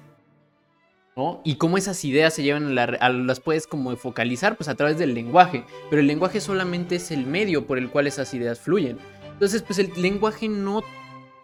¿no? 1.16 1.42
Y 1.44 1.56
cómo 1.56 1.78
esas 1.80 2.06
ideas 2.06 2.36
se 2.36 2.44
llevan 2.44 2.78
a- 2.78 3.10
las 3.10 3.40
puedes 3.40 3.66
como 3.66 3.96
focalizar 3.96 4.56
pues 4.56 4.68
a 4.68 4.76
través 4.76 5.00
del 5.00 5.16
lenguaje, 5.16 5.66
pero 5.90 6.00
el 6.00 6.06
lenguaje 6.08 6.40
solamente 6.40 6.98
es 6.98 7.10
el 7.10 7.26
medio 7.26 7.66
por 7.66 7.80
el 7.80 7.90
cual 7.90 8.06
esas 8.06 8.32
ideas 8.36 8.60
fluyen. 8.60 9.00
Entonces, 9.34 9.64
pues 9.64 9.80
el 9.80 9.92
lenguaje 9.98 10.48
no 10.48 10.84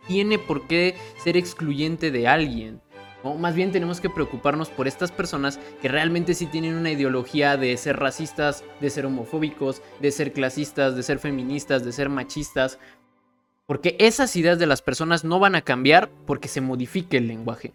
tiene 0.07 0.37
por 0.39 0.67
qué 0.67 0.95
ser 1.23 1.37
excluyente 1.37 2.11
de 2.11 2.27
alguien. 2.27 2.81
¿no? 3.23 3.35
Más 3.35 3.55
bien 3.55 3.71
tenemos 3.71 4.01
que 4.01 4.09
preocuparnos 4.09 4.69
por 4.69 4.87
estas 4.87 5.11
personas 5.11 5.59
que 5.81 5.87
realmente 5.87 6.33
sí 6.33 6.45
tienen 6.45 6.75
una 6.75 6.91
ideología 6.91 7.57
de 7.57 7.75
ser 7.77 7.97
racistas, 7.97 8.63
de 8.81 8.89
ser 8.89 9.05
homofóbicos, 9.05 9.81
de 9.99 10.11
ser 10.11 10.33
clasistas, 10.33 10.95
de 10.95 11.03
ser 11.03 11.19
feministas, 11.19 11.85
de 11.85 11.91
ser 11.91 12.09
machistas. 12.09 12.79
Porque 13.65 13.95
esas 13.99 14.35
ideas 14.35 14.59
de 14.59 14.67
las 14.67 14.81
personas 14.81 15.23
no 15.23 15.39
van 15.39 15.55
a 15.55 15.61
cambiar 15.61 16.09
porque 16.25 16.47
se 16.47 16.61
modifique 16.61 17.17
el 17.17 17.27
lenguaje 17.27 17.73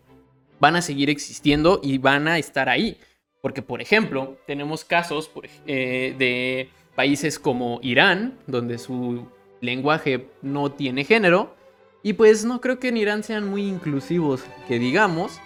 van 0.61 0.77
a 0.77 0.83
seguir 0.83 1.11
existiendo 1.11 1.81
y 1.83 1.99
van 1.99 2.29
a 2.29 2.39
estar 2.39 2.69
ahí. 2.69 2.97
Porque, 3.41 3.63
por 3.63 3.81
ejemplo, 3.81 4.37
tenemos 4.47 4.85
casos 4.85 5.31
eh, 5.67 6.15
de 6.19 6.71
países 6.97 7.39
como 7.39 7.79
Irán, 7.83 8.39
donde 8.47 8.79
su 8.79 9.29
lenguaje 9.61 10.29
no 10.43 10.73
tiene 10.73 11.05
género. 11.05 11.55
Y 12.03 12.13
pues 12.15 12.45
no 12.45 12.61
creo 12.61 12.79
que 12.79 12.89
en 12.89 12.97
Irán 12.97 13.23
sean 13.23 13.49
muy 13.49 13.67
inclusivos, 13.67 14.43
que 14.67 14.79
digamos. 14.79 15.41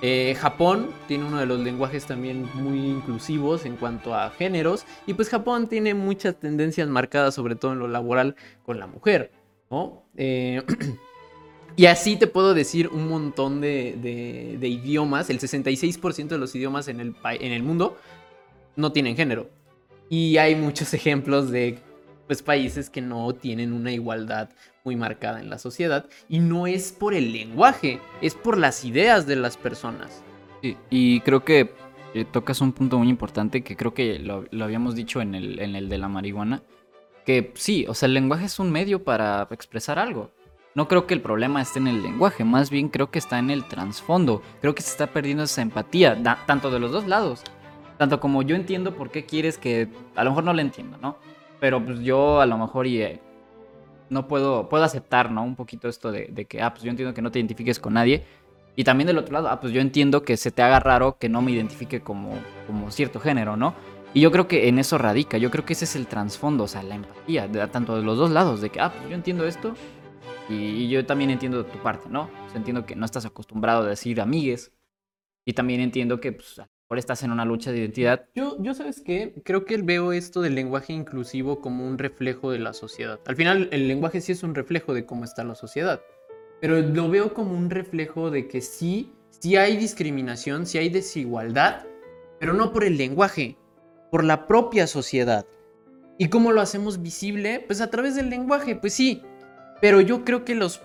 Eh, 0.00 0.36
Japón 0.38 0.90
tiene 1.08 1.24
uno 1.24 1.38
de 1.38 1.46
los 1.46 1.58
lenguajes 1.60 2.06
también 2.06 2.48
muy 2.54 2.78
inclusivos 2.78 3.66
en 3.66 3.76
cuanto 3.76 4.14
a 4.14 4.30
géneros. 4.30 4.84
Y 5.06 5.14
pues 5.14 5.28
Japón 5.28 5.66
tiene 5.68 5.94
muchas 5.94 6.38
tendencias 6.38 6.88
marcadas, 6.88 7.34
sobre 7.34 7.56
todo 7.56 7.72
en 7.72 7.80
lo 7.80 7.88
laboral, 7.88 8.36
con 8.64 8.78
la 8.78 8.86
mujer. 8.86 9.32
¿no? 9.70 10.04
Eh, 10.16 10.62
Y 11.78 11.86
así 11.86 12.16
te 12.16 12.26
puedo 12.26 12.54
decir 12.54 12.88
un 12.88 13.06
montón 13.08 13.60
de, 13.60 13.96
de- 14.02 14.56
de 14.58 14.68
idiomas. 14.68 15.30
El 15.30 15.38
66% 15.38 16.26
de 16.26 16.36
los 16.38 16.52
idiomas 16.56 16.88
en 16.88 16.98
el, 16.98 17.62
mundo 17.62 17.96
no 18.74 18.90
tienen 18.90 19.14
género. 19.14 19.48
Y 20.08 20.38
hay 20.38 20.56
muchos 20.56 20.92
ejemplos 21.00 21.52
de 21.52 21.78
pues, 22.26 22.42
países 22.42 22.90
que 22.90 23.00
no 23.00 23.32
tienen 23.32 23.72
una 23.72 23.92
igualdad 23.92 24.50
muy 24.88 24.96
marcada 24.96 25.40
en 25.40 25.50
la 25.50 25.58
sociedad. 25.58 26.06
Y 26.30 26.38
no 26.38 26.66
es 26.66 26.92
por 26.92 27.12
el 27.12 27.30
lenguaje, 27.32 28.00
es 28.22 28.34
por 28.34 28.56
las 28.56 28.84
ideas 28.86 29.26
de 29.26 29.36
las 29.36 29.56
personas. 29.58 30.22
Sí, 30.62 30.76
y 30.88 31.20
creo 31.20 31.44
que 31.44 31.74
eh, 32.14 32.24
tocas 32.24 32.62
un 32.62 32.72
punto 32.72 32.98
muy 32.98 33.10
importante 33.10 33.62
que 33.62 33.76
creo 33.76 33.92
que 33.92 34.18
lo, 34.18 34.46
lo 34.50 34.64
habíamos 34.64 34.94
dicho 34.94 35.20
en 35.20 35.34
el, 35.34 35.58
en 35.60 35.76
el 35.76 35.90
de 35.90 35.98
la 35.98 36.08
marihuana. 36.08 36.62
Que 37.26 37.52
sí, 37.54 37.84
o 37.86 37.92
sea, 37.92 38.06
el 38.06 38.14
lenguaje 38.14 38.46
es 38.46 38.58
un 38.58 38.70
medio 38.70 39.04
para 39.04 39.46
expresar 39.50 39.98
algo. 39.98 40.30
No 40.74 40.88
creo 40.88 41.06
que 41.06 41.12
el 41.14 41.20
problema 41.20 41.60
esté 41.60 41.78
en 41.80 41.88
el 41.88 42.02
lenguaje, 42.02 42.44
más 42.44 42.70
bien 42.70 42.88
creo 42.88 43.10
que 43.10 43.18
está 43.18 43.38
en 43.38 43.50
el 43.50 43.64
trasfondo. 43.68 44.40
Creo 44.62 44.74
que 44.74 44.82
se 44.82 44.92
está 44.92 45.08
perdiendo 45.08 45.42
esa 45.44 45.60
empatía, 45.60 46.14
da- 46.14 46.38
tanto 46.46 46.70
de 46.70 46.78
los 46.78 46.92
dos 46.92 47.06
lados. 47.06 47.42
Tanto 47.98 48.18
como 48.20 48.42
yo 48.42 48.56
entiendo 48.56 48.94
por 48.94 49.10
qué 49.10 49.26
quieres 49.26 49.58
que... 49.58 49.88
A 50.16 50.24
lo 50.24 50.30
mejor 50.30 50.44
no 50.44 50.54
lo 50.54 50.60
entiendo, 50.60 50.96
¿no? 51.02 51.18
Pero 51.60 51.84
pues 51.84 51.98
yo 52.00 52.40
a 52.40 52.46
lo 52.46 52.56
mejor 52.56 52.86
y, 52.86 53.02
eh, 53.02 53.20
no 54.10 54.28
puedo, 54.28 54.68
puedo 54.68 54.84
aceptar, 54.84 55.30
¿no? 55.30 55.42
Un 55.44 55.56
poquito 55.56 55.88
esto 55.88 56.10
de, 56.12 56.46
que, 56.46 56.62
ah, 56.62 56.72
pues 56.72 56.82
yo 56.84 56.90
entiendo 56.90 57.14
que 57.14 57.22
no 57.22 57.30
te 57.30 57.38
identifiques 57.38 57.78
con 57.80 57.94
nadie. 57.94 58.24
Y 58.76 58.84
también 58.84 59.06
del 59.08 59.18
otro 59.18 59.32
lado, 59.32 59.48
ah, 59.48 59.60
pues 59.60 59.72
yo 59.72 59.80
entiendo 59.80 60.22
que 60.22 60.36
se 60.36 60.50
te 60.52 60.62
haga 60.62 60.78
raro 60.80 61.18
que 61.18 61.28
no 61.28 61.42
me 61.42 61.50
identifique 61.52 62.00
como, 62.00 62.46
como 62.66 62.90
cierto 62.90 63.20
género, 63.20 63.56
¿no? 63.56 63.74
Y 64.14 64.20
yo 64.20 64.30
creo 64.32 64.48
que 64.48 64.68
en 64.68 64.78
eso 64.78 64.98
radica, 64.98 65.36
yo 65.38 65.50
creo 65.50 65.64
que 65.64 65.72
ese 65.74 65.84
es 65.84 65.96
el 65.96 66.06
trasfondo, 66.06 66.64
o 66.64 66.68
sea, 66.68 66.82
la 66.82 66.94
empatía, 66.94 67.48
de- 67.48 67.66
tanto 67.68 67.96
de 67.96 68.02
los 68.02 68.16
dos 68.16 68.30
lados, 68.30 68.60
de 68.60 68.70
que, 68.70 68.80
ah, 68.80 68.92
pues 68.92 69.08
yo 69.08 69.14
entiendo 69.14 69.46
esto 69.46 69.74
y, 70.48 70.54
y 70.54 70.88
yo 70.88 71.04
también 71.06 71.30
entiendo 71.30 71.66
tu 71.66 71.78
parte, 71.80 72.08
¿no? 72.08 72.22
O 72.46 72.48
sea, 72.50 72.58
entiendo 72.58 72.86
que 72.86 72.96
no 72.96 73.04
estás 73.04 73.26
acostumbrado 73.26 73.82
a 73.84 73.88
decir 73.88 74.20
amigues 74.20 74.72
y 75.46 75.54
también 75.54 75.80
entiendo 75.80 76.20
que, 76.20 76.32
pues, 76.32 76.60
Ahora 76.90 77.00
estás 77.00 77.22
en 77.22 77.32
una 77.32 77.44
lucha 77.44 77.70
de 77.70 77.80
identidad. 77.80 78.24
Yo, 78.34 78.56
yo 78.62 78.72
sabes 78.72 79.02
qué, 79.04 79.34
creo 79.44 79.66
que 79.66 79.76
veo 79.76 80.12
esto 80.12 80.40
del 80.40 80.54
lenguaje 80.54 80.94
inclusivo 80.94 81.60
como 81.60 81.86
un 81.86 81.98
reflejo 81.98 82.50
de 82.50 82.60
la 82.60 82.72
sociedad. 82.72 83.20
Al 83.26 83.36
final, 83.36 83.68
el 83.72 83.88
lenguaje 83.88 84.22
sí 84.22 84.32
es 84.32 84.42
un 84.42 84.54
reflejo 84.54 84.94
de 84.94 85.04
cómo 85.04 85.24
está 85.24 85.44
la 85.44 85.54
sociedad, 85.54 86.00
pero 86.62 86.80
lo 86.80 87.10
veo 87.10 87.34
como 87.34 87.52
un 87.52 87.68
reflejo 87.68 88.30
de 88.30 88.48
que 88.48 88.62
sí, 88.62 89.12
sí 89.28 89.56
hay 89.56 89.76
discriminación, 89.76 90.64
sí 90.64 90.78
hay 90.78 90.88
desigualdad, 90.88 91.84
pero 92.40 92.54
no 92.54 92.72
por 92.72 92.84
el 92.84 92.96
lenguaje, 92.96 93.58
por 94.10 94.24
la 94.24 94.46
propia 94.46 94.86
sociedad. 94.86 95.44
¿Y 96.16 96.28
cómo 96.30 96.52
lo 96.52 96.62
hacemos 96.62 97.02
visible? 97.02 97.62
Pues 97.66 97.82
a 97.82 97.90
través 97.90 98.14
del 98.14 98.30
lenguaje, 98.30 98.76
pues 98.76 98.94
sí. 98.94 99.22
Pero 99.82 100.00
yo 100.00 100.24
creo 100.24 100.46
que 100.46 100.54
los, 100.54 100.80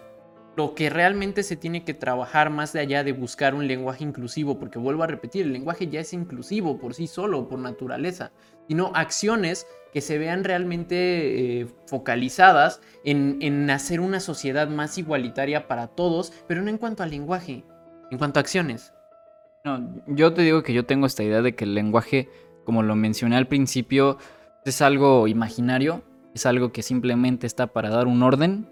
lo 0.55 0.75
que 0.75 0.89
realmente 0.89 1.43
se 1.43 1.55
tiene 1.55 1.83
que 1.83 1.93
trabajar 1.93 2.49
más 2.49 2.73
de 2.73 2.79
allá 2.79 3.03
de 3.03 3.11
buscar 3.11 3.55
un 3.55 3.67
lenguaje 3.67 4.03
inclusivo, 4.03 4.59
porque 4.59 4.79
vuelvo 4.79 5.03
a 5.03 5.07
repetir, 5.07 5.45
el 5.45 5.53
lenguaje 5.53 5.87
ya 5.87 5.99
es 5.99 6.13
inclusivo 6.13 6.77
por 6.77 6.93
sí 6.93 7.07
solo, 7.07 7.47
por 7.47 7.59
naturaleza, 7.59 8.31
sino 8.67 8.91
acciones 8.93 9.65
que 9.91 10.01
se 10.01 10.17
vean 10.17 10.43
realmente 10.43 11.61
eh, 11.61 11.67
focalizadas 11.87 12.81
en, 13.03 13.37
en 13.41 13.69
hacer 13.69 13.99
una 13.99 14.19
sociedad 14.19 14.67
más 14.67 14.97
igualitaria 14.97 15.67
para 15.67 15.87
todos, 15.87 16.33
pero 16.47 16.61
no 16.61 16.69
en 16.69 16.77
cuanto 16.77 17.03
al 17.03 17.11
lenguaje, 17.11 17.63
en 18.11 18.17
cuanto 18.17 18.39
a 18.39 18.41
acciones. 18.41 18.93
No, 19.63 20.03
yo 20.07 20.33
te 20.33 20.41
digo 20.41 20.61
que 20.61 20.73
yo 20.73 20.85
tengo 20.85 21.05
esta 21.05 21.23
idea 21.23 21.41
de 21.41 21.55
que 21.55 21.63
el 21.63 21.73
lenguaje, 21.73 22.29
como 22.65 22.83
lo 22.83 22.95
mencioné 22.95 23.37
al 23.37 23.47
principio, 23.47 24.17
es 24.65 24.81
algo 24.81 25.27
imaginario, 25.27 26.03
es 26.33 26.45
algo 26.45 26.71
que 26.71 26.81
simplemente 26.81 27.47
está 27.47 27.67
para 27.67 27.89
dar 27.89 28.07
un 28.07 28.23
orden, 28.23 28.67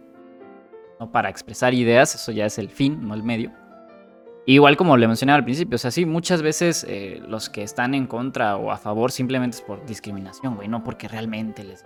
no 1.02 1.12
para 1.12 1.30
expresar 1.30 1.74
ideas, 1.74 2.14
eso 2.14 2.32
ya 2.32 2.46
es 2.46 2.60
el 2.60 2.70
fin, 2.70 3.08
no 3.08 3.16
el 3.16 3.24
medio. 3.24 3.52
Igual 4.46 4.78
como 4.78 4.96
le 4.98 5.08
mencioné 5.08 5.34
al 5.34 5.44
principio, 5.44 5.76
o 5.76 5.80
sea, 5.80 5.90
sí, 5.90 6.06
muchas 6.06 6.44
veces 6.44 6.86
eh, 6.88 7.20
los 7.28 7.50
que 7.50 7.64
están 7.64 7.96
en 7.96 8.06
contra 8.06 8.56
o 8.56 8.72
a 8.72 8.78
favor 8.78 9.12
simplemente 9.12 9.58
es 9.58 9.64
por 9.64 9.84
discriminación, 9.84 10.56
güey, 10.56 10.68
no 10.68 10.84
porque 10.84 11.08
realmente 11.08 11.64
les 11.64 11.84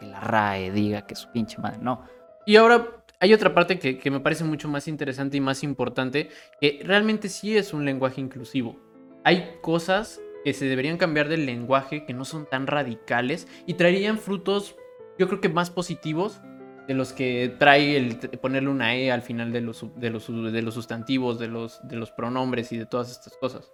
que 0.00 0.06
la 0.06 0.18
RAE 0.18 0.70
diga 0.70 1.06
que 1.06 1.14
su 1.14 1.30
pinche 1.30 1.58
madre, 1.58 1.78
no. 1.82 2.04
Y 2.46 2.56
ahora 2.56 2.86
hay 3.20 3.34
otra 3.34 3.52
parte 3.52 3.78
que, 3.78 3.98
que 3.98 4.10
me 4.10 4.20
parece 4.20 4.44
mucho 4.44 4.66
más 4.66 4.88
interesante 4.88 5.36
y 5.36 5.40
más 5.42 5.62
importante, 5.62 6.30
que 6.58 6.80
realmente 6.84 7.28
sí 7.28 7.54
es 7.54 7.74
un 7.74 7.84
lenguaje 7.84 8.22
inclusivo. 8.22 8.80
Hay 9.24 9.58
cosas 9.60 10.22
que 10.42 10.54
se 10.54 10.64
deberían 10.64 10.96
cambiar 10.96 11.28
del 11.28 11.44
lenguaje 11.44 12.06
que 12.06 12.14
no 12.14 12.24
son 12.24 12.46
tan 12.46 12.66
radicales 12.66 13.46
y 13.66 13.74
traerían 13.74 14.16
frutos, 14.16 14.74
yo 15.18 15.28
creo 15.28 15.42
que 15.42 15.50
más 15.50 15.70
positivos 15.70 16.40
de 16.86 16.94
los 16.94 17.12
que 17.12 17.54
trae 17.58 17.96
el 17.96 18.16
ponerle 18.40 18.68
una 18.68 18.94
E 18.94 19.10
al 19.10 19.22
final 19.22 19.52
de 19.52 19.60
los, 19.60 19.86
de 19.96 20.10
los, 20.10 20.52
de 20.52 20.62
los 20.62 20.74
sustantivos, 20.74 21.38
de 21.38 21.48
los, 21.48 21.86
de 21.86 21.96
los 21.96 22.10
pronombres 22.10 22.72
y 22.72 22.76
de 22.76 22.86
todas 22.86 23.10
estas 23.10 23.36
cosas. 23.36 23.72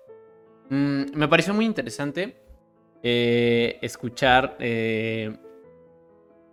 Mm, 0.69 1.17
me 1.17 1.29
pareció 1.29 1.53
muy 1.53 1.65
interesante 1.65 2.37
eh, 3.03 3.79
escuchar 3.83 4.57
eh, 4.61 5.37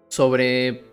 sobre... 0.08 0.84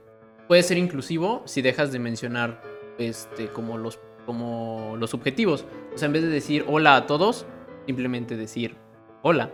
Puede 0.46 0.62
ser 0.62 0.76
inclusivo 0.76 1.42
si 1.46 1.62
dejas 1.62 1.90
de 1.90 1.98
mencionar 1.98 2.60
este, 2.98 3.48
como, 3.48 3.78
los, 3.78 3.98
como 4.26 4.96
los 4.98 5.14
objetivos. 5.14 5.64
O 5.94 5.98
sea, 5.98 6.06
en 6.06 6.12
vez 6.12 6.22
de 6.22 6.28
decir 6.28 6.64
hola 6.68 6.96
a 6.96 7.06
todos, 7.06 7.46
simplemente 7.86 8.36
decir 8.36 8.76
hola. 9.22 9.50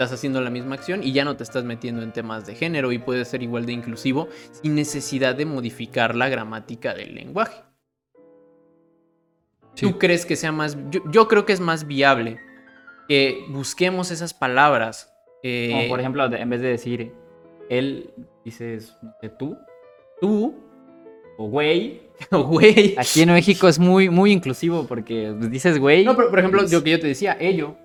Estás 0.00 0.14
haciendo 0.14 0.40
la 0.40 0.48
misma 0.48 0.76
acción 0.76 1.02
y 1.04 1.12
ya 1.12 1.26
no 1.26 1.36
te 1.36 1.42
estás 1.42 1.62
metiendo 1.62 2.00
en 2.00 2.10
temas 2.10 2.46
de 2.46 2.54
género 2.54 2.90
y 2.90 2.98
puede 2.98 3.22
ser 3.26 3.42
igual 3.42 3.66
de 3.66 3.72
inclusivo 3.74 4.28
sin 4.50 4.74
necesidad 4.74 5.34
de 5.34 5.44
modificar 5.44 6.16
la 6.16 6.30
gramática 6.30 6.94
del 6.94 7.14
lenguaje. 7.14 7.60
¿Tú 9.78 9.98
crees 9.98 10.24
que 10.24 10.36
sea 10.36 10.52
más... 10.52 10.78
Yo, 10.88 11.02
yo 11.12 11.28
creo 11.28 11.44
que 11.44 11.52
es 11.52 11.60
más 11.60 11.86
viable 11.86 12.40
que 13.08 13.44
busquemos 13.50 14.10
esas 14.10 14.32
palabras. 14.32 15.12
eh, 15.42 15.68
Como 15.70 15.88
por 15.88 16.00
ejemplo, 16.00 16.24
en 16.34 16.48
vez 16.48 16.62
de 16.62 16.68
decir 16.68 17.12
él, 17.68 18.10
dices 18.42 18.96
tú 19.38 19.54
tú 20.18 20.54
o 21.36 21.46
güey. 21.46 22.00
o 22.30 22.42
güey. 22.44 22.94
Aquí 22.96 23.20
en 23.20 23.32
México 23.32 23.68
es 23.68 23.78
muy, 23.78 24.08
muy 24.08 24.32
inclusivo 24.32 24.86
porque 24.86 25.34
dices 25.50 25.78
güey. 25.78 26.06
No, 26.06 26.16
pero 26.16 26.30
por 26.30 26.38
ejemplo, 26.38 26.60
pues, 26.62 26.72
lo 26.72 26.82
que 26.82 26.90
yo 26.90 27.00
te 27.00 27.06
decía, 27.06 27.36
ello. 27.38 27.76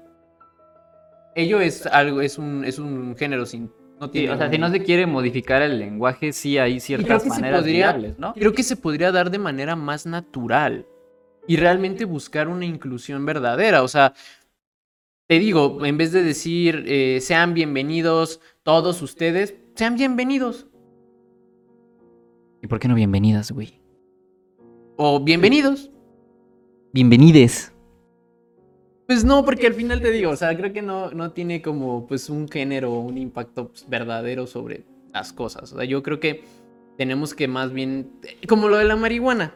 Ello 1.36 1.60
es 1.60 1.86
algo, 1.86 2.22
es 2.22 2.38
un, 2.38 2.64
es 2.66 2.80
un 2.80 3.16
género 3.18 3.46
sin. 3.46 3.70
No 4.00 4.08
sí, 4.08 4.12
tiene 4.14 4.32
o 4.32 4.38
sea, 4.38 4.48
un- 4.48 4.52
si 4.54 4.58
no 4.58 4.70
se 4.72 4.84
quiere 4.84 5.06
modificar 5.06 5.62
el 5.62 5.78
lenguaje, 5.80 6.34
sí 6.34 6.58
hay 6.58 6.80
ciertas 6.80 7.26
maneras 7.28 7.62
podría- 7.62 7.92
viables, 7.92 8.20
¿no? 8.20 8.34
Creo 8.34 8.54
que 8.54 8.64
se 8.64 8.76
podría 8.76 9.12
dar 9.12 9.30
de 9.32 9.40
manera 9.40 9.76
más 9.76 10.06
natural. 10.06 10.86
Y 11.48 11.58
realmente 11.58 12.06
buscar 12.06 12.48
una 12.48 12.66
inclusión 12.66 13.26
verdadera. 13.26 13.84
O 13.84 13.88
sea, 13.88 14.14
te 15.28 15.38
digo, 15.40 15.86
en 15.86 15.98
vez 15.98 16.12
de 16.12 16.24
decir 16.24 16.84
eh, 16.88 17.20
sean 17.22 17.54
bienvenidos 17.54 18.40
todos 18.64 19.02
ustedes, 19.02 19.56
sean 19.76 19.96
bienvenidos. 19.96 20.68
¿Y 22.64 22.68
por 22.68 22.80
qué 22.80 22.88
no 22.88 22.96
bienvenidas, 22.96 23.52
güey? 23.52 23.80
O 24.98 25.20
bienvenidos. 25.24 25.92
Bienvenides. 26.94 27.75
Pues 29.08 29.24
no, 29.24 29.46
porque 29.46 29.68
al 29.68 29.76
final 29.76 30.02
te 30.02 30.10
digo, 30.10 30.32
o 30.32 30.36
sea, 30.36 30.56
creo 30.58 30.74
que 30.74 30.82
no, 30.82 31.12
no 31.12 31.32
tiene 31.32 31.62
como 31.62 32.08
pues 32.08 32.30
un 32.30 32.50
género, 32.50 33.00
un 33.00 33.18
impacto 33.18 33.70
pues, 33.70 33.88
verdadero 33.88 34.48
sobre 34.48 34.84
las 35.14 35.32
cosas. 35.32 35.72
O 35.72 35.78
sea, 35.78 35.86
yo 35.86 36.02
creo 36.02 36.20
que 36.20 36.44
tenemos 36.98 37.36
que 37.36 37.48
más 37.48 37.72
bien, 37.72 38.12
como 38.48 38.68
lo 38.68 38.78
de 38.78 38.86
la 38.86 38.96
marihuana, 38.96 39.54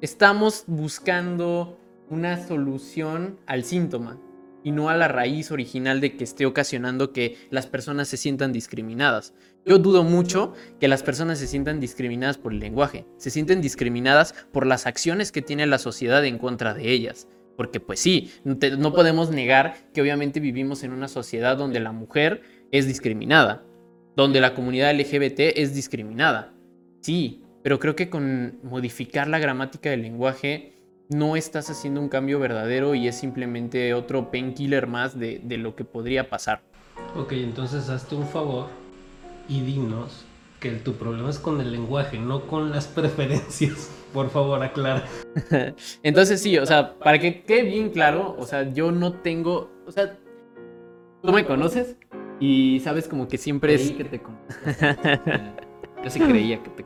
estamos 0.00 0.64
buscando 0.66 1.78
una 2.08 2.46
solución 2.46 3.38
al 3.46 3.64
síntoma 3.64 4.18
y 4.64 4.70
no 4.70 4.88
a 4.88 4.96
la 4.96 5.08
raíz 5.08 5.50
original 5.50 6.00
de 6.00 6.16
que 6.16 6.24
esté 6.24 6.46
ocasionando 6.46 7.12
que 7.12 7.36
las 7.50 7.66
personas 7.66 8.08
se 8.08 8.16
sientan 8.16 8.52
discriminadas. 8.52 9.34
Yo 9.66 9.78
dudo 9.78 10.04
mucho 10.04 10.54
que 10.80 10.88
las 10.88 11.02
personas 11.02 11.38
se 11.38 11.46
sientan 11.46 11.80
discriminadas 11.80 12.38
por 12.38 12.52
el 12.52 12.60
lenguaje, 12.60 13.06
se 13.16 13.30
sienten 13.30 13.60
discriminadas 13.60 14.34
por 14.52 14.66
las 14.66 14.86
acciones 14.86 15.32
que 15.32 15.42
tiene 15.42 15.66
la 15.66 15.78
sociedad 15.78 16.24
en 16.24 16.38
contra 16.38 16.74
de 16.74 16.90
ellas. 16.90 17.28
Porque 17.56 17.80
pues 17.80 18.00
sí, 18.00 18.30
te- 18.58 18.76
no 18.76 18.92
podemos 18.92 19.30
negar 19.30 19.76
que 19.92 20.00
obviamente 20.02 20.40
vivimos 20.40 20.82
en 20.84 20.92
una 20.92 21.08
sociedad 21.08 21.56
donde 21.56 21.80
la 21.80 21.92
mujer 21.92 22.42
es 22.70 22.86
discriminada, 22.86 23.62
donde 24.16 24.40
la 24.40 24.54
comunidad 24.54 24.90
LGBT 24.94 25.40
es 25.56 25.74
discriminada. 25.74 26.52
Sí, 27.00 27.42
pero 27.62 27.78
creo 27.78 27.94
que 27.94 28.08
con 28.10 28.58
modificar 28.62 29.28
la 29.28 29.38
gramática 29.38 29.90
del 29.90 30.02
lenguaje 30.02 30.72
no 31.08 31.36
estás 31.36 31.68
haciendo 31.68 32.00
un 32.00 32.08
cambio 32.08 32.38
verdadero 32.40 32.94
y 32.94 33.06
es 33.06 33.16
simplemente 33.16 33.92
otro 33.92 34.30
painkiller 34.30 34.86
más 34.86 35.18
de, 35.18 35.40
de 35.44 35.58
lo 35.58 35.76
que 35.76 35.84
podría 35.84 36.30
pasar. 36.30 36.62
Ok, 37.16 37.32
entonces 37.32 37.88
hazte 37.90 38.14
un 38.14 38.26
favor 38.26 38.68
y 39.48 39.60
dinos 39.60 40.24
que 40.62 40.70
tu 40.70 40.94
problema 40.94 41.28
es 41.28 41.40
con 41.40 41.60
el 41.60 41.72
lenguaje, 41.72 42.18
no 42.18 42.46
con 42.46 42.70
las 42.70 42.86
preferencias. 42.98 43.90
Por 44.14 44.30
favor, 44.30 44.62
aclara. 44.62 45.04
Entonces 46.02 46.40
sí, 46.40 46.56
o 46.58 46.64
sea, 46.64 46.94
para 46.98 47.18
que 47.18 47.42
quede 47.42 47.64
bien 47.64 47.90
claro, 47.90 48.36
o 48.38 48.46
sea, 48.46 48.72
yo 48.72 48.92
no 48.92 49.14
tengo, 49.14 49.70
o 49.86 49.90
sea, 49.90 50.18
tú 51.22 51.32
me 51.32 51.44
conoces 51.44 51.96
y 52.38 52.80
sabes 52.80 53.08
como 53.08 53.26
que 53.26 53.38
siempre 53.38 53.74
es... 53.74 53.90
que 53.90 54.04
te 54.04 54.20
Yo 56.04 56.10
sí 56.10 56.20
creía 56.20 56.62
que 56.62 56.70
te 56.70 56.84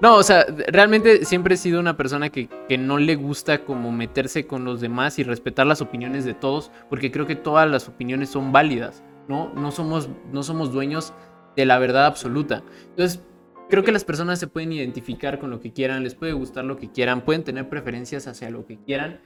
No, 0.00 0.16
o 0.16 0.22
sea, 0.22 0.44
realmente 0.68 1.24
siempre 1.24 1.54
he 1.54 1.58
sido 1.58 1.80
una 1.80 1.96
persona 1.96 2.28
que, 2.28 2.48
que 2.68 2.78
no 2.78 2.98
le 2.98 3.16
gusta 3.16 3.64
como 3.64 3.90
meterse 3.90 4.46
con 4.46 4.64
los 4.64 4.80
demás 4.80 5.18
y 5.18 5.24
respetar 5.24 5.66
las 5.66 5.80
opiniones 5.80 6.24
de 6.24 6.34
todos, 6.34 6.70
porque 6.88 7.10
creo 7.10 7.26
que 7.26 7.34
todas 7.34 7.68
las 7.68 7.88
opiniones 7.88 8.28
son 8.28 8.52
válidas, 8.52 9.02
¿no? 9.26 9.52
No 9.54 9.72
somos, 9.72 10.08
no 10.30 10.42
somos 10.42 10.72
dueños 10.72 11.12
de 11.58 11.66
la 11.66 11.80
verdad 11.80 12.06
absoluta. 12.06 12.62
Entonces, 12.90 13.20
creo 13.68 13.82
que 13.82 13.90
las 13.90 14.04
personas 14.04 14.38
se 14.38 14.46
pueden 14.46 14.72
identificar 14.72 15.40
con 15.40 15.50
lo 15.50 15.58
que 15.58 15.72
quieran, 15.72 16.04
les 16.04 16.14
puede 16.14 16.32
gustar 16.32 16.64
lo 16.64 16.76
que 16.76 16.92
quieran, 16.92 17.24
pueden 17.24 17.42
tener 17.42 17.68
preferencias 17.68 18.28
hacia 18.28 18.48
lo 18.48 18.64
que 18.64 18.78
quieran, 18.78 19.20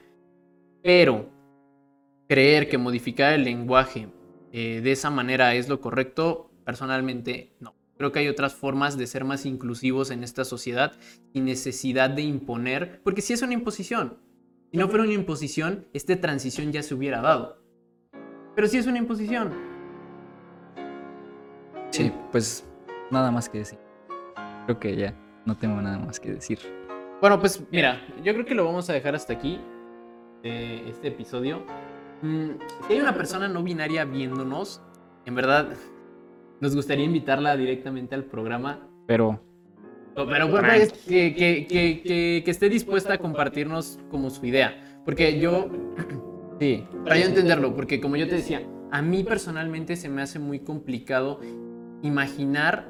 pero 0.82 1.30
creer 2.26 2.70
que 2.70 2.78
modificar 2.78 3.34
el 3.34 3.44
lenguaje 3.44 4.08
eh, 4.50 4.80
de 4.82 4.92
esa 4.92 5.10
manera 5.10 5.54
es 5.54 5.68
lo 5.68 5.82
correcto, 5.82 6.50
personalmente 6.64 7.52
no. 7.60 7.74
Creo 7.98 8.12
que 8.12 8.20
hay 8.20 8.28
otras 8.28 8.54
formas 8.54 8.96
de 8.96 9.06
ser 9.06 9.24
más 9.26 9.44
inclusivos 9.44 10.10
en 10.10 10.24
esta 10.24 10.46
sociedad 10.46 10.92
sin 11.34 11.44
necesidad 11.44 12.08
de 12.08 12.22
imponer, 12.22 13.02
porque 13.04 13.20
si 13.20 13.34
es 13.34 13.42
una 13.42 13.52
imposición. 13.52 14.16
Si 14.70 14.78
no 14.78 14.88
fuera 14.88 15.04
una 15.04 15.12
imposición, 15.12 15.86
esta 15.92 16.18
transición 16.18 16.72
ya 16.72 16.82
se 16.82 16.94
hubiera 16.94 17.20
dado. 17.20 17.62
Pero 18.56 18.68
si 18.68 18.78
es 18.78 18.86
una 18.86 18.96
imposición. 18.96 19.71
Sí, 21.92 22.10
pues 22.30 22.64
nada 23.10 23.30
más 23.30 23.48
que 23.48 23.58
decir. 23.58 23.78
Creo 24.66 24.78
que 24.78 24.96
ya 24.96 25.14
no 25.44 25.56
tengo 25.56 25.80
nada 25.80 25.98
más 25.98 26.18
que 26.18 26.32
decir. 26.32 26.58
Bueno, 27.20 27.38
pues 27.38 27.62
mira, 27.70 28.00
yo 28.24 28.32
creo 28.32 28.44
que 28.46 28.54
lo 28.54 28.64
vamos 28.64 28.88
a 28.90 28.94
dejar 28.94 29.14
hasta 29.14 29.32
aquí, 29.34 29.60
eh, 30.42 30.84
este 30.88 31.08
episodio. 31.08 31.62
Mm, 32.22 32.50
si 32.86 32.92
hay 32.94 33.00
una 33.00 33.14
persona 33.14 33.48
no 33.48 33.62
binaria 33.62 34.04
viéndonos, 34.04 34.82
en 35.26 35.34
verdad, 35.34 35.68
nos 36.60 36.74
gustaría 36.74 37.04
invitarla 37.04 37.56
directamente 37.56 38.14
al 38.14 38.24
programa. 38.24 38.88
Pero 39.06 39.40
Pero 40.14 40.26
bueno, 40.26 40.48
pues, 40.68 40.92
que, 40.92 41.34
que- 41.34 41.66
que- 41.68 42.02
que- 42.02 42.42
que 42.44 42.50
esté 42.50 42.68
dispuesta 42.68 43.14
a 43.14 43.18
compartirnos 43.18 43.98
como 44.10 44.30
su 44.30 44.44
idea. 44.46 45.00
Porque 45.04 45.38
yo 45.38 45.68
Sí. 46.60 46.86
Para 47.02 47.18
yo 47.18 47.26
entenderlo, 47.26 47.74
porque 47.74 48.00
como 48.00 48.14
yo 48.16 48.28
te 48.28 48.36
decía, 48.36 48.62
a 48.92 49.02
mí 49.02 49.24
personalmente 49.24 49.96
se 49.96 50.08
me 50.08 50.22
hace 50.22 50.38
muy 50.38 50.60
complicado 50.60 51.40
imaginar 52.02 52.88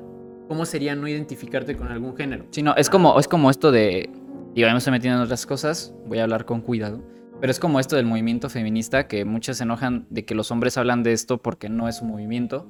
cómo 0.49 0.65
sería 0.67 0.95
no 0.95 1.07
identificarte 1.09 1.77
con 1.77 1.89
algún 1.89 2.17
género. 2.17 2.47
Sí, 2.51 2.63
no, 2.63 2.75
es 2.77 2.91
como, 2.91 3.19
es 3.19 3.29
como 3.29 3.51
esto 3.51 3.71
de. 3.71 4.11
Digo, 4.55 4.67
ya 4.67 4.73
me 4.73 4.79
estoy 4.79 4.91
metiendo 4.93 5.19
en 5.19 5.25
otras 5.25 5.47
cosas, 5.47 5.95
voy 6.07 6.19
a 6.19 6.25
hablar 6.25 6.45
con 6.45 6.61
cuidado. 6.61 7.03
Pero 7.41 7.51
es 7.51 7.59
como 7.59 7.81
esto 7.81 7.97
del 7.97 8.07
movimiento 8.07 8.49
feminista, 8.51 9.09
que 9.09 9.25
muchas 9.25 9.57
se 9.57 9.65
enojan 9.65 10.07
de 10.11 10.25
que 10.25 10.35
los 10.35 10.51
hombres 10.51 10.77
hablan 10.79 11.03
de 11.03 11.13
esto 11.13 11.39
porque 11.39 11.69
no 11.69 11.89
es 11.89 12.01
un 12.03 12.09
movimiento. 12.09 12.69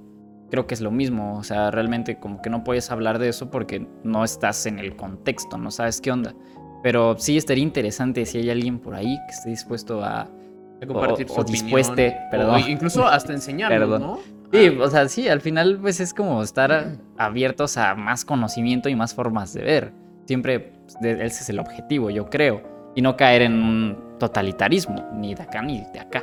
Creo 0.50 0.66
que 0.66 0.74
es 0.74 0.80
lo 0.80 0.90
mismo, 0.90 1.36
o 1.38 1.42
sea, 1.44 1.70
realmente 1.70 2.18
como 2.18 2.40
que 2.40 2.50
no 2.50 2.62
puedes 2.62 2.90
hablar 2.90 3.18
de 3.18 3.28
eso 3.28 3.50
porque 3.50 3.86
no 4.04 4.22
estás 4.24 4.64
en 4.66 4.78
el 4.78 4.96
contexto, 4.96 5.58
no 5.58 5.70
sabes 5.70 6.00
qué 6.00 6.10
onda. 6.12 6.34
Pero 6.82 7.16
sí 7.18 7.36
estaría 7.36 7.62
interesante 7.64 8.24
si 8.26 8.38
hay 8.38 8.50
alguien 8.50 8.78
por 8.78 8.94
ahí 8.94 9.18
que 9.26 9.32
esté 9.34 9.50
dispuesto 9.50 10.02
a... 10.04 10.22
A 10.22 10.86
compartir 10.86 11.26
O- 11.26 11.34
su 11.34 11.38
o 11.40 11.42
opinión, 11.42 11.62
dispueste, 11.64 12.16
o 12.26 12.30
perdón. 12.30 12.60
incluso 12.68 13.06
hasta 13.06 13.32
enseñarnos. 13.32 14.00
¿no? 14.00 14.18
Sí, 14.52 14.68
o 14.68 14.88
sea, 14.88 15.08
sí, 15.08 15.28
al 15.28 15.40
final 15.40 15.78
pues 15.80 15.98
es 16.00 16.12
como 16.12 16.42
estar 16.42 16.98
abiertos 17.16 17.76
a 17.78 17.94
más 17.94 18.24
conocimiento 18.24 18.88
y 18.88 18.94
más 18.94 19.14
formas 19.14 19.54
de 19.54 19.62
ver. 19.62 19.92
Siempre 20.26 20.60
pues, 20.60 20.96
ese 21.02 21.42
es 21.42 21.48
el 21.48 21.58
objetivo, 21.58 22.10
yo 22.10 22.28
creo. 22.28 22.62
Y 22.94 23.00
no 23.02 23.16
caer 23.16 23.42
en 23.42 23.54
un 23.54 23.98
totalitarismo, 24.18 25.08
ni 25.14 25.34
de 25.34 25.42
acá 25.42 25.62
ni 25.62 25.82
de 25.92 25.98
acá. 26.00 26.22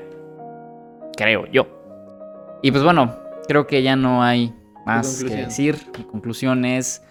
Creo 1.18 1.48
yo. 1.48 1.68
Y 2.62 2.72
pues 2.72 2.84
bueno, 2.84 3.16
creo 3.48 3.66
que 3.66 3.82
ya 3.82 3.96
no 3.96 4.22
hay 4.24 4.54
más 4.86 5.24
que 5.24 5.36
decir. 5.46 5.78
Mi 5.98 6.04
conclusión 6.04 6.66
es 6.66 7.02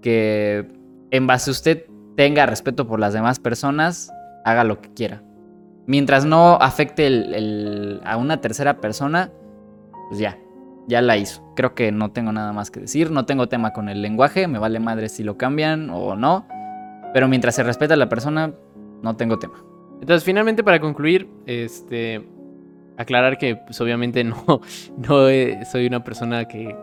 que 0.00 0.66
en 1.10 1.26
base 1.26 1.50
a 1.50 1.52
usted 1.52 1.84
tenga 2.16 2.46
respeto 2.46 2.86
por 2.86 2.98
las 2.98 3.12
demás 3.12 3.38
personas, 3.38 4.10
haga 4.44 4.64
lo 4.64 4.80
que 4.80 4.92
quiera. 4.94 5.22
Mientras 5.86 6.24
no 6.24 6.54
afecte 6.54 7.06
el- 7.06 7.34
el- 7.34 8.00
a 8.04 8.16
una 8.16 8.40
tercera 8.40 8.80
persona, 8.80 9.30
pues 10.08 10.18
ya, 10.20 10.38
ya 10.86 11.02
la 11.02 11.16
hizo. 11.16 11.42
Creo 11.54 11.74
que 11.74 11.92
no 11.92 12.12
tengo 12.12 12.32
nada 12.32 12.52
más 12.52 12.70
que 12.70 12.80
decir. 12.80 13.10
No 13.10 13.26
tengo 13.26 13.48
tema 13.48 13.72
con 13.72 13.88
el 13.88 14.02
lenguaje, 14.02 14.46
me 14.48 14.58
vale 14.58 14.80
madre 14.80 15.08
si 15.08 15.22
lo 15.22 15.36
cambian 15.36 15.90
o 15.90 16.16
no. 16.16 16.46
Pero 17.12 17.28
mientras 17.28 17.54
se 17.54 17.62
respeta 17.62 17.94
a 17.94 17.96
la 17.96 18.08
persona, 18.08 18.52
no 19.02 19.16
tengo 19.16 19.38
tema. 19.38 19.54
Entonces, 20.00 20.24
finalmente, 20.24 20.62
para 20.62 20.80
concluir, 20.80 21.28
este, 21.46 22.28
aclarar 22.96 23.38
que, 23.38 23.56
pues, 23.56 23.80
obviamente 23.80 24.24
no, 24.24 24.44
no 24.96 25.28
eh, 25.28 25.64
soy 25.70 25.86
una 25.86 26.04
persona 26.04 26.46
que 26.46 26.76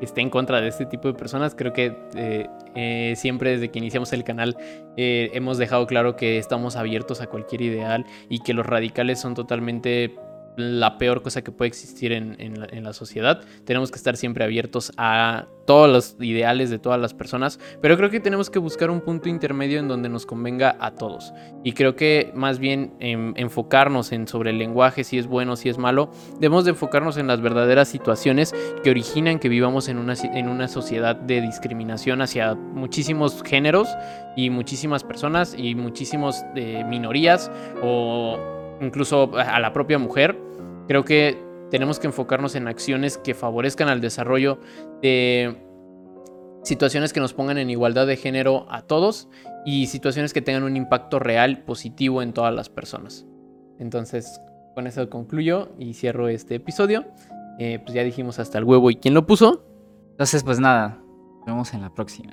esté 0.00 0.22
en 0.22 0.30
contra 0.30 0.60
de 0.60 0.68
este 0.68 0.86
tipo 0.86 1.08
de 1.08 1.14
personas. 1.14 1.54
Creo 1.54 1.72
que 1.72 1.96
eh, 2.14 2.48
eh, 2.74 3.14
siempre 3.16 3.50
desde 3.50 3.70
que 3.70 3.78
iniciamos 3.78 4.12
el 4.12 4.24
canal 4.24 4.56
hemos 4.96 5.58
dejado 5.58 5.86
claro 5.86 6.16
que 6.16 6.38
estamos 6.38 6.76
abiertos 6.76 7.20
a 7.20 7.26
cualquier 7.26 7.60
ideal 7.62 8.06
y 8.28 8.40
que 8.40 8.54
los 8.54 8.64
radicales 8.64 9.18
son 9.18 9.34
totalmente 9.34 10.16
la 10.60 10.98
peor 10.98 11.22
cosa 11.22 11.42
que 11.42 11.52
puede 11.52 11.68
existir 11.68 12.12
en, 12.12 12.84
la, 12.84 12.92
sociedad. 12.92 13.42
Tenemos 13.64 13.90
que 13.90 13.96
estar 13.96 14.16
siempre 14.16 14.44
abiertos 14.44 14.92
a 14.96 15.46
todos 15.66 15.88
los 15.88 16.16
ideales 16.20 16.70
de 16.70 16.78
todas 16.78 17.00
las 17.00 17.14
personas, 17.14 17.60
pero 17.80 17.96
creo 17.96 18.10
que 18.10 18.18
tenemos 18.18 18.50
que 18.50 18.58
buscar 18.58 18.90
un 18.90 19.00
punto 19.00 19.28
intermedio 19.28 19.78
en 19.78 19.86
donde 19.86 20.08
nos 20.08 20.26
convenga 20.26 20.76
a 20.80 20.92
todos. 20.92 21.32
Y 21.62 21.72
creo 21.72 21.94
que 21.94 22.32
más 22.34 22.58
bien 22.58 22.94
em, 22.98 23.32
enfocarnos 23.36 24.10
en 24.12 24.26
sobre 24.26 24.50
el 24.50 24.58
lenguaje, 24.58 25.04
si 25.04 25.18
es 25.18 25.26
bueno, 25.26 25.56
si 25.56 25.68
es 25.68 25.78
malo, 25.78 26.10
debemos 26.40 26.64
de 26.64 26.70
enfocarnos 26.70 27.16
en 27.16 27.28
las 27.28 27.40
verdaderas 27.40 27.88
situaciones 27.88 28.54
que 28.82 28.90
originan 28.90 29.38
que 29.38 29.48
vivamos 29.48 29.88
en 29.88 29.98
una, 29.98 30.14
en 30.14 30.48
una 30.48 30.66
sociedad 30.66 31.14
de 31.14 31.40
discriminación 31.40 32.22
hacia 32.22 32.54
muchísimos 32.54 33.42
géneros 33.44 33.88
y 34.36 34.50
muchísimas 34.50 35.04
personas 35.04 35.54
y 35.56 35.74
muchísimas 35.74 36.44
minorías 36.54 37.50
o 37.82 38.38
incluso 38.80 39.30
a 39.36 39.60
la 39.60 39.72
propia 39.72 39.98
mujer. 39.98 40.49
Creo 40.90 41.04
que 41.04 41.40
tenemos 41.70 42.00
que 42.00 42.08
enfocarnos 42.08 42.56
en 42.56 42.66
acciones 42.66 43.16
que 43.16 43.34
favorezcan 43.34 43.88
al 43.88 44.00
desarrollo 44.00 44.58
de 45.00 45.56
situaciones 46.64 47.12
que 47.12 47.20
nos 47.20 47.32
pongan 47.32 47.58
en 47.58 47.70
igualdad 47.70 48.08
de 48.08 48.16
género 48.16 48.66
a 48.68 48.82
todos 48.82 49.28
y 49.64 49.86
situaciones 49.86 50.32
que 50.32 50.42
tengan 50.42 50.64
un 50.64 50.76
impacto 50.76 51.20
real 51.20 51.62
positivo 51.62 52.22
en 52.22 52.32
todas 52.32 52.52
las 52.52 52.70
personas. 52.70 53.24
Entonces, 53.78 54.40
con 54.74 54.88
eso 54.88 55.08
concluyo 55.08 55.68
y 55.78 55.94
cierro 55.94 56.26
este 56.26 56.56
episodio. 56.56 57.04
Eh, 57.60 57.78
pues 57.78 57.94
ya 57.94 58.02
dijimos 58.02 58.40
hasta 58.40 58.58
el 58.58 58.64
huevo 58.64 58.90
y 58.90 58.96
quién 58.96 59.14
lo 59.14 59.28
puso. 59.28 59.64
Entonces, 60.10 60.42
pues 60.42 60.58
nada, 60.58 60.98
nos 61.36 61.46
vemos 61.46 61.72
en 61.72 61.82
la 61.82 61.94
próxima. 61.94 62.32